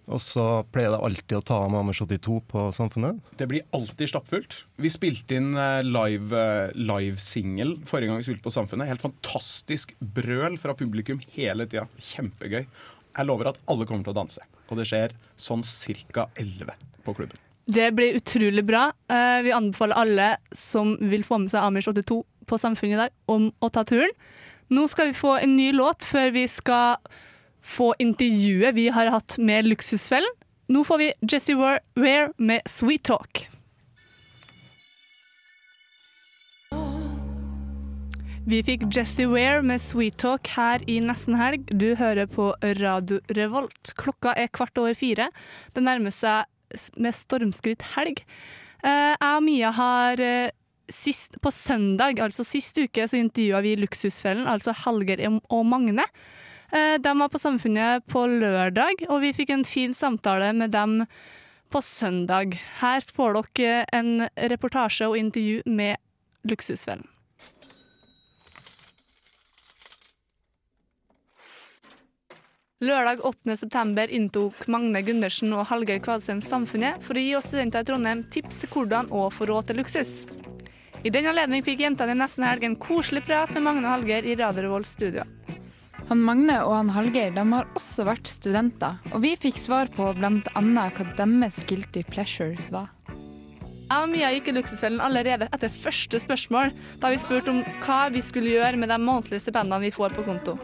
Og 0.06 0.20
så 0.22 0.42
pleier 0.74 0.90
det 0.94 0.98
alltid 1.02 1.36
å 1.38 1.44
ta 1.46 1.60
av 1.62 1.70
med 1.74 1.94
72 1.94 2.40
på 2.50 2.64
Samfunnet. 2.74 3.18
Det 3.38 3.46
blir 3.50 3.64
alltid 3.74 4.10
stappfullt. 4.10 4.60
Vi 4.82 4.90
spilte 4.90 5.38
inn 5.38 5.52
eh, 5.58 5.80
live 5.86 6.30
eh, 6.34 6.74
live-singel 6.78 7.76
forrige 7.86 8.10
gang 8.12 8.22
vi 8.22 8.26
spilte 8.28 8.46
på 8.46 8.54
Samfunnet. 8.54 8.90
Helt 8.90 9.02
fantastisk 9.02 9.94
brøl 9.98 10.58
fra 10.62 10.74
publikum 10.78 11.18
hele 11.34 11.66
tida. 11.70 11.86
Kjempegøy. 12.02 12.66
Jeg 13.16 13.28
lover 13.28 13.50
at 13.52 13.60
alle 13.72 13.86
kommer 13.88 14.04
til 14.04 14.12
å 14.12 14.18
danse. 14.20 14.44
Og 14.68 14.80
det 14.80 14.86
skjer 14.90 15.14
sånn 15.40 15.64
ca. 16.12 16.28
11 16.36 16.72
på 17.06 17.14
klubben. 17.16 17.40
Det 17.66 17.88
blir 17.96 18.18
utrolig 18.20 18.62
bra. 18.66 18.92
Eh, 19.10 19.42
vi 19.42 19.54
anbefaler 19.54 19.98
alle 19.98 20.28
som 20.54 20.94
vil 21.00 21.24
få 21.26 21.40
med 21.42 21.50
seg 21.50 21.64
Amish 21.66 21.88
82 21.90 22.20
på 22.46 22.58
Samfunnet 22.62 22.94
i 22.94 23.00
dag, 23.00 23.14
om 23.26 23.48
å 23.58 23.70
ta 23.74 23.82
turen. 23.88 24.12
Nå 24.70 24.86
skal 24.90 25.10
vi 25.10 25.18
få 25.18 25.36
en 25.40 25.56
ny 25.58 25.72
låt 25.74 26.06
før 26.06 26.30
vi 26.34 26.44
skal 26.50 27.00
få 27.66 27.92
intervjuet 28.02 28.76
vi 28.76 28.88
har 28.94 29.10
hatt 29.10 29.38
med 29.42 29.66
Luksusfellen. 29.66 30.30
Nå 30.70 30.82
får 30.86 30.98
vi 31.02 31.12
Jesse 31.26 31.54
Ware 31.58 32.30
med 32.38 32.66
Sweet 32.70 33.06
Talk. 33.06 33.46
Vi 38.46 38.60
fikk 38.62 38.84
Jesse 38.94 39.24
Ware 39.26 39.62
med 39.66 39.82
Sweet 39.82 40.20
Talk 40.22 40.46
her 40.54 40.82
i 40.86 41.00
Nesten 41.02 41.34
Helg. 41.34 41.64
Du 41.66 41.96
hører 41.98 42.28
på 42.30 42.52
Radio 42.78 43.18
Revolt. 43.34 43.90
Klokka 43.98 44.36
er 44.38 44.52
kvart 44.54 44.78
over 44.78 44.94
fire. 44.94 45.32
Det 45.74 45.82
nærmer 45.82 46.14
seg 46.14 46.46
med 46.94 47.16
stormskritt 47.18 47.82
helg. 47.96 48.20
Eh, 48.86 49.16
Jeg 49.18 49.32
og 49.32 49.42
Mia 49.42 49.72
har 49.74 50.22
eh, 50.22 50.54
sist, 50.86 51.40
på 51.42 51.50
søndag, 51.50 52.20
altså 52.22 52.46
sist 52.46 52.78
uke, 52.78 53.08
så 53.10 53.18
intervjua 53.18 53.64
vi 53.66 53.74
Luksusfellen, 53.82 54.46
altså 54.46 54.76
Hallgeir 54.84 55.24
og 55.26 55.66
Magne. 55.66 56.06
Eh, 56.70 57.02
De 57.02 57.16
var 57.18 57.34
på 57.34 57.42
Samfunnet 57.42 58.06
på 58.06 58.28
lørdag, 58.30 59.08
og 59.10 59.24
vi 59.26 59.34
fikk 59.34 59.56
en 59.56 59.66
fin 59.66 59.90
samtale 59.90 60.52
med 60.54 60.70
dem 60.70 61.00
på 61.74 61.82
søndag. 61.82 62.54
Her 62.78 63.02
får 63.02 63.42
dere 63.58 63.84
en 63.90 64.28
reportasje 64.38 65.10
og 65.10 65.18
intervju 65.18 65.66
med 65.66 65.98
Luksusfellen. 66.46 67.10
Lørdag 72.86 73.18
8. 73.24 73.56
september 73.56 74.10
inntok 74.14 74.60
Magne 74.70 75.00
Gundersen 75.02 75.50
og 75.56 75.64
Hallgeir 75.66 75.98
Kvadsheim 76.04 76.38
Samfunnet 76.44 77.00
for 77.02 77.18
å 77.18 77.22
gi 77.24 77.32
oss 77.34 77.48
studenter 77.50 77.82
i 77.82 77.88
Trondheim 77.88 78.20
tips 78.30 78.60
til 78.60 78.70
hvordan 78.70 79.08
å 79.10 79.24
få 79.32 79.48
råd 79.50 79.70
til 79.70 79.80
luksus. 79.80 80.12
I 81.02 81.10
den 81.10 81.26
anledning 81.26 81.64
fikk 81.66 81.82
jentene 81.82 82.14
i 82.14 82.20
nesten 82.20 82.46
helg 82.46 82.68
en 82.68 82.78
koselig 82.78 83.24
prat 83.26 83.50
med 83.56 83.66
Magne 83.66 83.88
og 83.88 83.90
Hallgeir 83.90 84.28
i 84.28 84.38
Radio 84.38 84.68
Revolts 84.68 84.94
studio. 84.94 85.26
Han 86.12 86.22
Magne 86.28 86.60
og 86.62 86.76
han 86.76 86.94
Hallgeir 86.94 87.34
de 87.34 87.46
har 87.56 87.74
også 87.74 88.06
vært 88.06 88.30
studenter, 88.30 89.02
og 89.10 89.24
vi 89.26 89.34
fikk 89.48 89.58
svar 89.58 89.90
på 89.96 90.12
bl.a. 90.20 90.38
hva 90.46 91.10
deres 91.18 91.62
guilty 91.66 92.06
pleasures 92.06 92.70
var. 92.70 92.92
Jeg 93.08 93.98
og 93.98 94.10
Mia 94.14 94.30
gikk 94.36 94.52
i 94.52 94.58
Luksusfellen 94.60 95.02
allerede 95.02 95.50
etter 95.50 95.74
første 95.74 96.22
spørsmål, 96.22 96.70
da 97.02 97.10
vi 97.10 97.22
spurte 97.22 97.50
om 97.50 97.64
hva 97.82 98.04
vi 98.14 98.22
skulle 98.22 98.54
gjøre 98.54 98.78
med 98.78 98.94
de 98.94 99.02
månedlige 99.02 99.48
stipendene 99.48 99.88
vi 99.88 99.94
får 99.94 100.14
på 100.14 100.30
konto. 100.30 100.60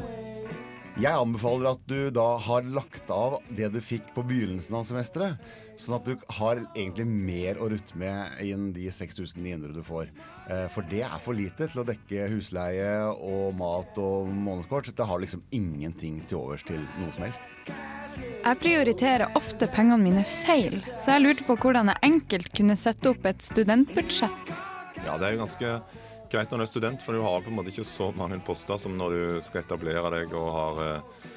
Jeg 1.03 1.19
anbefaler 1.19 1.73
at 1.73 1.81
du 1.91 2.13
da 2.15 2.37
har 2.39 2.67
lagt 2.71 3.09
av 3.11 3.41
det 3.59 3.73
du 3.75 3.81
fikk 3.83 4.13
på 4.15 4.23
begynnelsen 4.29 4.77
av 4.79 4.85
semesteret. 4.87 5.41
Sånn 5.81 5.97
at 5.97 6.07
du 6.07 6.13
har 6.37 6.61
egentlig 6.77 7.07
mer 7.11 7.59
å 7.59 7.67
rutte 7.73 7.97
med 7.99 8.37
enn 8.45 8.69
de 8.77 8.85
6900 8.93 9.73
du 9.75 9.81
får. 9.83 10.13
Eh, 10.47 10.69
For 10.71 10.87
det 10.87 11.01
er 11.03 11.17
for 11.25 11.35
lite 11.35 11.67
til 11.73 11.83
å 11.83 11.87
dekke 11.89 12.29
husleie 12.31 12.93
og 13.17 13.57
mat 13.59 13.99
og 13.99 14.31
månedskort. 14.31 14.87
Så 14.93 14.95
det 15.01 15.09
har 15.11 15.25
liksom 15.25 15.43
ingenting 15.51 16.21
til 16.31 16.39
overs 16.39 16.63
til 16.69 16.79
noe 17.01 17.11
som 17.17 17.27
helst. 17.27 17.51
Jeg 18.45 18.61
prioriterer 18.63 19.35
ofte 19.39 19.67
pengene 19.75 20.05
mine 20.05 20.23
feil, 20.45 20.77
så 21.01 21.17
jeg 21.17 21.25
lurte 21.25 21.49
på 21.49 21.57
hvordan 21.65 21.91
jeg 21.91 22.13
enkelt 22.13 22.53
kunne 22.55 22.79
sette 22.79 23.11
opp 23.11 23.27
et 23.27 23.43
studentbudsjett. 23.43 24.55
Ja, 25.03 25.17
det 25.19 25.27
er 25.27 25.35
jo 25.35 25.43
ganske 25.43 25.75
greit 26.33 26.51
når 26.53 26.63
du 26.63 26.65
er 26.67 26.71
student, 26.73 27.03
for 27.05 27.15
du 27.17 27.23
har 27.25 27.43
på 27.45 27.53
en 27.53 27.59
måte 27.61 27.73
ikke 27.73 27.85
så 27.87 28.09
mange 28.17 28.39
poster 28.47 28.81
som 28.81 28.97
når 28.99 29.15
du 29.17 29.23
skal 29.47 29.63
etablere 29.63 30.11
deg 30.17 30.35
og 30.39 30.49
har 30.57 30.81
eh, 30.87 31.29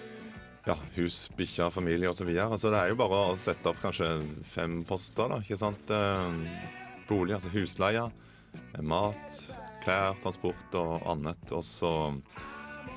ja, 0.72 0.76
hus, 0.98 1.26
bikkjer, 1.38 1.70
familie 1.74 2.10
osv. 2.10 2.24
Så, 2.24 2.30
videre. 2.32 2.58
så 2.62 2.72
det 2.74 2.80
er 2.82 2.90
jo 2.94 2.98
bare 3.04 3.20
å 3.32 3.38
sette 3.38 3.70
opp 3.70 3.82
kanskje 3.84 4.10
fem 4.50 4.80
poster, 4.88 5.30
da, 5.30 5.42
ikke 5.44 5.60
sant. 5.62 5.92
Eh, 5.94 6.74
Bolig, 7.06 7.36
altså 7.38 7.52
husleie, 7.54 8.08
eh, 8.74 8.82
mat, 8.82 9.36
klær, 9.86 10.16
transport 10.24 10.74
og 10.80 11.04
annet. 11.12 11.52
Og 11.54 11.62
så 11.62 11.92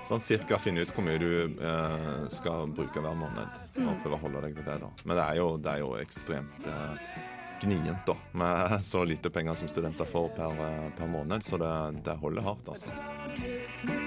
sånn 0.08 0.22
cirka 0.22 0.56
finne 0.62 0.80
ut 0.86 0.92
hvor 0.96 1.04
mye 1.04 1.20
du 1.20 1.58
eh, 1.60 2.22
skal 2.32 2.70
bruke 2.72 3.02
hver 3.04 3.18
måned. 3.18 3.58
Og 3.76 3.82
Mm. 3.84 3.98
prøve 4.04 4.16
å 4.16 4.22
holde 4.22 4.40
deg 4.46 4.54
til 4.56 4.64
det, 4.64 4.78
da. 4.80 4.88
Men 5.04 5.16
det 5.20 5.24
er 5.26 5.36
jo, 5.42 5.48
det 5.60 5.74
er 5.74 5.82
jo 5.84 5.90
ekstremt 6.00 6.66
eh, 6.72 7.18
gnient, 7.60 8.06
da, 8.06 8.16
med 8.32 8.84
så 8.84 9.04
lite 9.04 9.30
penger 9.30 9.54
som 9.54 9.68
studenter 9.68 10.04
får 10.08 10.28
per, 10.36 10.64
per 10.98 11.06
måned. 11.10 11.44
Så 11.44 11.58
det, 11.60 11.70
det 12.04 12.16
holder 12.22 12.42
hardt, 12.42 12.68
altså. 12.68 12.92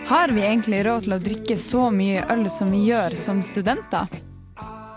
Har 0.08 0.34
vi 0.36 0.44
egentlig 0.44 0.84
råd 0.86 1.08
til 1.08 1.16
å 1.16 1.22
drikke 1.22 1.58
så 1.60 1.88
mye 1.94 2.26
øl 2.34 2.46
som 2.52 2.72
vi 2.74 2.84
gjør 2.90 3.16
som 3.20 3.42
studenter? 3.46 4.12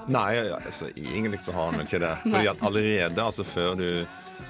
Nei, 0.06 0.32
altså, 0.52 0.90
egentlig 0.96 1.40
så 1.44 1.54
har 1.56 1.72
vi 1.72 1.86
ikke 1.86 2.02
det. 2.02 2.14
Fordi 2.26 2.50
at 2.50 2.64
allerede, 2.68 3.24
altså 3.24 3.46
før 3.46 3.78
du 3.78 3.88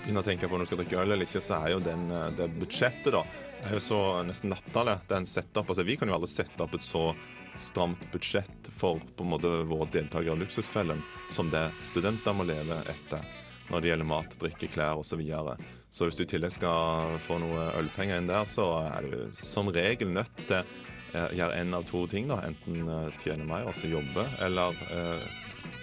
begynner 0.03 0.25
å 0.25 0.27
tenke 0.27 0.49
på 0.49 0.57
om 0.57 0.65
du 0.65 0.69
skal 0.69 0.83
drikke 0.83 1.01
øl 1.03 1.15
eller 1.15 1.29
ikke, 1.29 1.45
så 1.45 1.61
er 1.61 1.75
jo 1.75 1.85
den, 1.85 2.09
eh, 2.11 2.33
det 2.39 2.51
budsjettet 2.59 3.13
da, 3.15 3.23
er 3.65 3.77
jo 3.79 3.85
så 3.85 4.01
nesten 4.27 4.53
latterlig. 4.53 4.99
Den 5.09 5.29
setup, 5.29 5.69
altså 5.69 5.87
Vi 5.87 5.97
kan 6.01 6.11
jo 6.11 6.19
aldri 6.19 6.33
sette 6.33 6.65
opp 6.65 6.75
et 6.77 6.85
så 6.85 7.07
stramt 7.55 8.03
budsjett 8.13 8.71
for 8.77 8.99
på 9.17 9.25
en 9.25 9.31
måte 9.31 9.51
våre 9.69 9.87
deltakere 9.93 10.35
i 10.35 10.41
Luksusfellen 10.43 11.03
som 11.31 11.51
det 11.53 11.69
studenter 11.87 12.35
må 12.35 12.47
leve 12.49 12.81
etter 12.91 13.23
når 13.71 13.81
det 13.81 13.91
gjelder 13.93 14.11
mat, 14.11 14.37
drikke, 14.41 14.71
klær 14.75 15.01
osv. 15.01 15.15
Så, 15.15 15.21
videre. 15.21 15.57
så 15.91 16.09
hvis 16.09 16.19
du 16.19 16.25
i 16.25 16.31
tillegg 16.35 16.55
skal 16.57 17.15
få 17.25 17.39
noe 17.43 17.71
ølpenger 17.81 18.21
inn 18.21 18.31
der, 18.31 18.45
så 18.49 18.67
er 18.85 19.09
du 19.09 19.39
som 19.41 19.71
regel 19.73 20.13
nødt 20.15 20.45
til 20.45 20.61
å 20.61 21.31
gjøre 21.35 21.61
en 21.61 21.75
av 21.79 21.87
to 21.89 22.05
ting. 22.11 22.29
da, 22.31 22.41
Enten 22.47 22.89
eh, 22.89 23.11
tjene 23.23 23.47
mer, 23.49 23.69
altså 23.71 23.91
jobbe, 23.91 24.27
eller 24.45 24.75
eh, 24.91 25.27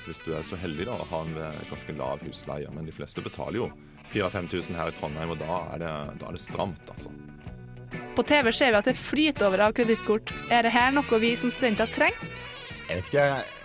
hvis 0.07 0.23
du 0.25 0.33
er 0.35 0.43
så 0.47 0.59
heldig 0.59 0.89
da, 0.89 0.97
å 0.99 1.07
ha 1.11 1.23
en 1.25 1.37
eh, 1.39 1.63
ganske 1.69 1.95
lav 1.97 2.23
husleie. 2.27 2.71
Men 2.75 2.89
de 2.89 2.95
fleste 2.95 3.23
betaler 3.23 3.61
jo 3.61 3.69
4000-5000 4.11 4.75
her 4.79 4.91
i 4.91 4.97
Trondheim, 4.97 5.31
og 5.31 5.39
da 5.39 5.61
er 5.75 5.83
det, 5.83 5.93
da 6.21 6.31
er 6.31 6.37
det 6.37 6.43
stramt, 6.43 6.93
altså. 6.95 7.13
På 8.15 8.23
TV 8.27 8.51
ser 8.55 8.73
vi 8.73 8.79
at 8.79 8.87
det 8.87 8.97
flyter 8.99 9.47
over 9.47 9.65
av 9.67 9.73
kredittkort. 9.75 10.31
Er 10.51 10.65
det 10.67 10.73
her 10.75 10.91
noe 10.95 11.19
vi 11.23 11.31
som 11.39 11.51
studenter 11.51 11.91
trenger? 11.95 12.37
Jeg 12.89 12.99
vet 12.99 13.11
ikke. 13.11 13.60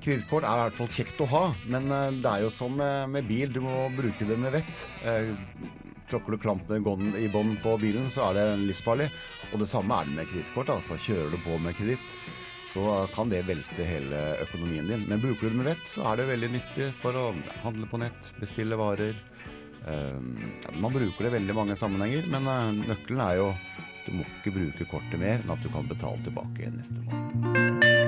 Kredittkort 0.00 0.46
er 0.48 0.56
i 0.56 0.62
hvert 0.64 0.78
fall 0.78 0.90
kjekt 0.94 1.20
å 1.20 1.28
ha, 1.28 1.42
men 1.72 1.90
eh, 1.92 2.14
det 2.24 2.30
er 2.30 2.44
jo 2.46 2.50
som 2.54 2.76
med, 2.78 3.20
bil. 3.28 3.52
Du 3.52 3.60
må 3.64 3.88
bruke 3.96 4.26
det 4.28 4.38
med 4.40 4.54
vett. 4.56 4.86
Eh, 5.04 5.34
Tråkker 6.10 6.34
du 6.34 6.40
klampene 6.42 6.80
i 7.20 7.28
bånn- 7.30 7.58
på 7.62 7.76
bilen, 7.78 8.08
så 8.10 8.30
er 8.30 8.38
det 8.40 8.46
livsfarlig. 8.64 9.06
Og 9.52 9.60
det 9.62 9.68
samme 9.70 9.94
er 9.94 10.08
det 10.08 10.16
med 10.16 10.30
kredittkort. 10.32 10.72
Altså. 10.74 10.96
Kjører 10.98 11.30
du 11.30 11.38
på 11.44 11.58
med 11.62 11.76
kreditt, 11.78 12.16
så 12.72 13.04
kan 13.14 13.30
det 13.30 13.44
velte 13.46 13.86
hele 13.86 14.22
økonomien 14.42 14.88
din. 14.90 15.04
Men 15.06 15.22
bruker 15.22 15.46
du 15.46 15.52
det 15.52 15.60
med 15.60 15.70
vett, 15.70 15.86
så 15.86 16.08
er 16.10 16.18
det 16.18 16.26
veldig 16.32 16.50
nyttig 16.56 16.90
for 16.98 17.14
å 17.14 17.28
handle 17.62 17.86
på 17.92 18.02
nett, 18.02 18.32
bestille 18.40 18.78
varer. 18.80 19.14
Eh, 19.86 20.18
man 20.82 20.96
bruker 20.96 21.28
det 21.28 21.30
i 21.30 21.36
veldig 21.38 21.58
mange 21.60 21.78
sammenhenger, 21.78 22.26
men 22.32 22.82
nøkkelen 22.88 23.24
er 23.28 23.38
jo 23.44 23.52
du 24.06 24.14
må 24.16 24.24
ikke 24.26 24.56
bruke 24.56 24.86
kortet 24.90 25.20
mer 25.20 25.42
enn 25.42 25.52
at 25.54 25.62
du 25.62 25.68
kan 25.70 25.86
betale 25.86 26.18
tilbake 26.26 26.72
neste 26.74 27.04
måned. 27.04 27.99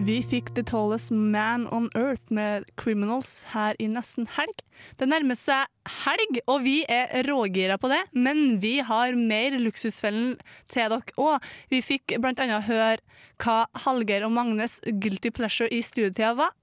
Vi 0.00 0.22
fikk 0.24 0.54
The 0.56 0.62
Tallest 0.64 1.10
Man 1.12 1.66
on 1.68 1.90
Earth 1.92 2.32
med 2.32 2.64
Criminals 2.80 3.42
her 3.52 3.76
i 3.76 3.88
nesten 3.90 4.24
helg. 4.32 4.62
Det 4.96 5.10
nærmer 5.10 5.36
seg 5.36 5.68
helg, 6.06 6.38
og 6.48 6.62
vi 6.64 6.78
er 6.88 7.12
rågira 7.28 7.76
på 7.76 7.90
det, 7.92 8.00
men 8.16 8.56
vi 8.62 8.78
har 8.80 9.12
mer 9.12 9.58
Luksusfellen 9.60 10.38
til 10.72 10.94
dere 10.94 11.16
òg. 11.20 11.44
Vi 11.68 11.82
fikk 11.84 12.16
annet 12.16 12.64
høre 12.64 12.96
hva 13.44 13.66
Hallgeir 13.84 14.24
og 14.24 14.32
Magnes 14.38 14.78
guilty 14.88 15.34
pleasure 15.36 15.68
i 15.68 15.82
studietida 15.84 16.32
var. 16.38 16.56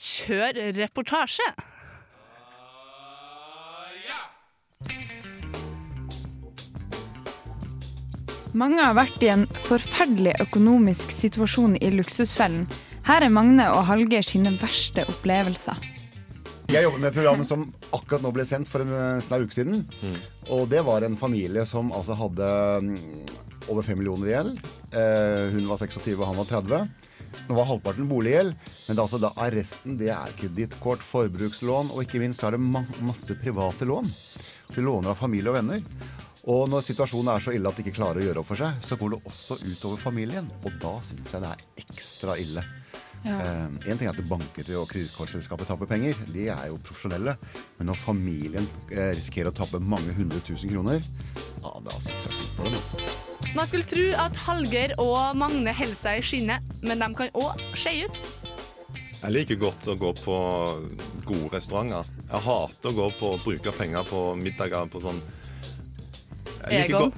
Kjør 0.00 0.56
reportasje! 0.80 1.52
Mange 8.52 8.82
har 8.84 8.92
vært 8.92 9.22
i 9.24 9.30
en 9.32 9.46
forferdelig 9.64 10.34
økonomisk 10.42 11.08
situasjon 11.14 11.78
i 11.80 11.88
Luksusfellen. 11.94 12.66
Her 13.06 13.24
er 13.24 13.32
Magne 13.32 13.64
og 13.72 13.86
Hallgeir 13.88 14.26
sine 14.28 14.52
verste 14.60 15.06
opplevelser. 15.08 15.78
Jeg 16.68 16.84
jobber 16.84 17.00
med 17.00 17.08
et 17.08 17.16
program 17.16 17.44
som 17.48 17.64
akkurat 17.96 18.20
nå 18.20 18.32
ble 18.36 18.44
sendt 18.48 18.68
for 18.68 18.84
en 18.84 18.92
eh, 18.92 19.22
snau 19.24 19.46
uke 19.46 19.56
siden. 19.56 19.80
Og 20.52 20.66
det 20.68 20.82
var 20.84 21.04
en 21.04 21.16
familie 21.16 21.64
som 21.68 21.88
altså 21.96 22.16
hadde 22.16 22.50
mm, 22.84 22.98
over 23.72 23.88
5 23.88 23.98
millioner 24.02 24.28
i 24.28 24.34
gjeld. 24.34 24.60
Eh, 25.00 25.48
hun 25.56 25.70
var 25.70 25.80
26 25.80 26.12
og 26.18 26.28
han 26.28 26.40
var 26.42 26.50
30. 26.52 27.08
Nå 27.48 27.56
var 27.56 27.70
halvparten 27.70 28.08
boliggjeld, 28.10 28.52
men 28.52 28.92
det 28.92 29.00
er 29.00 29.06
altså 29.06 29.20
da 29.22 29.32
arresten 29.40 29.96
det 29.96 30.10
er 30.12 30.34
kredittkort, 30.36 31.00
forbrukslån, 31.00 31.88
og 31.96 32.04
ikke 32.04 32.20
minst 32.20 32.44
så 32.44 32.50
er 32.50 32.58
det 32.58 32.66
ma 32.66 32.84
masse 33.00 33.32
private 33.40 33.88
lån. 33.88 34.12
De 34.76 34.84
låner 34.84 35.14
av 35.14 35.20
familie 35.24 35.48
og 35.48 35.56
venner. 35.56 35.80
Og 36.50 36.64
når 36.70 36.82
situasjonen 36.88 37.30
er 37.36 37.42
så 37.44 37.52
ille 37.54 37.70
at 37.70 37.78
de 37.78 37.84
ikke 37.84 37.98
klarer 38.00 38.18
å 38.18 38.24
gjøre 38.26 38.42
opp 38.42 38.48
for 38.50 38.58
seg, 38.58 38.78
så 38.82 38.98
går 38.98 39.14
det 39.14 39.18
også 39.30 39.60
utover 39.62 40.00
familien. 40.02 40.48
Og 40.66 40.74
da 40.82 40.96
syns 41.06 41.34
jeg 41.34 41.44
det 41.44 41.52
er 41.52 41.84
ekstra 41.84 42.34
ille. 42.42 42.64
Ja. 43.22 43.36
Eh, 43.38 43.66
en 43.92 43.98
ting 44.00 44.08
er 44.08 44.10
at 44.10 44.26
banker 44.26 44.66
og 44.80 44.88
kredittkortselskaper 44.90 45.68
taper 45.68 45.86
penger, 45.86 46.18
de 46.34 46.48
er 46.50 46.64
jo 46.72 46.80
profesjonelle. 46.82 47.36
Men 47.78 47.92
når 47.92 48.00
familien 48.00 48.66
eh, 48.90 49.12
risikerer 49.14 49.52
å 49.52 49.54
tape 49.54 49.78
mange 49.78 50.14
hundre 50.16 50.42
tusen 50.42 50.72
kroner, 50.72 51.04
ja, 51.62 51.74
da 51.84 51.94
syns 52.00 52.26
jeg 52.26 52.38
synd 52.40 52.56
på 52.56 52.66
dem. 52.66 52.80
Altså. 52.80 53.52
Man 53.52 53.68
skulle 53.68 53.86
tro 53.86 54.08
at 54.24 54.40
Hallgeir 54.46 54.96
og 55.02 55.36
Magne 55.38 55.74
holder 55.76 56.00
seg 56.00 56.18
i 56.18 56.26
skinnet, 56.26 56.74
men 56.82 57.04
de 57.04 57.10
kan 57.20 57.30
òg 57.38 57.62
skeie 57.78 58.08
ut. 58.08 58.22
Jeg 59.22 59.30
liker 59.36 59.60
godt 59.60 59.86
å 59.86 59.94
gå 59.94 60.10
på 60.18 60.36
gode 61.28 61.52
restauranter. 61.54 62.08
Jeg 62.24 62.42
hater 62.48 62.90
å 62.90 62.96
gå 62.96 63.06
på 63.20 63.30
bruke 63.44 63.74
penger 63.76 64.08
på 64.08 64.24
middager 64.40 64.90
på 64.90 65.04
sånn 65.04 65.22
Egon? 66.70 67.12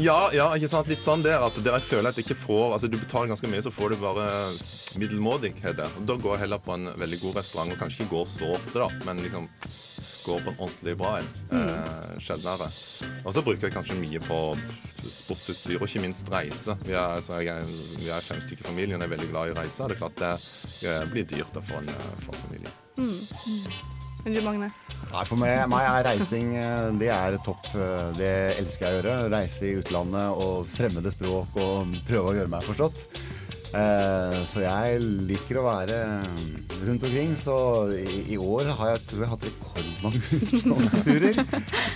Ja, 0.00 0.18
ja, 0.32 0.46
ikke 0.56 0.70
sant? 0.70 0.88
Litt 0.88 1.04
sånn 1.04 1.24
der. 1.24 1.40
Altså, 1.44 1.64
der 1.64 1.76
jeg 1.78 1.88
føler 1.88 2.10
at 2.10 2.18
jeg 2.18 2.26
ikke 2.26 2.38
får 2.46 2.76
altså, 2.76 2.88
Du 2.88 2.96
betaler 2.96 3.32
ganske 3.32 3.50
mye, 3.50 3.64
så 3.64 3.72
får 3.74 3.92
du 3.92 3.98
bare 4.00 4.28
middelmådig. 5.00 5.54
Da 5.62 5.90
går 6.14 6.36
jeg 6.36 6.44
heller 6.46 6.62
på 6.62 6.76
en 6.76 6.88
veldig 6.96 7.20
god 7.24 7.40
restaurant, 7.42 7.74
og 7.74 7.82
kanskje 7.82 8.04
ikke 8.04 8.14
går 8.16 8.30
så 8.30 8.54
ofte, 8.56 8.78
da, 8.80 8.88
men 9.08 9.24
liksom 9.26 9.50
går 10.26 10.40
på 10.42 10.50
en 10.50 10.58
ordentlig 10.58 10.96
bra 10.98 11.18
en. 11.20 11.28
Eh, 11.54 12.20
sjeldnere. 12.24 12.68
Og 13.24 13.34
så 13.34 13.42
bruker 13.46 13.68
jeg 13.68 13.74
kanskje 13.76 13.98
mye 14.00 14.22
på 14.26 14.38
sportsutstyr, 15.06 15.78
og 15.78 15.86
ikke 15.86 16.02
minst 16.02 16.30
reise. 16.32 16.76
Vi 16.86 16.96
er, 16.98 17.20
så 17.22 17.40
jeg 17.44 17.66
vi 18.00 18.10
er 18.10 18.24
fem 18.26 18.40
stykker 18.42 18.66
i 18.66 18.70
familien 18.72 19.02
og 19.02 19.06
er 19.06 19.14
veldig 19.14 19.30
glad 19.30 19.52
i 19.52 19.58
reise. 19.60 19.86
Det 19.86 19.98
er 19.98 20.02
klart 20.02 20.22
det 20.22 20.32
eh, 20.88 21.04
blir 21.12 21.28
dyrt 21.36 21.60
for, 21.60 21.78
en, 21.82 21.92
eh, 21.92 22.16
for 22.24 22.34
en 22.34 22.42
familie. 22.48 22.74
Mm. 22.96 23.95
Men 24.26 24.34
du, 24.34 24.40
Magne? 24.42 24.68
Nei, 25.06 25.22
For 25.28 25.38
meg, 25.38 25.60
meg 25.70 25.84
er 25.86 26.04
reising 26.08 26.48
eh, 26.58 26.88
det 26.98 27.12
er 27.14 27.36
topp. 27.46 27.68
eh, 27.78 28.08
Det 28.18 28.30
elsker 28.58 28.88
jeg 28.88 28.92
å 28.92 28.98
gjøre. 28.98 29.16
Reise 29.30 29.68
i 29.70 29.76
utlandet 29.78 30.42
og 30.42 30.66
fremmede 30.74 31.12
språk 31.14 31.54
og 31.62 31.94
prøve 32.08 32.32
å 32.32 32.36
gjøre 32.40 32.50
meg 32.50 32.66
forstått. 32.66 33.04
Eh, 33.76 34.34
Så 34.50 34.64
jeg 34.64 34.98
liker 35.30 35.60
å 35.60 35.66
være 35.68 36.00
rundt 36.88 37.06
omkring. 37.06 37.36
Så 37.38 37.54
i, 37.94 38.24
i 38.34 38.40
år 38.40 38.72
har 38.80 38.96
jeg, 38.96 39.04
tror 39.12 39.22
jeg 39.24 39.32
hatt 39.36 39.46
rekordmange 39.46 40.22
utenlandsturer. 40.42 41.40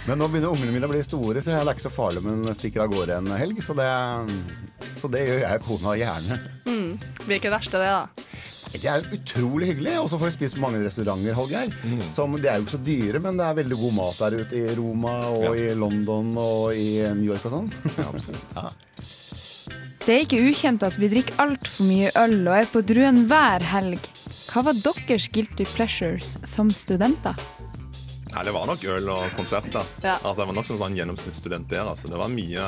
Men 0.07 0.23
nå 0.23 0.31
begynner 0.31 0.55
ungene 0.55 0.77
mine 0.79 0.87
å 0.87 0.93
bli 0.95 1.03
store, 1.07 1.43
så 1.43 1.51
det 1.57 1.59
er 1.65 1.73
ikke 1.75 1.89
så 1.89 1.95
farlig 1.97 2.23
om 2.23 2.31
hun 2.31 2.55
stikker 2.55 2.87
av 2.87 2.95
gårde 2.95 3.19
en 3.19 3.35
helg. 3.43 3.59
Så 3.67 3.75
det, 3.79 3.91
så 5.03 5.11
det 5.11 5.27
gjør 5.27 5.43
jeg 5.49 5.65
og 5.65 5.67
kona 5.67 5.99
gjerne. 5.99 6.39
Mm. 6.71 6.95
Blir 7.27 7.41
ikke 7.41 7.51
det 7.51 7.57
verste, 7.59 7.83
det, 7.83 7.91
da. 7.91 8.31
Det 8.71 8.87
er 8.87 9.03
jo 9.03 9.19
utrolig 9.19 9.71
hyggelig. 9.73 9.97
Og 10.01 10.09
så 10.11 10.19
får 10.21 10.31
vi 10.31 10.37
spist 10.39 10.57
på 10.59 10.63
mange 10.63 10.81
restauranter, 10.85 11.35
Hallgeir. 11.37 11.75
Som 12.15 12.37
De 12.39 12.49
er 12.49 12.61
jo 12.61 12.67
ikke 12.67 12.77
så 12.77 12.83
dyre, 12.87 13.23
men 13.25 13.41
det 13.41 13.47
er 13.47 13.59
veldig 13.59 13.79
god 13.81 13.97
mat 13.99 14.21
der 14.23 14.37
ute 14.45 14.61
i 14.61 14.77
Roma 14.79 15.15
og 15.35 15.59
i 15.59 15.71
London 15.75 16.31
og 16.39 16.77
i 16.77 17.03
New 17.19 17.33
York 17.33 17.49
og 17.51 17.57
sånn. 17.59 17.73
Ja. 18.57 18.71
Det 20.01 20.15
er 20.15 20.23
ikke 20.25 20.39
ukjent 20.49 20.83
at 20.87 20.97
vi 20.97 21.11
drikker 21.13 21.37
altfor 21.43 21.85
mye 21.85 22.09
øl 22.17 22.39
og 22.49 22.55
er 22.57 22.69
på 22.73 22.81
druen 22.89 23.27
hver 23.29 23.63
helg. 23.69 24.07
Hva 24.49 24.63
var 24.67 24.79
deres 24.81 25.29
guilty 25.31 25.67
pleasures 25.75 26.39
som 26.49 26.71
studenter? 26.73 27.37
Nei, 28.31 28.45
det 28.47 28.55
var 28.55 28.67
nok 28.71 28.85
øl 28.95 29.11
og 29.13 29.37
konserter. 29.37 29.85
Ja. 30.01 30.17
Altså, 30.23 30.41
jeg 30.41 30.51
var 30.51 30.57
nok 30.57 30.69
som 30.71 30.81
sånn 30.81 30.97
gjennomsnittsstudent 30.99 31.69
der. 31.71 31.85
Altså. 31.93 32.09
Det 32.11 32.19
var 32.19 32.33
mye 32.33 32.67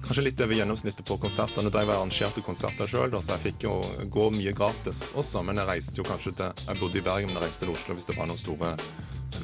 Kanskje 0.00 0.24
litt 0.24 0.40
over 0.42 0.56
gjennomsnittet 0.56 1.06
på 1.06 1.16
konserter. 1.22 1.62
Nå 1.62 1.70
drev 1.70 1.90
jeg 1.90 1.96
arrangerte 1.98 2.42
konserter 2.44 2.88
sjøl, 2.90 3.12
så 3.22 3.36
jeg 3.36 3.44
fikk 3.50 3.66
jo 3.68 3.76
gå 4.10 4.30
mye 4.34 4.52
gratis 4.56 5.10
også. 5.14 5.44
Men 5.46 5.60
jeg 5.60 5.68
reiste 5.70 5.96
jo 6.00 6.06
kanskje 6.08 6.32
til 6.40 6.64
Jeg 6.66 6.80
bodde 6.80 6.98
i 6.98 7.04
Bergen, 7.04 7.30
men 7.30 7.38
jeg 7.38 7.48
reiste 7.48 7.64
til 7.66 7.74
Oslo 7.74 7.96
hvis 7.98 8.08
det 8.08 8.16
var 8.18 8.30
noen 8.30 8.40
store 8.40 8.72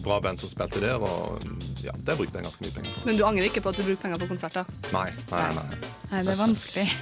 bra 0.05 0.19
band 0.23 0.41
som 0.43 0.51
spilte 0.51 0.83
der. 0.83 0.97
Og 1.03 1.39
ja, 1.85 1.95
det 1.95 2.17
brukte 2.19 2.41
jeg 2.41 2.49
ganske 2.49 2.65
mye 2.65 2.75
penger 2.79 2.97
på. 2.97 3.05
Men 3.11 3.21
du 3.21 3.27
angrer 3.29 3.51
ikke 3.51 3.63
på 3.63 3.73
at 3.75 3.79
du 3.79 3.85
bruker 3.87 4.03
penger 4.07 4.25
på 4.25 4.31
konserter? 4.33 4.75
Nei, 4.97 5.09
nei, 5.31 5.47
nei. 5.61 5.69
Nei, 6.11 6.25
det 6.27 6.35
er 6.35 6.43
vanskelig. 6.43 6.89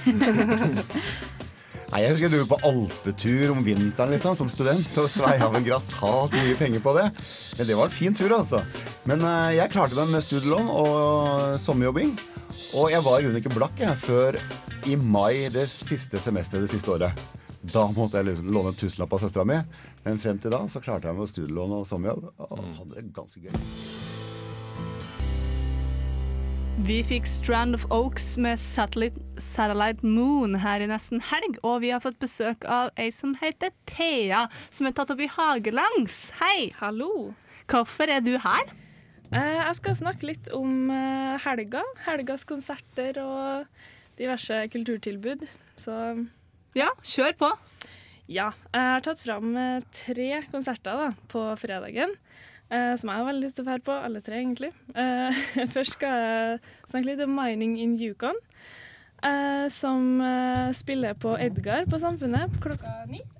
Nei, 1.85 1.99
Jeg 2.01 2.11
husker 2.15 2.25
jeg 2.25 2.33
dro 2.33 2.45
på 2.49 2.57
alpetur 2.65 3.51
om 3.53 3.59
vinteren 3.63 4.11
liksom, 4.15 4.33
som 4.35 4.49
student 4.51 4.97
og 4.99 5.05
svei 5.13 5.35
av 5.39 5.53
en 5.55 5.63
grassat 5.63 6.33
mye 6.33 6.55
penger 6.59 6.81
på 6.83 6.95
det. 6.97 7.05
Men 7.59 7.69
det 7.69 7.77
var 7.77 7.87
en 7.91 7.93
fin 7.93 8.17
tur, 8.17 8.33
altså. 8.35 8.63
Men 9.07 9.21
eh, 9.23 9.53
jeg 9.59 9.71
klarte 9.71 9.95
meg 10.01 10.15
med 10.17 10.25
studielån 10.25 10.71
og 10.73 11.59
sommerjobbing. 11.61 12.15
Og 12.75 12.91
jeg 12.91 13.03
var 13.05 13.19
i 13.19 13.25
grunnen 13.25 13.39
ikke 13.39 13.55
blakk 13.55 13.79
jeg, 13.79 13.97
før 14.01 14.39
i 14.85 14.95
mai 14.99 15.47
det 15.53 15.65
siste 15.71 16.19
semesteret 16.21 16.67
det 16.67 16.73
siste 16.75 16.91
året. 16.91 17.25
Da 17.73 17.87
måtte 17.89 18.21
jeg 18.21 18.37
låne 18.45 18.73
en 18.73 18.77
tusenlapp 18.77 19.15
av 19.15 19.23
søstera 19.23 19.45
mi. 19.47 19.57
Men 20.05 20.19
frem 20.21 20.37
til 20.41 20.53
da 20.53 20.61
så 20.69 20.81
klarte 20.83 21.09
jeg 21.09 21.17
meg 21.17 21.25
med 21.25 21.31
studielån 21.31 21.79
og 21.79 21.87
sommerjobb. 21.89 22.27
Og 22.45 22.59
hadde 22.61 22.91
det 22.99 23.07
ganske 23.15 23.41
gøy. 23.41 23.55
Vi 26.85 26.99
fikk 27.07 27.25
Strand 27.31 27.77
of 27.77 27.85
Oaks 27.87 28.33
med 28.37 28.59
Satellite, 28.59 29.21
Satellite 29.39 30.03
Moon 30.05 30.57
her 30.59 30.83
i 30.83 30.89
nesten 30.91 31.23
helg, 31.23 31.55
og 31.63 31.79
vi 31.85 31.93
har 31.95 32.03
fått 32.03 32.19
besøk 32.19 32.67
av 32.67 32.91
ei 32.99 33.07
som 33.15 33.31
heter 33.39 33.71
Thea, 33.87 34.45
som 34.75 34.89
er 34.89 34.97
tatt 34.97 35.13
opp 35.15 35.23
i 35.23 35.31
Hagelangs. 35.31 36.33
Hei! 36.41 36.73
Hallo. 36.81 37.31
Hvorfor 37.71 38.11
er 38.11 38.19
du 38.21 38.35
her? 38.43 38.75
Eh, 39.33 39.57
jeg 39.57 39.77
skal 39.79 39.97
snakke 39.97 40.27
litt 40.29 40.49
om 40.53 40.89
eh, 40.93 41.35
helga. 41.45 41.81
Helgas 42.05 42.45
konserter 42.47 43.17
og 43.23 43.65
diverse 44.19 44.65
kulturtilbud. 44.73 45.45
Så 45.81 45.95
Ja, 46.77 46.91
kjør 47.03 47.37
på. 47.39 47.51
Ja, 48.27 48.51
jeg 48.73 48.89
har 48.91 49.05
tatt 49.05 49.21
fram 49.21 49.55
eh, 49.57 49.85
tre 49.95 50.43
konserter 50.51 51.01
da, 51.01 51.09
på 51.31 51.47
fredagen. 51.61 52.15
som 52.65 53.09
jeg 53.11 53.19
har 53.19 53.25
veldig 53.27 53.43
lyst 53.45 53.59
til 53.59 53.63
å 53.63 53.67
dra 53.67 53.77
på, 53.77 53.93
alle 53.93 54.21
tre 54.25 54.39
egentlig. 54.39 54.71
Først 55.75 55.99
skal 55.99 56.15
jeg 56.17 56.59
snakke 56.89 57.05
litt 57.05 57.21
om 57.21 57.35
Mining 57.37 57.75
in 57.77 57.93
Yukon. 58.01 58.39
som 59.69 60.21
spiller 60.73 61.13
på 61.13 61.35
Edgar 61.37 61.85
på 61.85 61.99
Samfunnet 62.01 62.57
klokka 62.61 63.05
ni. 63.07 63.21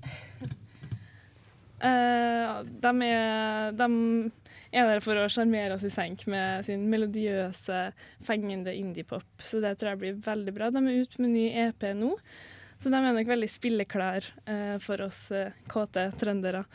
De, 1.82 2.92
er, 3.06 3.72
de 3.76 3.90
er 4.76 4.90
der 4.90 5.04
for 5.04 5.18
å 5.20 5.30
sjarmere 5.32 5.78
oss 5.78 5.86
i 5.88 5.94
senk 5.94 6.26
med 6.32 6.66
sin 6.68 6.84
melodiøse, 6.92 7.88
fengende 8.28 8.74
indiepop. 8.76 9.28
Så 9.40 9.62
det 9.64 9.78
tror 9.80 9.94
jeg 9.94 10.02
blir 10.04 10.20
veldig 10.26 10.54
bra. 10.56 10.70
De 10.74 10.84
er 10.84 11.06
ute 11.06 11.24
med 11.24 11.34
ny 11.36 11.48
EP 11.66 11.88
nå, 11.96 12.12
så 12.82 12.92
de 12.92 13.00
er 13.00 13.16
nok 13.16 13.30
veldig 13.32 13.48
spilleklar 13.50 14.26
eh, 14.52 14.76
for 14.84 15.02
oss 15.06 15.30
eh, 15.34 15.56
kåte 15.72 16.10
trøndere. 16.20 16.66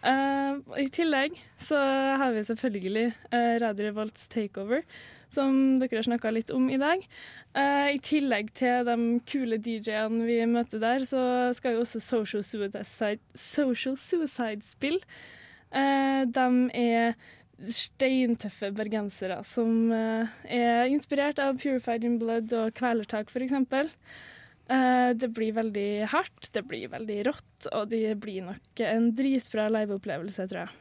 Eh, 0.00 0.60
I 0.80 0.86
tillegg 0.88 1.36
så 1.60 1.78
har 2.20 2.32
vi 2.32 2.44
selvfølgelig 2.48 3.06
eh, 3.36 3.56
Radio 3.60 3.90
Revolts 3.90 4.30
Takeover, 4.32 4.86
som 5.30 5.76
dere 5.78 6.00
har 6.00 6.08
snakka 6.08 6.32
litt 6.32 6.50
om 6.56 6.70
i 6.72 6.78
dag. 6.80 7.04
Eh, 7.52 7.90
I 7.92 8.00
tillegg 8.02 8.54
til 8.56 8.88
de 8.88 8.96
kule 9.28 9.60
DJ-ene 9.60 10.24
vi 10.24 10.40
møter 10.48 10.80
der, 10.82 11.04
så 11.04 11.20
skal 11.56 11.76
jo 11.76 11.84
også 11.84 12.00
Social 12.02 12.46
Suicide, 12.46 13.20
Social 13.36 14.00
Suicide 14.00 14.64
spille. 14.64 15.04
Eh, 15.70 16.24
de 16.26 16.48
er 16.74 17.12
steintøffe 17.68 18.70
bergensere 18.76 19.40
som 19.44 19.90
eh, 19.92 20.36
er 20.48 20.90
inspirert 20.90 21.40
av 21.42 21.60
Purified 21.60 22.06
in 22.06 22.18
Blood 22.20 22.52
og 22.56 22.74
Kvelertak, 22.78 23.32
f.eks. 23.32 23.56
Uh, 24.70 25.10
det 25.18 25.32
blir 25.34 25.56
veldig 25.56 26.06
hardt, 26.12 26.52
det 26.54 26.62
blir 26.70 26.92
veldig 26.92 27.18
rått, 27.26 27.70
og 27.74 27.88
det 27.90 28.14
blir 28.22 28.44
nok 28.46 28.84
en 28.86 29.10
dritbra 29.18 29.66
liveopplevelse, 29.74 30.46
tror 30.46 30.62
jeg. 30.62 30.76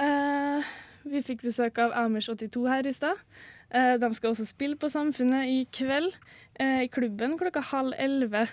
Eh, 0.00 0.68
vi 1.12 1.20
fikk 1.24 1.44
besøk 1.44 1.78
av 1.82 1.92
Amers82 1.96 2.64
her 2.68 2.88
i 2.88 2.94
stad. 2.96 3.20
Eh, 3.70 3.94
de 4.00 4.10
skal 4.16 4.32
også 4.32 4.48
spille 4.48 4.78
på 4.80 4.90
Samfunnet 4.92 5.48
i 5.48 5.60
kveld, 5.72 6.12
eh, 6.58 6.84
i 6.86 6.88
klubben 6.92 7.36
klokka 7.38 7.60
halv 7.60 7.94
elleve. 7.98 8.48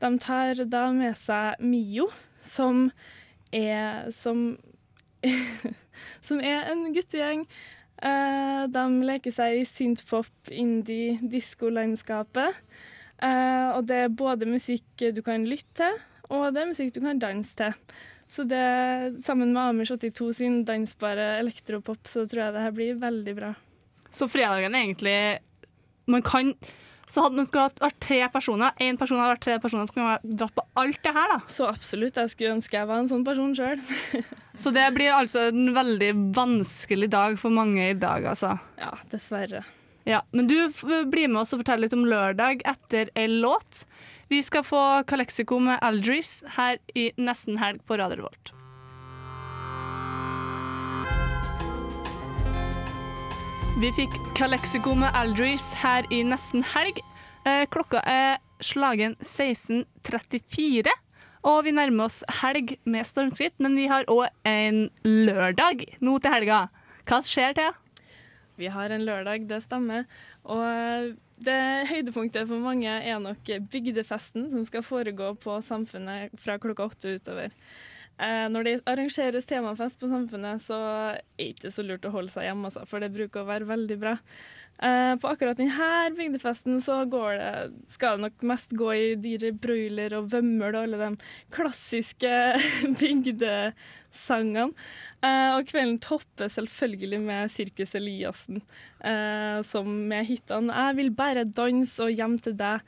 De 0.00 0.18
tar 0.18 0.64
da 0.64 0.90
med 0.92 1.16
seg 1.16 1.60
Mio, 1.60 2.08
som 2.40 2.90
er 3.52 4.10
som 4.10 4.56
Som 6.26 6.40
er 6.44 6.70
en 6.70 6.88
guttegjeng. 6.94 7.44
Uh, 8.00 8.64
de 8.72 8.84
leker 9.04 9.34
seg 9.34 9.60
i 9.60 9.66
synthpop, 9.68 10.30
indie, 10.52 11.18
diskolandskapet. 11.20 12.62
Uh, 13.20 13.76
og 13.76 13.84
det 13.90 14.06
er 14.06 14.14
både 14.16 14.48
musikk 14.48 15.04
du 15.12 15.20
kan 15.24 15.44
lytte 15.48 15.84
til, 15.84 15.98
og 16.32 16.54
det 16.54 16.62
er 16.62 16.70
musikk 16.70 16.94
du 16.96 17.02
kan 17.04 17.20
danse 17.20 17.52
til. 17.58 17.76
Så 18.30 18.44
det, 18.46 18.62
sammen 19.24 19.50
med 19.52 19.72
Amers 19.72 19.90
82 19.90 20.36
sin 20.38 20.60
dansbare 20.64 21.40
elektropop, 21.40 22.06
så 22.06 22.22
tror 22.30 22.44
jeg 22.44 22.54
det 22.54 22.62
her 22.62 22.76
blir 22.76 23.00
veldig 23.02 23.34
bra. 23.34 23.50
Så 24.14 24.28
fredagen 24.30 24.74
er 24.74 24.84
egentlig 24.86 25.18
Man 26.10 26.22
kan 26.26 26.54
Så 27.10 27.24
hadde 27.24 27.40
man 27.40 27.48
skulle 27.48 27.66
hatt 27.66 27.82
vært 27.82 27.98
tre 28.04 28.20
personer, 28.30 28.76
én 28.78 28.98
person 28.98 29.18
hadde 29.18 29.34
vært 29.34 29.46
tre 29.48 29.56
personer, 29.62 29.88
så 29.88 29.96
kunne 29.96 30.12
man 30.12 30.36
dratt 30.42 30.54
på 30.54 30.64
alt 30.78 31.00
det 31.02 31.14
her, 31.16 31.32
da. 31.34 31.40
Så 31.50 31.66
absolutt. 31.66 32.20
Jeg 32.20 32.30
skulle 32.30 32.54
ønske 32.54 32.78
jeg 32.78 32.86
var 32.90 33.02
en 33.02 33.10
sånn 33.10 33.26
person 33.26 33.50
sjøl. 33.56 33.82
Så 34.62 34.70
det 34.76 34.84
blir 34.92 35.14
altså 35.16 35.46
en 35.48 35.70
veldig 35.74 36.10
vanskelig 36.36 37.08
dag 37.10 37.36
for 37.40 37.54
mange 37.54 37.90
i 37.90 37.96
dag, 37.98 38.26
altså. 38.34 38.54
Ja, 38.78 38.92
dessverre. 39.10 39.64
Ja, 40.08 40.22
Men 40.32 40.48
du 40.48 40.56
blir 41.10 41.28
med 41.28 41.42
oss 41.42 41.52
og 41.54 41.62
forteller 41.62 41.86
litt 41.86 41.96
om 41.96 42.06
lørdag 42.08 42.62
etter 42.68 43.10
ei 43.18 43.26
låt. 43.28 43.84
Vi 44.30 44.40
skal 44.46 44.64
få 44.66 44.84
Calexico 45.10 45.58
med 45.62 45.80
Aldris 45.82 46.40
her 46.56 46.78
i 46.94 47.10
Nesten 47.18 47.58
helg 47.60 47.82
på 47.86 47.98
Radio 48.00 48.22
Revolt. 48.22 48.54
Vi 53.78 53.92
fikk 53.94 54.10
Calexico 54.34 54.94
med 54.98 55.14
Aldris 55.14 55.70
her 55.78 56.06
i 56.10 56.24
Nesten 56.26 56.64
helg. 56.66 56.98
Eh, 57.46 57.62
klokka 57.70 58.00
er 58.02 58.40
slagen 58.60 59.14
16.34, 59.22 60.90
og 61.46 61.58
vi 61.64 61.74
nærmer 61.76 62.08
oss 62.08 62.18
helg 62.40 62.74
med 62.82 63.06
stormskritt. 63.06 63.54
Men 63.62 63.78
vi 63.78 63.86
har 63.88 64.08
òg 64.10 64.26
en 64.48 64.88
lørdag 65.06 65.86
nå 66.02 66.16
til 66.18 66.34
helga. 66.34 66.64
Hva 67.06 67.20
skjer, 67.24 67.54
Thea? 67.56 67.70
Vi 68.60 68.68
har 68.74 68.90
en 68.92 69.06
lørdag, 69.06 69.46
det 69.48 69.62
stemmer. 69.64 70.04
Og 70.44 71.14
det 71.40 71.60
høydepunktet 71.88 72.50
for 72.50 72.60
mange 72.60 72.90
er 72.90 73.22
nok 73.22 73.54
bygdefesten 73.72 74.50
som 74.52 74.66
skal 74.66 74.84
foregå 74.84 75.32
på 75.40 75.60
Samfunnet 75.64 76.34
fra 76.42 76.58
klokka 76.60 76.90
åtte 76.90 77.14
utover. 77.16 77.54
Eh, 78.20 78.46
når 78.52 78.66
det 78.66 78.72
arrangeres 78.90 79.46
temafest 79.48 79.96
på 80.00 80.08
Samfunnet, 80.10 80.60
så 80.60 80.76
er 80.76 81.20
det 81.38 81.46
ikke 81.54 81.70
så 81.72 81.84
lurt 81.86 82.04
å 82.04 82.12
holde 82.12 82.32
seg 82.32 82.50
hjemme, 82.50 82.68
altså, 82.68 82.82
for 82.88 83.00
det 83.00 83.14
bruker 83.14 83.42
å 83.42 83.48
være 83.48 83.68
veldig 83.70 83.96
bra. 84.02 84.12
Eh, 84.80 85.12
på 85.20 85.28
akkurat 85.28 85.56
denne 85.60 86.10
bygdefesten 86.16 86.78
så 86.84 87.02
det, 87.08 87.48
skal 87.88 88.18
det 88.18 88.26
nok 88.26 88.44
mest 88.48 88.74
gå 88.76 88.90
i 88.96 89.06
dyre 89.20 89.52
Broiler 89.56 90.16
og 90.16 90.28
Vømmøl 90.32 90.74
og 90.74 90.82
alle 90.82 91.00
de 91.00 91.30
klassiske 91.56 92.34
bygdesangene. 93.00 94.68
Eh, 95.24 95.48
og 95.56 95.72
kvelden 95.72 95.96
topper 96.04 96.52
selvfølgelig 96.52 97.22
med 97.24 97.52
Sirkus 97.52 97.96
Eliassen, 97.96 98.60
som 99.64 99.86
med 100.08 100.26
hitene 100.28 100.72
'Jeg 100.76 100.96
vil 100.96 101.10
bare 101.16 101.48
danse' 101.48 102.04
og 102.04 102.12
'Hjem 102.12 102.36
til 102.42 102.52
deg' 102.52 102.84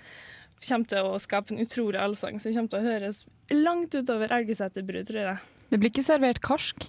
kommer 0.69 0.89
til 0.93 1.09
å 1.13 1.19
skape 1.23 1.53
en 1.55 1.63
utrolig 1.65 1.99
allsang 2.01 2.39
som 2.43 2.53
kommer 2.55 2.73
til 2.73 2.81
å 2.81 2.89
høres 2.93 3.23
langt 3.53 3.95
utover 3.99 4.33
Elgeseter 4.39 4.85
bru, 4.87 5.01
tror 5.05 5.21
jeg. 5.27 5.39
Det 5.73 5.79
blir 5.81 5.91
ikke 5.93 6.05
servert 6.07 6.41
karsk? 6.45 6.87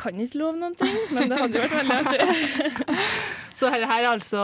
Kan 0.00 0.18
ikke 0.20 0.38
love 0.40 0.58
noen 0.58 0.74
ting, 0.80 0.94
men 1.14 1.28
det 1.30 1.38
hadde 1.38 1.58
jo 1.58 1.64
vært 1.66 1.78
veldig 1.78 1.96
artig. 2.00 2.86
Så 3.58 3.68
her, 3.70 3.84
her 3.86 4.02
er 4.02 4.10
altså 4.14 4.42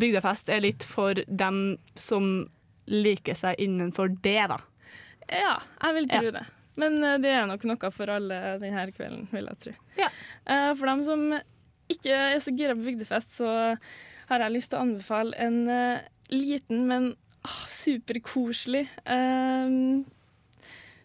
bygdefest 0.00 0.48
er 0.50 0.62
litt 0.64 0.86
for 0.88 1.18
dem 1.28 1.60
som 2.00 2.30
liker 2.90 3.36
seg 3.38 3.60
innenfor 3.62 4.10
det, 4.24 4.38
da. 4.50 4.56
Ja, 5.30 5.56
jeg 5.82 5.98
vil 6.00 6.08
tro 6.10 6.22
Ja. 6.30 6.32
det. 6.40 6.44
Men 6.80 6.96
eh, 7.04 7.18
det 7.22 7.30
er 7.32 7.46
nok 7.48 7.62
noe 7.68 7.90
for 7.94 8.10
alle 8.12 8.40
denne 8.62 8.82
kvelden, 8.94 9.28
vil 9.32 9.46
jeg 9.48 9.60
tro. 9.62 9.72
Ja. 10.00 10.08
For 10.76 10.84
dem 10.90 11.00
som 11.06 11.22
ikke 11.92 12.16
er 12.34 12.40
så 12.42 12.52
gira 12.56 12.74
på 12.76 12.84
bygdefest, 12.88 13.36
så 13.38 13.48
har 14.28 14.42
jeg 14.44 14.54
lyst 14.56 14.72
til 14.72 14.80
å 14.80 14.84
anbefale 14.88 15.36
en 15.40 15.60
eh, 15.70 16.04
liten, 16.34 16.82
men 16.90 17.12
ah, 17.46 17.58
superkoselig 17.70 18.84
um, 19.06 20.04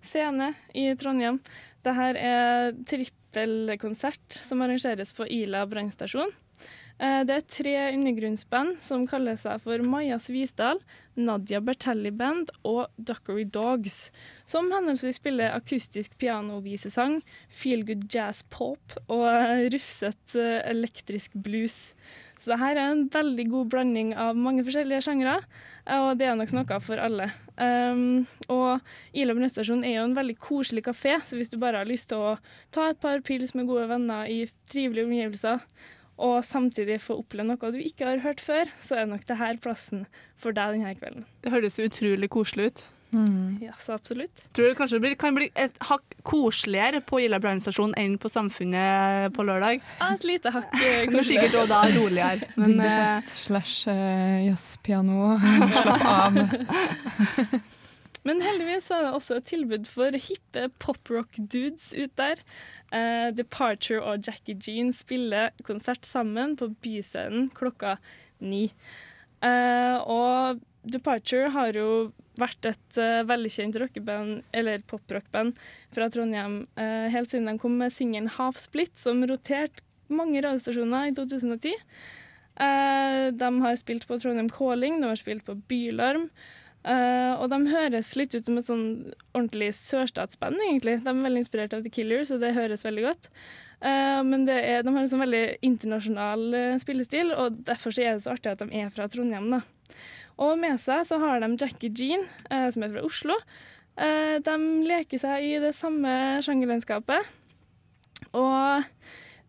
scene 0.02 0.54
i 0.74 0.90
Trondheim. 1.00 1.40
Dette 1.86 2.12
er 2.22 2.78
trippelkonsert 2.90 4.42
som 4.42 4.62
arrangeres 4.66 5.14
på 5.18 5.30
Ila 5.30 5.64
brannstasjon. 5.70 6.34
Eh, 7.02 7.24
Det 7.26 7.34
er 7.34 7.48
tre 7.50 7.76
undergrunnsband 7.96 8.76
som 8.84 9.08
kaller 9.10 9.38
seg 9.42 9.62
for 9.64 9.82
Maja 9.82 10.20
Svisdal, 10.22 10.82
Nadia 11.18 11.62
Bertelli 11.62 12.12
Band 12.14 12.52
og 12.68 12.92
Duckery 12.98 13.48
Dogs, 13.50 14.12
som 14.46 14.70
henholdsvis 14.72 15.18
spiller 15.18 15.56
akustisk 15.56 16.14
pianovisesang, 16.22 17.22
feel 17.50 17.82
good 17.88 18.06
jazz 18.06 18.44
pop 18.54 18.98
og 19.08 19.26
eh, 19.32 19.66
rufset 19.74 20.38
eh, 20.38 20.62
elektrisk 20.70 21.34
blues. 21.34 21.94
Så 22.42 22.50
det 22.50 22.58
her 22.58 22.74
er 22.80 22.90
en 22.90 23.04
veldig 23.14 23.44
god 23.52 23.68
blanding 23.70 24.16
av 24.18 24.38
mange 24.40 24.64
forskjellige 24.66 25.04
sjangre, 25.06 25.36
og 25.94 26.16
det 26.18 26.26
er 26.26 26.38
nok 26.40 26.54
noe 26.58 26.80
for 26.82 26.98
alle. 26.98 27.28
Um, 27.54 28.24
og 28.50 28.82
Ila 29.14 29.36
brannstasjon 29.38 29.84
er 29.86 30.00
jo 30.00 30.08
en 30.08 30.18
veldig 30.18 30.40
koselig 30.42 30.82
kafé, 30.88 31.20
så 31.22 31.38
hvis 31.38 31.54
du 31.54 31.60
bare 31.62 31.84
har 31.84 31.90
lyst 31.90 32.10
til 32.10 32.18
å 32.18 32.32
ta 32.74 32.88
et 32.90 33.02
par 33.04 33.22
pils 33.28 33.54
med 33.54 33.70
gode 33.70 33.86
venner 33.92 34.26
i 34.26 34.48
trivelige 34.74 35.06
omgivelser, 35.06 35.62
og 36.22 36.40
samtidig 36.46 36.98
få 37.02 37.20
oppleve 37.22 37.52
noe 37.52 37.72
du 37.74 37.78
ikke 37.82 38.10
har 38.10 38.26
hørt 38.26 38.42
før, 38.42 38.74
så 38.82 39.04
er 39.04 39.14
nok 39.14 39.28
det 39.30 39.38
her 39.38 39.62
plassen 39.62 40.08
for 40.34 40.58
deg 40.58 40.80
denne 40.80 40.98
kvelden. 40.98 41.30
Det 41.46 41.54
høres 41.54 41.78
utrolig 41.82 42.30
koselig 42.34 42.72
ut. 42.72 42.84
Ja, 43.60 43.74
så 43.80 43.94
absolutt. 43.98 44.44
Tror 44.56 44.72
du 44.72 44.76
kanskje 44.76 44.96
det 44.96 45.04
blir, 45.04 45.16
kan 45.20 45.36
bli 45.36 45.50
et 45.60 45.76
hakk 45.84 46.16
koseligere 46.24 47.02
på 47.04 47.20
Ila 47.26 47.42
brannstasjon 47.44 47.92
enn 48.00 48.16
på 48.22 48.32
Samfunnet 48.32 49.36
på 49.36 49.44
lørdag? 49.48 49.84
Ja, 50.00 50.14
et 50.16 50.28
lite 50.28 50.54
hakk 50.56 50.70
koseligere. 50.72 51.12
Men 51.18 51.28
sikkert 51.28 51.58
også 51.60 51.74
da 51.74 51.82
roligere. 51.98 52.50
Men, 52.62 52.80
eh, 52.80 52.88
Bygdefest 52.88 53.44
slash 53.44 53.92
uh, 53.92 54.40
jazzpiano. 54.48 55.36
Slapp 55.82 56.08
av. 56.08 56.42
Men 58.28 58.42
heldigvis 58.46 58.92
er 58.94 59.08
det 59.08 59.14
også 59.18 59.40
et 59.40 59.48
tilbud 59.50 59.88
for 59.90 60.16
hippe 60.30 60.68
poprock-dudes 60.80 61.92
ut 61.98 62.14
der. 62.22 62.44
Uh, 62.94 63.30
Departure 63.36 64.04
og 64.04 64.28
Jackie 64.28 64.56
Jean 64.56 64.92
spiller 64.96 65.52
konsert 65.68 66.06
sammen 66.08 66.56
på 66.60 66.70
Byscenen 66.84 67.50
klokka 67.58 67.98
ni. 68.40 68.70
Uh, 69.42 69.98
og 70.06 70.62
Departure 70.84 71.52
har 71.54 71.78
jo 71.78 72.12
vært 72.40 72.66
et 72.70 72.98
uh, 72.98 73.22
veldig 73.28 73.52
kjent 73.54 73.78
rockeband, 73.82 74.42
eller 74.56 74.84
poprockband 74.90 75.58
fra 75.94 76.08
Trondheim 76.10 76.62
uh, 76.80 77.08
helt 77.12 77.30
siden 77.30 77.50
de 77.52 77.62
kom 77.62 77.76
med 77.78 77.94
singelen 77.94 78.32
'Half 78.32 78.58
Split', 78.62 78.98
som 78.98 79.22
roterte 79.28 79.86
mange 80.12 80.42
radiostasjoner 80.44 81.12
i 81.12 81.14
2010. 81.16 81.76
Uh, 82.62 83.30
de 83.36 83.52
har 83.64 83.78
spilt 83.80 84.08
på 84.08 84.18
Trondheim 84.20 84.50
Calling, 84.50 85.00
de 85.02 85.12
har 85.12 85.20
spilt 85.20 85.46
på 85.46 85.56
Bylarm. 85.70 86.30
Uh, 86.82 87.38
og 87.38 87.52
de 87.52 87.60
høres 87.70 88.16
litt 88.18 88.34
ut 88.34 88.48
som 88.48 88.58
et 88.58 88.66
sånn 88.66 88.86
ordentlig 89.36 89.70
sørstatsband, 89.78 90.58
egentlig. 90.66 90.98
De 91.06 91.12
er 91.12 91.26
veldig 91.28 91.44
inspirert 91.44 91.76
av 91.78 91.84
The 91.86 91.92
Killers, 91.94 92.32
og 92.34 92.42
det 92.42 92.56
høres 92.58 92.86
veldig 92.88 93.04
godt. 93.06 93.30
Uh, 93.82 94.22
men 94.26 94.48
er, 94.50 94.82
de 94.82 94.94
har 94.94 95.04
en 95.04 95.12
sånn 95.12 95.22
veldig 95.22 95.44
internasjonal 95.66 96.48
uh, 96.56 96.80
spillestil, 96.82 97.36
og 97.38 97.62
derfor 97.70 97.94
er 98.02 98.16
det 98.16 98.26
så 98.26 98.34
artig 98.34 98.56
at 98.56 98.64
de 98.64 98.82
er 98.82 98.90
fra 98.94 99.06
Trondheim. 99.12 99.52
da. 99.54 99.62
Og 100.42 100.56
med 100.60 100.80
seg 100.82 101.06
så 101.08 101.20
har 101.22 101.44
de 101.44 101.52
Jackie 101.60 101.92
Jean, 101.94 102.26
eh, 102.50 102.70
som 102.74 102.86
er 102.86 102.94
fra 102.94 103.06
Oslo. 103.06 103.38
Eh, 103.98 104.38
de 104.44 104.56
leker 104.88 105.22
seg 105.22 105.46
i 105.46 105.58
det 105.62 105.74
samme 105.78 106.14
sjangerlandskapet. 106.46 107.28
Og 108.38 108.88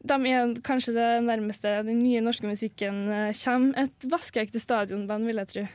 de 0.03 0.19
er 0.33 0.57
kanskje 0.67 0.97
det 0.97 1.11
nærmeste 1.29 1.77
den 1.87 2.03
nye 2.03 2.23
norske 2.25 2.49
musikken 2.49 3.05
eh, 3.07 3.31
kommer. 3.45 3.87
Et 3.87 4.11
vaskeekte 4.11 4.63
stadionband, 4.63 5.29
vil 5.31 5.43
jeg 5.43 5.53
tro. 5.53 5.69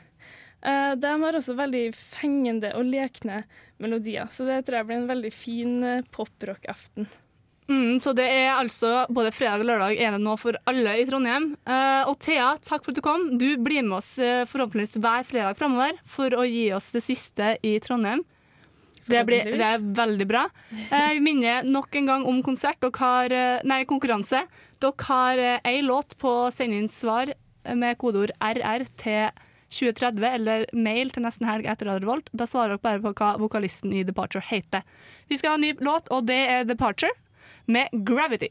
Eh, 0.67 0.91
de 0.99 1.13
har 1.21 1.37
også 1.37 1.55
veldig 1.57 1.85
fengende 1.95 2.73
og 2.75 2.89
lekne 2.89 3.43
melodier, 3.81 4.27
så 4.33 4.47
det 4.47 4.63
tror 4.65 4.81
jeg 4.81 4.89
blir 4.89 5.01
en 5.01 5.11
veldig 5.11 5.33
fin 5.33 5.77
eh, 5.85 6.05
poprock-aften. 6.11 7.07
Mm, 7.67 7.99
så 7.99 8.13
det 8.15 8.25
er 8.31 8.53
altså 8.55 9.01
både 9.11 9.33
fredag 9.35 9.65
og 9.65 9.67
lørdag 9.67 9.99
er 9.99 10.15
det 10.15 10.21
nå 10.23 10.37
for 10.39 10.55
alle 10.69 10.93
i 11.01 11.05
Trondheim. 11.07 11.49
Uh, 11.67 12.07
og 12.07 12.15
Thea, 12.23 12.53
takk 12.63 12.85
for 12.85 12.93
at 12.93 12.99
du 12.99 13.03
kom. 13.03 13.25
Du 13.39 13.49
blir 13.59 13.83
med 13.83 13.97
oss 13.99 14.13
eh, 14.23 14.45
forhåpentligvis 14.47 14.95
hver 15.03 15.27
fredag 15.27 15.59
framover 15.59 15.99
for 16.07 16.31
å 16.37 16.45
gi 16.47 16.69
oss 16.75 16.93
det 16.95 17.03
siste 17.03 17.55
i 17.67 17.75
Trondheim. 17.83 18.23
Det, 19.07 19.21
blir, 19.27 19.51
det 19.55 19.63
er 19.63 19.83
veldig 19.95 20.25
bra. 20.27 20.41
Vi 20.67 21.19
minner 21.23 21.63
nok 21.63 21.95
en 21.95 22.09
gang 22.09 22.25
om 22.27 22.41
konsert. 22.43 22.79
Dere 22.83 22.99
har, 22.99 23.35
nei, 23.63 23.85
konkurranse. 23.87 24.41
Dere 24.83 25.07
har 25.07 25.43
ei 25.63 25.77
låt 25.79 26.17
på 26.19 26.33
å 26.41 26.49
sende 26.51 26.75
inn 26.81 26.91
svar 26.91 27.31
med 27.71 27.95
kodeord 28.01 28.33
RR 28.43 28.83
til 28.99 29.29
2030, 29.71 30.27
eller 30.27 30.65
mail 30.75 31.11
til 31.11 31.23
nesten 31.23 31.47
helg 31.47 31.67
etter 31.67 31.89
Radio 31.89 32.05
Revolt. 32.05 32.29
Da 32.35 32.47
svarer 32.47 32.75
dere 32.75 32.83
bare 32.83 33.03
på 33.03 33.13
hva 33.15 33.31
vokalisten 33.39 33.95
i 33.95 34.03
Departure 34.07 34.43
heter. 34.47 34.83
Vi 35.27 35.39
skal 35.39 35.55
ha 35.55 35.59
en 35.59 35.65
ny 35.65 35.73
låt, 35.83 36.11
og 36.11 36.27
det 36.27 36.39
er 36.51 36.67
Departure 36.67 37.15
med 37.67 37.91
Gravity. 38.07 38.49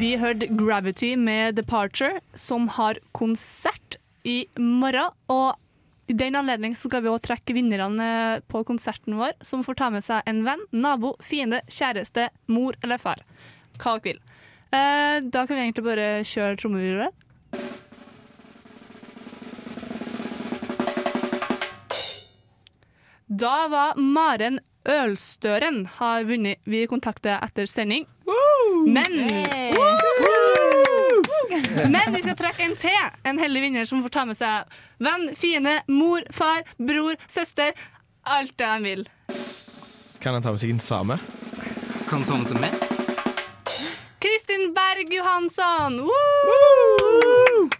Vi 0.00 0.14
hørte 0.16 0.46
Gravity 0.46 1.16
med 1.18 1.58
Departure, 1.58 2.20
som 2.34 2.68
har 2.68 3.00
konsert 3.12 3.98
i 4.24 4.44
morgen. 4.56 5.10
Og 5.28 5.58
i 6.10 6.14
den 6.14 6.38
anledning 6.38 6.76
skal 6.78 7.02
vi 7.02 7.10
også 7.10 7.32
trekke 7.32 7.56
vinnerne 7.58 8.40
på 8.50 8.62
konserten 8.66 9.18
vår, 9.18 9.34
som 9.42 9.64
får 9.66 9.80
ta 9.82 9.90
med 9.90 10.06
seg 10.06 10.22
en 10.30 10.44
venn, 10.46 10.62
nabo, 10.70 11.16
fiende, 11.22 11.60
kjæreste, 11.70 12.30
mor 12.50 12.78
eller 12.84 13.02
far. 13.02 13.22
Hva 13.80 13.98
dere 13.98 14.06
vil. 14.06 14.22
Eh, 14.70 15.18
da 15.26 15.44
kan 15.44 15.56
vi 15.58 15.66
egentlig 15.66 15.86
bare 15.90 16.08
kjøre 16.22 16.56
trommevirvel. 16.62 17.10
Da 23.30 23.68
var 23.70 23.98
Maren 23.98 24.58
Ølstøren 24.88 25.82
har 25.98 26.24
vunnet. 26.24 26.58
Vi 26.64 26.86
kontakter 26.88 27.36
etter 27.44 27.66
sending. 27.68 28.06
Men 28.86 29.18
Men 31.90 32.14
vi 32.14 32.22
skal 32.22 32.36
trekke 32.38 32.64
en 32.64 32.76
til. 32.78 33.10
En 33.26 33.38
heldig 33.40 33.62
vinner 33.62 33.84
som 33.88 34.02
får 34.04 34.12
ta 34.14 34.24
med 34.28 34.38
seg 34.38 34.70
venn, 35.02 35.30
fiende, 35.36 35.80
mor, 35.88 36.24
far, 36.32 36.62
bror, 36.78 37.18
søster. 37.28 37.72
Alt 38.24 38.56
det 38.60 38.66
han 38.68 38.84
vil. 38.86 39.04
Kan 40.20 40.36
han 40.36 40.42
ta 40.44 40.52
med 40.52 40.60
seg 40.62 40.72
en 40.74 40.80
same? 40.84 41.18
Kan 42.08 42.22
han 42.22 42.28
ta 42.28 42.38
med 42.40 42.48
seg 42.50 42.60
med? 42.60 42.88
Kristin 44.20 44.72
Berg 44.76 45.12
Johansson! 45.16 46.00
Woo! 46.04 46.50
Woo! 46.50 47.79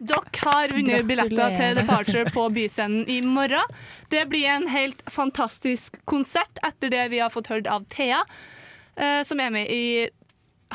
Dere 0.00 0.44
har 0.46 0.72
vunnet 0.72 1.04
billetter 1.04 1.56
til 1.58 1.74
Departure 1.76 2.30
på 2.32 2.46
Byscenen 2.56 3.02
i 3.04 3.18
morgen. 3.20 3.74
Det 4.08 4.22
blir 4.30 4.46
en 4.48 4.64
helt 4.72 5.02
fantastisk 5.12 5.98
konsert 6.08 6.60
etter 6.64 6.88
det 6.88 7.02
vi 7.12 7.20
har 7.20 7.28
fått 7.28 7.50
hørt 7.52 7.68
av 7.68 7.84
Thea, 7.92 8.22
eh, 8.96 9.20
som 9.28 9.42
er 9.44 9.52
med 9.52 9.68
i 9.68 10.08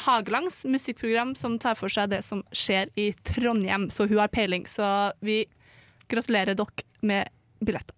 Hagelangs 0.06 0.62
musikkprogram 0.70 1.34
som 1.40 1.58
tar 1.58 1.74
for 1.80 1.90
seg 1.90 2.12
det 2.14 2.22
som 2.28 2.44
skjer 2.54 2.92
i 3.02 3.08
Trondheim. 3.26 3.90
Så 3.90 4.06
hun 4.06 4.22
har 4.22 4.30
peiling, 4.30 4.68
så 4.70 5.10
vi 5.26 5.42
gratulerer 6.12 6.54
dere 6.54 6.86
med 7.02 7.34
billetter. 7.66 7.98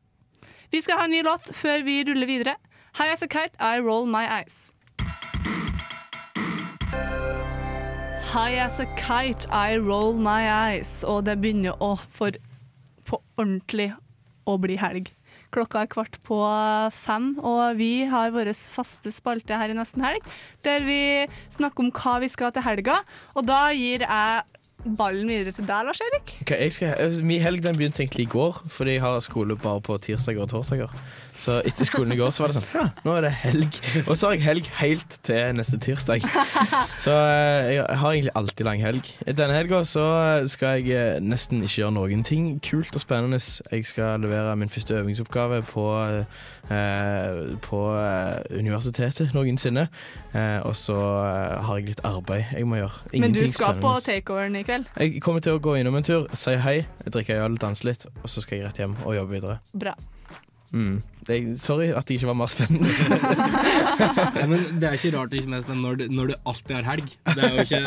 Vi 0.72 0.80
skal 0.82 1.02
ha 1.02 1.10
en 1.10 1.16
ny 1.16 1.26
låt 1.28 1.52
før 1.52 1.84
vi 1.84 2.06
ruller 2.08 2.28
videre. 2.28 2.56
High 2.96 3.12
as 3.12 3.22
a 3.22 3.28
kite, 3.28 3.60
I 3.60 3.84
roll 3.84 4.08
my 4.08 4.24
eyes. 4.24 4.72
High 8.28 8.60
as 8.60 8.82
a 8.82 8.86
kite, 9.00 9.48
I 9.50 9.78
roll 9.78 10.18
my 10.20 10.50
eyes. 10.52 11.00
Og 11.08 11.24
det 11.30 11.38
begynner 11.40 11.78
å 11.80 11.94
for 11.96 12.36
på 13.08 13.22
ordentlig 13.40 13.94
å 14.44 14.58
bli 14.60 14.76
helg. 14.82 15.14
Klokka 15.56 15.86
er 15.86 15.88
kvart 15.94 16.18
på 16.28 16.42
fem, 16.92 17.30
og 17.40 17.80
vi 17.80 18.04
har 18.12 18.34
vår 18.36 18.52
faste 18.52 19.14
spalte 19.16 19.56
her 19.56 19.72
i 19.72 19.78
Nesten 19.78 20.04
helg, 20.04 20.28
der 20.68 20.84
vi 20.84 21.00
snakker 21.56 21.86
om 21.86 21.94
hva 21.96 22.18
vi 22.20 22.28
skal 22.34 22.52
til 22.52 22.68
helga. 22.68 22.98
Og 23.32 23.48
da 23.48 23.70
gir 23.72 24.04
jeg 24.04 24.58
ballen 25.00 25.32
videre 25.32 25.56
til 25.56 25.66
deg, 25.68 25.88
Lars 25.88 26.04
Erik. 26.04 26.36
Okay, 26.44 26.68
jeg 26.68 26.76
skal, 26.76 26.94
altså, 27.00 27.24
Min 27.32 27.42
helg 27.42 27.64
den 27.64 27.80
begynte 27.80 28.04
egentlig 28.04 28.28
i 28.28 28.34
går, 28.36 28.60
fordi 28.68 28.98
jeg 28.98 29.06
har 29.08 29.24
skole 29.24 29.56
bare 29.64 29.84
på 29.88 29.98
tirsdager 30.04 30.44
og 30.44 30.52
torsdager. 30.52 30.92
Så 31.38 31.60
etter 31.70 31.86
skolen 31.86 32.12
i 32.16 32.18
går 32.18 32.32
så 32.34 32.44
var 32.44 32.52
det 32.52 32.58
sånn 32.58 32.70
Ja, 32.74 32.86
nå 33.06 33.14
er 33.20 33.28
det 33.28 33.32
helg. 33.44 33.78
Og 34.08 34.18
så 34.18 34.30
har 34.32 34.38
jeg 34.38 34.46
helg 34.48 34.70
helt 34.80 35.18
til 35.28 35.54
neste 35.58 35.78
tirsdag. 35.84 36.26
Så 36.98 37.14
eh, 37.14 37.76
jeg 37.76 37.86
har 38.02 38.16
egentlig 38.16 38.34
alltid 38.40 38.66
lang 38.66 38.82
helg. 38.82 39.12
Denne 39.28 39.54
helga 39.54 39.84
så 39.88 40.08
skal 40.50 40.82
jeg 40.82 40.98
eh, 40.98 41.22
nesten 41.22 41.62
ikke 41.62 41.84
gjøre 41.84 41.96
noen 42.00 42.26
ting 42.28 42.50
kult 42.66 42.98
og 42.98 43.04
spennende. 43.04 43.40
Jeg 43.72 43.86
skal 43.86 44.26
levere 44.26 44.56
min 44.58 44.74
første 44.74 44.98
øvingsoppgave 44.98 45.62
på, 45.70 45.86
eh, 46.74 47.44
på 47.68 47.84
eh, 48.02 48.58
universitetet 48.58 49.38
noensinne. 49.38 49.88
Eh, 50.34 50.60
og 50.66 50.74
så 50.80 50.98
har 50.98 51.78
jeg 51.78 51.92
litt 51.94 52.04
arbeid 52.08 52.58
jeg 52.58 52.68
må 52.68 52.82
gjøre. 52.82 53.14
Men 53.22 53.38
du 53.38 53.44
skal 53.46 53.68
skal 53.68 53.82
på 53.82 53.94
takeoveren 54.06 54.56
i 54.56 54.66
kveld. 54.68 54.92
Jeg 54.98 55.22
kommer 55.24 55.44
til 55.44 55.58
å 55.58 55.64
gå 55.64 55.78
innom 55.80 55.98
en 56.00 56.06
tur, 56.06 56.28
si 56.38 56.58
hei, 56.62 56.78
drikke 57.06 57.40
øl, 57.44 57.58
danse 57.62 57.88
litt, 57.88 58.08
og 58.24 58.30
så 58.32 58.44
skal 58.44 58.60
jeg 58.60 58.70
rett 58.70 58.82
hjem 58.82 58.98
og 59.06 59.18
jobbe 59.18 59.38
videre. 59.38 59.60
Bra. 59.78 59.96
Mm. 60.74 61.02
Det, 61.28 61.38
sorry 61.60 61.90
at 61.92 62.06
det 62.08 62.16
ikke 62.22 62.28
var 62.30 62.36
mer 62.40 62.48
spennende. 62.48 62.88
ja, 64.40 64.46
men 64.48 64.62
det 64.80 64.88
er 64.88 64.94
ikke 64.96 65.10
rart 65.18 65.32
det 65.32 65.42
ikke 65.42 65.50
er 65.50 65.54
mer 65.54 65.64
spennende 65.66 65.84
når 65.90 65.98
du, 66.00 66.04
når 66.16 66.30
du 66.32 66.34
alltid 66.48 66.74
har 66.78 66.86
helg. 66.88 67.10
Det 67.28 67.44
er 67.44 67.56
jo 67.58 67.66
ikke 67.66 67.82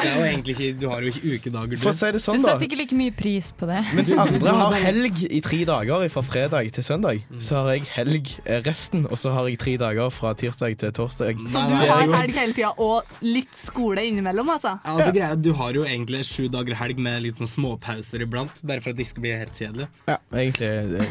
Det 0.00 0.06
er 0.08 0.14
jo 0.16 0.22
egentlig 0.28 0.54
ikke 0.56 0.78
Du 0.80 0.86
har 0.88 1.04
jo 1.04 1.10
ikke 1.12 1.34
ukedager, 1.34 1.72
du. 1.72 1.76
Si 1.82 2.06
det 2.06 2.12
Du 2.16 2.22
sånn, 2.24 2.38
da. 2.40 2.54
setter 2.54 2.66
ikke 2.68 2.78
like 2.80 2.96
mye 2.96 3.14
pris 3.16 3.50
på 3.58 3.68
det. 3.68 3.80
Mens 3.96 4.08
Du- 4.12 4.16
du- 4.16 4.38
du 4.38 4.48
andre 4.48 4.54
har 4.62 4.78
helg 4.86 5.20
i 5.28 5.40
tre 5.44 5.58
dager 5.68 6.08
fra 6.14 6.22
fredag 6.22 6.72
til 6.72 6.84
søndag, 6.84 7.22
så 7.38 7.60
har 7.62 7.70
jeg 7.76 7.84
helg 7.96 8.32
resten, 8.66 9.04
og 9.10 9.18
så 9.20 9.32
har 9.36 9.48
jeg 9.48 9.58
tre 9.58 9.76
dager 9.76 10.10
fra 10.10 10.32
tirsdag 10.34 10.78
til 10.78 10.92
torsdag. 10.92 11.36
Så 11.48 11.66
du 11.68 11.74
har 11.76 12.06
helg 12.16 12.34
hele 12.40 12.52
tida, 12.56 12.72
og 12.78 13.04
litt 13.20 13.52
skole 13.56 14.00
innimellom, 14.08 14.48
altså? 14.48 14.78
Ja, 14.84 14.96
altså, 14.96 15.12
greia, 15.12 15.36
du 15.36 15.52
har 15.60 15.72
jo 15.76 15.84
egentlig 15.84 16.24
sju 16.24 16.48
dager 16.48 16.74
helg 16.80 16.98
med 16.98 17.22
litt 17.22 17.36
sånn 17.36 17.48
småpauser 17.52 18.22
iblant, 18.24 18.62
bare 18.64 18.80
for 18.80 18.90
at 18.90 18.96
det 18.96 19.04
ikke 19.06 19.12
skal 19.12 19.22
bli 19.28 19.36
helt 19.36 19.52
kjedelig. 19.60 19.88
Ja, 20.08 20.16
egentlig 20.32 20.72
eh, 20.72 21.06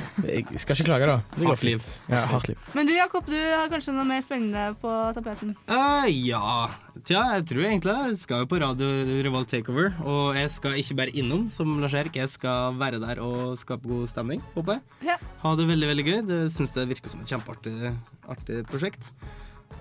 Jeg 0.52 0.60
skal 0.60 0.76
ikke 0.76 0.91
klage, 0.92 1.08
da. 1.10 1.18
Det 1.34 1.42
går 1.42 1.54
Hardt 1.56 1.66
liv. 1.68 1.90
Ja, 2.12 2.22
hardt 2.30 2.52
liv. 2.52 2.70
Men 2.78 2.88
du 2.90 2.94
Jakob, 2.96 3.28
du 3.32 3.38
har 3.40 3.72
kanskje 3.72 3.96
noe 3.96 4.06
mer 4.08 4.24
spennende 4.26 4.68
på 4.82 4.94
tapeten? 5.18 5.56
Uh, 5.72 6.08
ja 6.12 6.70
Tja, 7.08 7.22
jeg 7.38 7.46
tror 7.50 7.64
egentlig 7.66 7.88
det. 7.90 8.10
Jeg 8.12 8.18
skal 8.22 8.44
jo 8.44 8.48
på 8.52 8.60
Radio 8.62 8.90
Revolt 9.26 9.50
Takeover, 9.50 9.94
og 10.04 10.36
jeg 10.38 10.52
skal 10.54 10.76
ikke 10.82 10.98
bare 11.00 11.14
innom 11.18 11.46
som 11.50 11.72
Lars 11.82 11.96
Erik, 11.98 12.20
jeg 12.20 12.30
skal 12.30 12.76
være 12.78 13.00
der 13.02 13.22
og 13.24 13.56
skape 13.58 13.88
god 13.90 14.10
stemning, 14.12 14.44
håper 14.54 14.78
jeg. 14.78 15.08
Ja. 15.14 15.16
Ha 15.42 15.54
det 15.58 15.70
veldig, 15.72 15.88
veldig 15.94 16.06
gøy. 16.10 16.20
Det 16.28 16.42
syns 16.54 16.76
jeg 16.78 16.92
virker 16.92 17.14
som 17.14 17.24
et 17.24 17.32
kjempeartig 17.32 17.94
artig 18.30 18.60
prosjekt. 18.70 19.14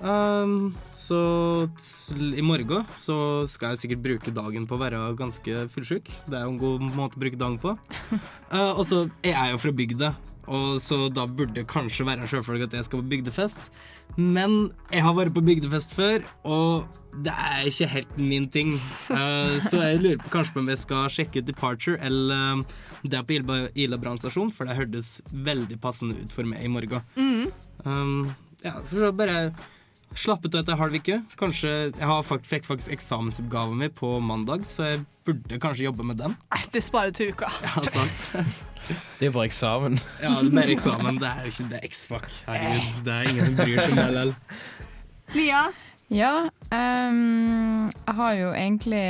Um, 0.01 0.73
så 0.97 1.19
i 2.17 2.45
morgen 2.45 2.87
så 3.03 3.45
skal 3.51 3.75
jeg 3.75 3.83
sikkert 3.83 4.05
bruke 4.05 4.33
dagen 4.35 4.67
på 4.69 4.77
å 4.77 4.81
være 4.81 5.01
ganske 5.19 5.67
fullsjuk. 5.75 6.09
Det 6.27 6.39
er 6.39 6.47
jo 6.47 6.55
en 6.55 6.61
god 6.61 6.85
måte 6.97 7.19
å 7.19 7.25
bruke 7.25 7.41
dagen 7.41 7.61
på. 7.61 7.77
Uh, 8.51 8.75
og 8.75 8.83
så 8.83 9.05
er 9.23 9.37
jeg 9.37 9.53
jo 9.53 9.59
fra 9.63 9.71
bygda, 9.79 10.09
og 10.51 10.81
så 10.83 10.97
da 11.15 11.23
burde 11.31 11.55
det 11.55 11.69
kanskje 11.71 12.03
være 12.09 12.27
en 12.27 12.63
at 12.65 12.73
jeg 12.75 12.87
skal 12.89 12.99
på 12.99 13.11
bygdefest. 13.13 13.69
Men 14.17 14.73
jeg 14.91 15.05
har 15.07 15.15
vært 15.15 15.37
på 15.37 15.45
bygdefest 15.47 15.95
før, 15.95 16.25
og 16.43 16.89
det 17.23 17.31
er 17.31 17.69
ikke 17.71 17.87
helt 17.93 18.19
min 18.19 18.49
ting. 18.51 18.73
Uh, 19.07 19.63
så 19.63 19.79
jeg 19.85 20.03
lurer 20.03 20.19
på 20.19 20.33
kanskje 20.35 20.57
på 20.57 20.65
om 20.65 20.73
jeg 20.73 20.83
skal 20.83 21.07
sjekke 21.15 21.39
ut 21.39 21.47
Departure 21.47 22.03
eller 22.03 22.59
uh, 22.59 22.77
det 23.07 23.23
på 23.23 23.39
Ila, 23.39 23.61
Ila 23.79 24.01
brannstasjon, 24.03 24.51
for 24.51 24.67
det 24.67 24.81
hørtes 24.81 25.21
veldig 25.31 25.79
passende 25.79 26.19
ut 26.19 26.35
for 26.35 26.43
meg 26.43 26.67
i 26.67 26.73
morgen. 26.75 27.07
Mm. 27.15 27.53
Um, 27.87 28.35
ja, 28.65 28.81
for 28.83 29.07
så 29.07 29.13
bare 29.17 29.53
slappet 30.15 30.55
av 30.55 30.65
etter 30.65 30.79
halv 30.81 30.97
uke. 30.99 31.21
Kanskje, 31.39 31.93
Jeg 31.97 32.07
har 32.07 32.23
fakt 32.27 32.47
fikk 32.47 32.67
faktisk 32.67 32.93
eksamensoppgaven 32.93 33.79
min 33.79 33.91
på 33.95 34.19
mandag, 34.21 34.67
så 34.67 34.85
jeg 34.89 35.05
burde 35.25 35.61
kanskje 35.61 35.85
jobbe 35.85 36.05
med 36.05 36.17
den. 36.17 36.37
Det 36.73 36.83
sparer 36.83 37.15
til 37.15 37.33
uka. 37.35 37.51
Ja, 37.63 37.83
sant. 37.83 38.27
Det 39.21 39.29
er 39.29 39.31
bare 39.31 39.47
eksamen. 39.47 40.01
Ja, 40.23 40.31
det 40.43 40.63
er 40.65 40.71
eksamen. 40.73 41.21
Det 41.21 41.29
er 41.29 41.45
jo 41.45 41.51
ikke 41.53 41.67
det 41.71 41.81
X-fac. 41.93 42.25
Herregud, 42.49 43.05
det 43.05 43.13
er 43.13 43.29
ingen 43.29 43.47
som 43.47 43.59
bryr 43.61 43.83
seg 43.85 43.93
om 43.93 44.01
LL. 44.17 44.33
Mia? 45.37 45.61
Ja, 46.11 46.33
um, 46.73 47.91
jeg 47.93 48.15
har 48.19 48.33
jo 48.35 48.49
egentlig 48.51 49.05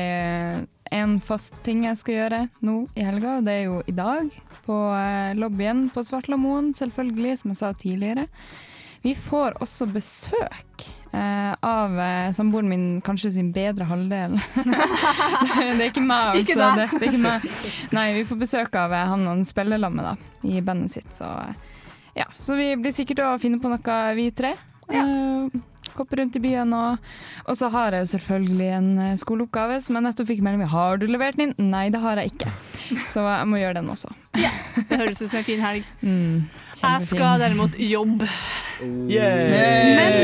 en 0.93 1.15
fast 1.25 1.55
ting 1.65 1.87
jeg 1.87 1.97
skal 2.01 2.17
gjøre 2.19 2.41
nå 2.67 2.75
i 2.99 3.07
helga, 3.07 3.39
og 3.39 3.47
det 3.47 3.55
er 3.55 3.63
jo 3.71 3.79
i 3.89 3.95
dag. 3.95 4.29
På 4.67 4.77
eh, 4.93 5.33
lobbyen 5.39 5.87
på 5.95 6.03
Svartlamoen, 6.05 6.75
selvfølgelig, 6.77 7.39
som 7.41 7.55
jeg 7.55 7.61
sa 7.63 7.71
tidligere. 7.73 8.27
Vi 9.03 9.15
får 9.17 9.57
også 9.65 9.87
besøk 9.89 10.85
eh, 11.13 11.53
av 11.61 12.01
eh, 12.01 12.33
samboeren 12.37 12.69
min, 12.69 12.85
kanskje 13.01 13.33
sin 13.33 13.49
bedre 13.53 13.87
halvdel. 13.89 14.37
det 15.57 15.71
er 15.73 15.87
ikke 15.87 16.05
meg, 16.05 16.35
altså. 16.35 16.43
Ikke. 16.43 16.59
Det, 16.61 16.87
det 16.93 17.01
er 17.01 17.09
ikke 17.09 17.23
meg. 17.25 17.47
Nei, 17.97 18.07
vi 18.19 18.27
får 18.29 18.43
besøk 18.43 18.77
av 18.77 18.93
eh, 18.93 19.09
han 19.09 19.25
han 19.31 19.47
spillelammet 19.49 20.11
da, 20.11 20.15
i 20.45 20.61
bandet 20.65 20.99
sitt. 20.99 21.11
Så, 21.17 21.25
eh, 21.25 21.91
ja. 22.21 22.29
så 22.37 22.59
vi 22.61 22.75
blir 22.77 22.93
sikkert 22.97 23.25
å 23.25 23.33
finne 23.41 23.61
på 23.63 23.73
noe, 23.73 23.99
vi 24.21 24.29
tre. 24.37 24.53
Eh, 24.93 25.61
hoppe 25.97 26.21
rundt 26.21 26.37
i 26.37 26.45
byen. 26.45 26.77
Og, 26.77 27.13
og 27.47 27.57
så 27.57 27.73
har 27.73 27.97
jeg 27.97 28.05
jo 28.05 28.15
selvfølgelig 28.19 28.73
en 28.77 29.21
skoleoppgave 29.23 29.81
som 29.81 29.97
jeg 29.97 30.11
nettopp 30.11 30.35
fikk 30.35 30.45
melding 30.45 30.69
om. 30.69 30.75
Har 30.77 31.01
du 31.01 31.09
levert 31.09 31.41
den 31.41 31.55
inn? 31.55 31.73
Nei, 31.73 31.89
det 31.89 32.05
har 32.05 32.21
jeg 32.21 32.35
ikke. 32.35 32.53
Så 33.09 33.25
jeg 33.25 33.49
må 33.49 33.65
gjøre 33.65 33.81
den 33.81 33.97
også. 33.97 34.13
Det 34.35 34.99
høres 34.99 35.21
ut 35.21 35.29
som 35.31 35.39
en 35.41 35.47
fin 35.47 35.61
helg. 35.63 35.87
Mm, 36.01 36.43
jeg 36.81 37.07
skal 37.07 37.41
derimot 37.43 37.75
jobbe. 37.79 38.29
Yeah. 38.81 39.43
Men 39.53 40.15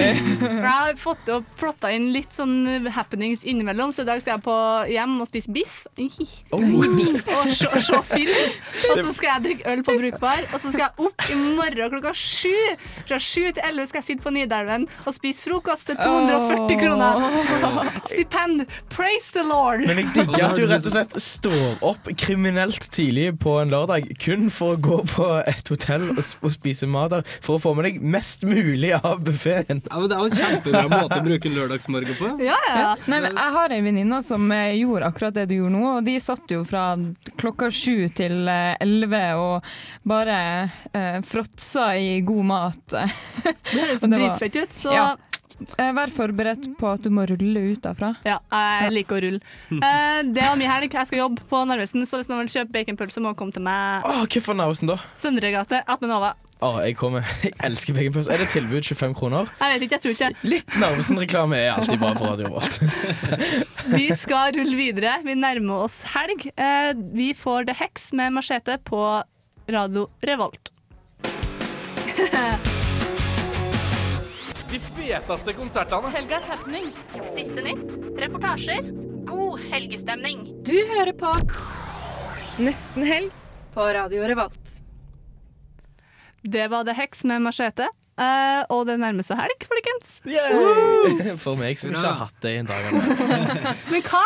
jeg 0.41 0.63
har 0.65 0.95
fått 0.97 1.29
og 1.29 1.45
plotta 1.61 1.91
inn 1.93 2.07
litt 2.15 2.33
sånn 2.33 2.87
happenings 2.95 3.43
innimellom, 3.45 3.93
så 3.93 4.07
i 4.07 4.09
dag 4.09 4.23
skal 4.23 4.37
jeg 4.37 4.45
på 4.47 4.55
hjem 4.89 5.19
og 5.21 5.29
spise 5.29 5.53
biff. 5.53 5.83
Oh. 5.97 6.63
Og 7.37 7.51
se, 7.53 7.67
og 7.69 7.83
se 7.85 7.99
film. 8.09 8.31
Og 8.91 9.01
så 9.03 9.13
skal 9.17 9.29
jeg 9.29 9.43
drikke 9.45 9.73
øl 9.73 9.83
på 9.85 9.95
Brukbar. 9.99 10.43
Og 10.55 10.61
så 10.63 10.71
skal 10.73 10.87
jeg 10.87 11.07
opp 11.07 11.27
i 11.31 11.37
morgen 11.37 11.91
klokka 11.93 12.13
sju. 12.17 12.55
Fra 13.09 13.19
sju 13.23 13.43
til 13.57 13.63
elleve 13.67 13.89
skal 13.91 14.01
jeg 14.01 14.09
sitte 14.09 14.25
på 14.25 14.33
Nidelven 14.35 14.87
og 15.05 15.15
spise 15.17 15.45
frokost 15.47 15.91
til 15.91 15.99
240 16.01 16.81
kroner. 16.81 17.91
Stipend. 18.09 18.65
Praise 18.93 19.33
the 19.37 19.45
lord! 19.47 19.85
Men 19.87 20.01
jeg 20.03 20.13
digger 20.17 20.49
at 20.49 20.59
du 20.59 20.65
rett 20.71 20.89
og 20.89 20.97
slett 20.97 21.17
står 21.23 21.85
opp 21.87 22.11
kriminelt 22.19 22.89
tidlig 22.95 23.31
på 23.43 23.59
en 23.63 23.73
lørdag 23.75 23.96
kun 24.23 24.51
for 24.53 24.75
å 24.77 24.81
gå 24.81 24.99
på 25.11 25.27
et 25.49 25.69
hotell 25.73 26.09
og, 26.13 26.21
og 26.45 26.53
spise 26.55 26.89
mat 26.91 27.13
der, 27.15 27.27
for 27.45 27.57
å 27.57 27.63
få 27.63 27.75
med 27.79 27.89
deg 27.89 28.01
mest 28.03 28.45
mulig 28.47 28.93
av 28.99 29.23
buffeen. 29.27 29.83
Ja, 29.87 30.01
men 30.01 30.09
det 30.11 30.17
er 30.17 30.23
jo 30.23 30.31
en 30.31 30.41
kjempebra 30.41 30.85
måte 30.93 31.21
å 31.21 31.27
bruke 31.27 31.53
lørdagsmorgen 31.53 32.19
på. 32.19 32.33
Nei, 32.41 32.95
men 33.11 33.29
jeg 33.31 33.55
har 33.57 33.75
ei 33.77 33.83
venninne 33.85 34.21
som 34.27 34.51
eh, 34.55 34.75
gjorde 34.81 35.11
akkurat 35.11 35.37
det 35.37 35.47
du 35.51 35.57
gjorde 35.59 35.75
nå, 35.77 35.85
og 35.99 36.07
de 36.07 36.17
satt 36.23 36.53
jo 36.53 36.63
fra 36.69 36.89
klokka 37.41 37.71
sju 37.75 38.09
til 38.17 38.47
eh, 38.51 38.75
elleve 38.83 39.23
og 39.41 39.71
bare 40.07 40.39
eh, 40.93 41.21
fråtsa 41.27 41.93
i 41.99 42.21
god 42.27 42.45
mat. 42.53 42.85
Det 43.67 43.81
høres 43.83 44.05
dritfett 44.07 44.57
ut, 44.63 44.73
så 44.83 44.93
Ja. 44.97 45.07
Vær 45.77 46.11
forberedt 46.13 46.67
på 46.79 46.89
at 46.91 47.05
du 47.05 47.11
må 47.15 47.25
rulle 47.29 47.63
ut 47.73 47.81
derfra. 47.85 48.13
Ja, 48.27 48.39
jeg 48.53 48.93
liker 48.93 49.17
å 49.17 49.23
rulle. 49.25 49.41
Eh, 49.73 50.19
det 50.29 50.43
var 50.45 50.57
min 50.61 50.69
helg. 50.71 50.93
Jeg 50.93 51.09
skal 51.09 51.23
jobbe 51.25 51.45
på 51.51 51.63
Narvesen, 51.69 52.05
så 52.09 52.21
hvis 52.21 52.29
noen 52.33 52.45
vil 52.45 52.53
kjøpe 52.59 52.75
baconpølse, 52.77 53.23
må 53.25 53.33
komme 53.39 53.55
til 53.57 53.65
meg. 53.65 54.05
Åh, 54.05 54.25
Hva 54.27 54.43
for 54.45 54.59
Narvesen 54.59 54.91
da? 54.93 54.99
Søndregate, 55.17 55.81
Atmenova. 55.89 56.35
Oh, 56.65 56.79
jeg 56.81 56.97
kommer. 56.97 57.25
Jeg 57.45 57.53
elsker 57.69 57.97
baconpølse. 57.97 58.33
Er 58.33 58.45
det 58.45 58.49
tilbud 58.53 58.85
25 58.85 59.17
kroner? 59.19 59.51
Jeg 59.61 59.75
vet 59.75 59.87
ikke, 59.87 59.99
jeg 59.99 60.05
tror 60.05 60.15
ikke. 60.17 60.49
Litt 60.53 60.77
Narvesen-reklame 60.81 61.59
er 61.65 61.75
alltid 61.75 62.01
bra 62.05 62.13
på 62.17 62.31
Radio 62.31 62.53
vår. 62.55 62.71
Vi 63.97 64.07
skal 64.17 64.55
rulle 64.57 64.77
videre. 64.79 65.19
Vi 65.25 65.37
nærmer 65.41 65.87
oss 65.89 66.03
helg. 66.15 66.49
Eh, 66.57 66.93
vi 67.17 67.33
får 67.37 67.69
The 67.71 67.77
Hex 67.81 68.11
med 68.17 68.37
machete 68.37 68.79
på 68.85 69.03
Radio 69.73 70.09
Revolt. 70.25 70.73
Feteste 75.07 75.53
konsertene. 75.55 76.09
Helgas 76.11 76.49
happenings. 76.51 76.97
Siste 77.37 77.63
nytt. 77.63 77.93
Reportasjer. 78.19 78.89
God 79.27 79.61
helgestemning. 79.71 80.41
Du 80.67 80.75
hører 80.89 81.13
på 81.15 81.31
Nesten 82.59 83.07
helg 83.07 83.31
på 83.75 83.85
Radio 83.95 84.27
Revolt. 84.27 84.73
Det 86.43 86.67
var 86.73 86.89
The 86.89 86.97
Hex 86.99 87.23
med 87.25 87.45
machete. 87.45 87.87
Uh, 88.19 88.65
og 88.73 88.89
det 88.89 88.97
nærmer 88.99 89.23
seg 89.23 89.39
helg, 89.39 89.69
folkens. 89.71 90.19
For 91.45 91.55
meg 91.61 91.79
som 91.79 91.95
ikke 91.95 92.03
har 92.03 92.21
hatt 92.25 92.43
det 92.43 92.57
i 92.57 92.61
en 92.65 92.71
dag. 92.73 92.91
Men 93.93 94.03
hva 94.09 94.25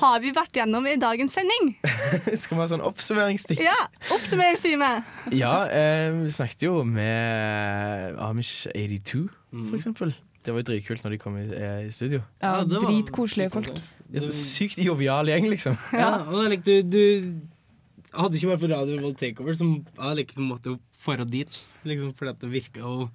har 0.00 0.20
vi 0.22 0.32
vært 0.36 0.56
gjennom 0.60 0.86
i 0.90 0.96
dagens 1.00 1.36
sending? 1.36 1.74
Skal 2.42 2.56
vi 2.56 2.60
ha 2.62 2.66
sånn 2.70 2.84
oppsummeringsstikk? 2.86 3.62
Ja, 3.64 3.76
oppsummeringstime. 4.16 4.90
Ja, 5.36 5.54
eh, 5.68 6.08
vi 6.22 6.32
snakket 6.34 6.66
jo 6.66 6.80
med 6.86 8.18
Amish 8.22 8.66
82, 8.74 9.28
for 9.52 9.78
eksempel. 9.78 10.14
Det 10.40 10.54
var 10.54 10.62
jo 10.62 10.68
dritkult 10.70 11.02
når 11.04 11.12
de 11.14 11.20
kom 11.20 11.34
i, 11.36 11.44
eh, 11.52 11.86
i 11.86 11.90
studio. 11.92 12.22
Ja, 12.40 12.58
Ja, 12.60 12.64
det 12.64 12.80
var- 12.80 12.90
Dritkoselige 12.90 13.52
folk. 13.52 13.74
De 14.10 14.16
er 14.16 14.24
så 14.24 14.32
sykt 14.32 14.78
jovial 14.82 15.26
gjeng, 15.28 15.50
liksom. 15.50 15.76
Ja, 15.92 16.24
og 16.24 16.42
jeg 16.44 16.54
likte, 16.58 16.78
du, 16.88 17.02
du 17.20 18.16
hadde 18.16 18.38
ikke 18.38 18.48
vært 18.54 18.62
på 18.64 18.70
Radio 18.72 18.96
Revolt 18.96 19.18
Takeover, 19.20 19.54
som 19.56 19.74
jeg 19.84 20.16
like, 20.16 20.34
på 20.34 20.40
en 20.40 20.48
måte 20.48 20.78
for 20.96 21.16
dit. 21.24 21.60
Liksom, 21.84 22.14
fordi 22.16 22.30
at 22.30 22.40
det 22.40 22.50
virka 22.50 22.80
jo 22.80 23.10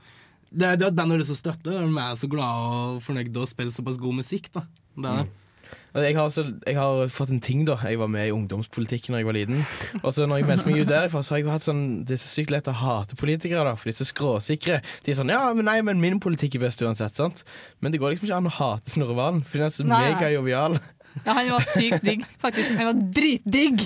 det, 0.55 0.77
det 0.79 0.85
er 0.85 0.87
et 0.87 0.95
band 0.95 1.25
som 1.25 1.35
støtter, 1.35 1.81
og. 1.81 1.89
De 1.91 1.99
er 1.99 2.15
så 2.15 2.29
glade 2.29 2.69
og 2.95 3.01
fornøyde 3.03 3.41
å 3.41 3.49
spille 3.49 3.73
såpass 3.73 3.97
god 3.99 4.13
musikk. 4.21 4.51
da 4.53 4.61
det 4.95 5.05
er 5.11 5.23
det. 5.23 5.31
Jeg 5.95 6.15
har, 6.17 6.25
altså, 6.25 6.43
jeg 6.67 6.75
har 6.75 7.11
fått 7.13 7.29
en 7.31 7.39
ting, 7.39 7.61
da. 7.67 7.77
Jeg 7.87 7.99
var 8.01 8.09
med 8.11 8.27
i 8.27 8.33
ungdomspolitikken 8.35 9.15
da 9.15 9.21
jeg 9.21 9.29
var 9.29 9.37
liten. 9.37 9.61
Og 10.01 10.09
så 10.11 10.27
når 10.27 10.41
jeg 10.41 10.47
meldte 10.49 10.67
meg 10.67 10.81
ut 10.81 10.89
derfra, 10.89 11.21
så 11.23 11.35
har 11.35 11.41
jeg 11.41 11.53
hatt 11.53 11.67
sånn 11.67 11.85
Det 12.07 12.17
er 12.17 12.19
så 12.19 12.31
sykt 12.33 12.51
lett 12.51 12.67
å 12.67 12.75
hate 12.75 13.15
politikere, 13.19 13.63
da. 13.67 13.77
For 13.79 13.87
de 13.87 13.95
er 13.95 13.99
så 14.01 14.09
skråsikre. 14.09 14.81
De 15.05 15.13
er 15.13 15.19
sånn 15.21 15.31
Ja, 15.31 15.45
men 15.55 15.69
nei, 15.69 15.77
men 15.87 16.03
min 16.03 16.19
politikk 16.23 16.59
er 16.59 16.65
best 16.67 16.83
uansett, 16.83 17.15
sant. 17.15 17.45
Men 17.79 17.95
det 17.95 18.03
går 18.03 18.15
liksom 18.15 18.27
ikke 18.27 18.41
an 18.41 18.51
å 18.51 18.57
hate 18.57 18.91
Snorre 18.91 19.15
Valen, 19.15 19.45
for 19.47 19.63
han 19.63 19.71
er 19.71 19.77
så 19.77 19.87
megajovial. 19.87 20.77
Ja, 21.23 21.31
han 21.31 21.47
var 21.53 21.63
sykt 21.63 22.03
digg. 22.03 22.25
Faktisk, 22.41 22.75
han 22.75 22.89
var 22.89 22.99
dritdigg. 23.15 23.85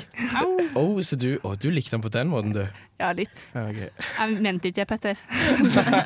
Oh, 0.73 0.97
så 1.05 1.19
du, 1.19 1.35
oh, 1.43 1.53
du 1.53 1.69
likte 1.69 1.93
han 1.93 2.01
på 2.01 2.09
den 2.13 2.31
måten, 2.31 2.55
du. 2.55 2.63
Ja, 2.99 3.11
litt. 3.15 3.31
Ja, 3.53 3.67
ok. 3.69 3.83
Jeg 3.85 4.41
mente 4.41 4.71
ikke 4.71 4.81
det, 4.81 4.87
Petter. 4.89 5.21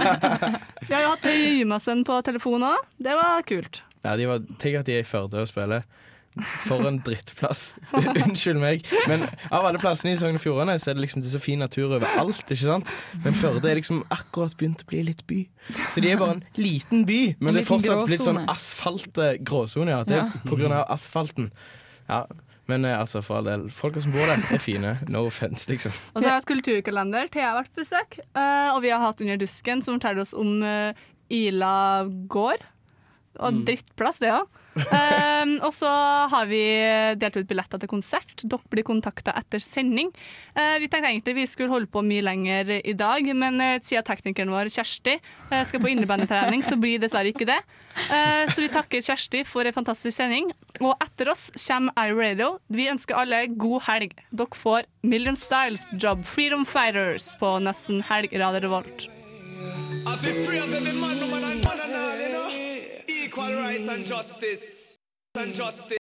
Vi 0.87 0.91
har 0.91 1.05
jo 1.05 1.13
hatt 1.15 1.31
Jumasønn 1.31 2.03
på 2.07 2.19
telefon 2.27 2.67
òg. 2.67 2.91
Det 3.01 3.15
var 3.17 3.47
kult. 3.47 3.81
Ja, 4.03 4.17
de 4.19 4.27
var, 4.27 4.41
Tenk 4.59 4.81
at 4.81 4.89
de 4.89 4.97
er 4.97 5.05
i 5.05 5.07
Førde 5.07 5.39
og 5.43 5.47
spiller. 5.47 5.85
For 6.65 6.81
en 6.87 6.97
drittplass. 7.05 7.75
Unnskyld 8.25 8.57
meg. 8.61 8.87
Men 9.09 9.25
av 9.53 9.67
alle 9.67 9.81
plassene 9.81 10.15
i 10.15 10.17
Sogn 10.17 10.39
og 10.39 10.41
Fjordane 10.41 10.79
så 10.81 10.89
er 10.91 10.97
det 10.97 11.03
liksom 11.05 11.21
det 11.21 11.29
er 11.29 11.35
så 11.35 11.41
fin 11.43 11.61
natur 11.61 11.91
overalt. 11.99 12.41
ikke 12.47 12.63
sant? 12.63 12.89
Men 13.25 13.37
Førde 13.37 13.69
er 13.69 13.77
liksom 13.77 14.01
akkurat 14.13 14.55
begynt 14.57 14.81
å 14.85 14.89
bli 14.89 15.03
litt 15.11 15.21
by. 15.29 15.43
Så 15.93 16.01
de 16.01 16.09
er 16.13 16.21
bare 16.21 16.39
en 16.39 16.45
liten 16.57 17.05
by, 17.09 17.19
men 17.37 17.53
En 17.53 17.59
det 17.59 17.65
er 17.65 17.69
fortsatt 17.69 18.09
litt 18.09 18.25
sånn 18.25 18.41
asfalt 18.49 19.21
eh. 19.21 19.37
Ja, 19.37 20.01
det 20.09 20.17
er 20.23 20.33
på 20.49 20.57
grunn 20.57 20.73
av 20.73 20.89
asfalten. 20.93 21.51
Ja, 22.09 22.25
Men 22.65 22.85
eh, 22.87 22.97
altså, 22.97 23.21
for 23.21 23.41
all 23.41 23.47
del, 23.51 23.69
folka 23.75 24.01
som 24.01 24.13
bor 24.15 24.25
der, 24.25 24.41
er 24.55 24.61
fine. 24.63 24.97
No 25.11 25.25
offense, 25.27 25.67
liksom. 25.69 25.91
Og 26.15 26.21
så 26.21 26.25
har 26.25 26.29
jeg 26.31 26.41
hatt 26.41 26.49
kulturkalender. 26.49 27.29
Thea 27.29 27.51
har 27.51 27.61
vært 27.61 27.73
på 27.75 27.83
besøk. 27.83 28.21
eh, 28.23 28.69
og 28.73 28.81
vi 28.81 28.89
har 28.89 29.03
hatt 29.03 29.21
Under 29.21 29.37
dusken, 29.37 29.83
som 29.83 29.99
forteller 29.99 30.23
oss 30.25 30.33
om 30.33 30.63
Ila 31.33 32.07
gård. 32.31 32.63
Og 33.39 33.53
Mm. 33.53 33.63
drittplass, 33.65 34.19
det 34.19 34.31
òg. 34.33 34.47
og 35.65 35.69
så 35.69 35.89
har 36.31 36.47
vi 36.49 36.61
delt 37.21 37.35
ut 37.37 37.47
billetter 37.47 37.77
til 37.77 37.89
konsert. 37.91 38.41
Dere 38.41 38.71
blir 38.73 38.85
kontakta 38.87 39.33
etter 39.37 39.61
sending. 39.61 40.09
Uh, 40.57 40.79
vi 40.81 40.87
tenkte 40.89 41.11
egentlig 41.11 41.35
vi 41.37 41.45
skulle 41.45 41.69
holde 41.69 41.89
på 41.93 42.01
mye 42.01 42.23
lenger 42.25 42.71
i 42.81 42.95
dag, 42.97 43.27
men 43.37 43.61
uh, 43.61 43.77
siden 43.85 44.05
teknikeren 44.07 44.49
vår 44.49 44.71
Kjersti 44.73 45.19
uh, 45.51 45.61
skal 45.61 45.83
på 45.83 45.91
innebandytrening, 45.93 46.65
så 46.65 46.77
blir 46.81 47.01
dessverre 47.03 47.29
ikke 47.29 47.45
det. 47.49 47.59
Eh, 47.93 48.49
så 48.49 48.63
vi 48.63 48.69
takker 48.73 49.03
Kjersti 49.05 49.43
for 49.45 49.67
en 49.69 49.75
fantastisk 49.75 50.17
sending. 50.17 50.49
Og 50.81 50.95
etter 51.03 51.29
oss 51.29 51.51
kommer 51.67 51.93
iRadio. 52.09 52.55
Vi 52.73 52.89
ønsker 52.89 53.19
alle 53.19 53.45
god 53.53 53.85
helg. 53.85 54.15
Dere 54.33 54.57
får 54.57 54.89
Million 55.05 55.37
Styles 55.37 55.85
Job 55.93 56.25
Freedom 56.25 56.65
Fighters 56.65 57.33
på 57.37 57.59
nesten 57.61 58.01
helg 58.09 58.33
Radio 58.33 58.65
Revolt. 58.65 59.09
I 60.05 60.17
feel 60.17 60.45
free 60.45 60.63
Equal 63.33 63.55
rights 63.55 63.89
and 63.89 64.05
justice. 64.05 64.99
And 65.33 65.55
justice. 65.55 65.83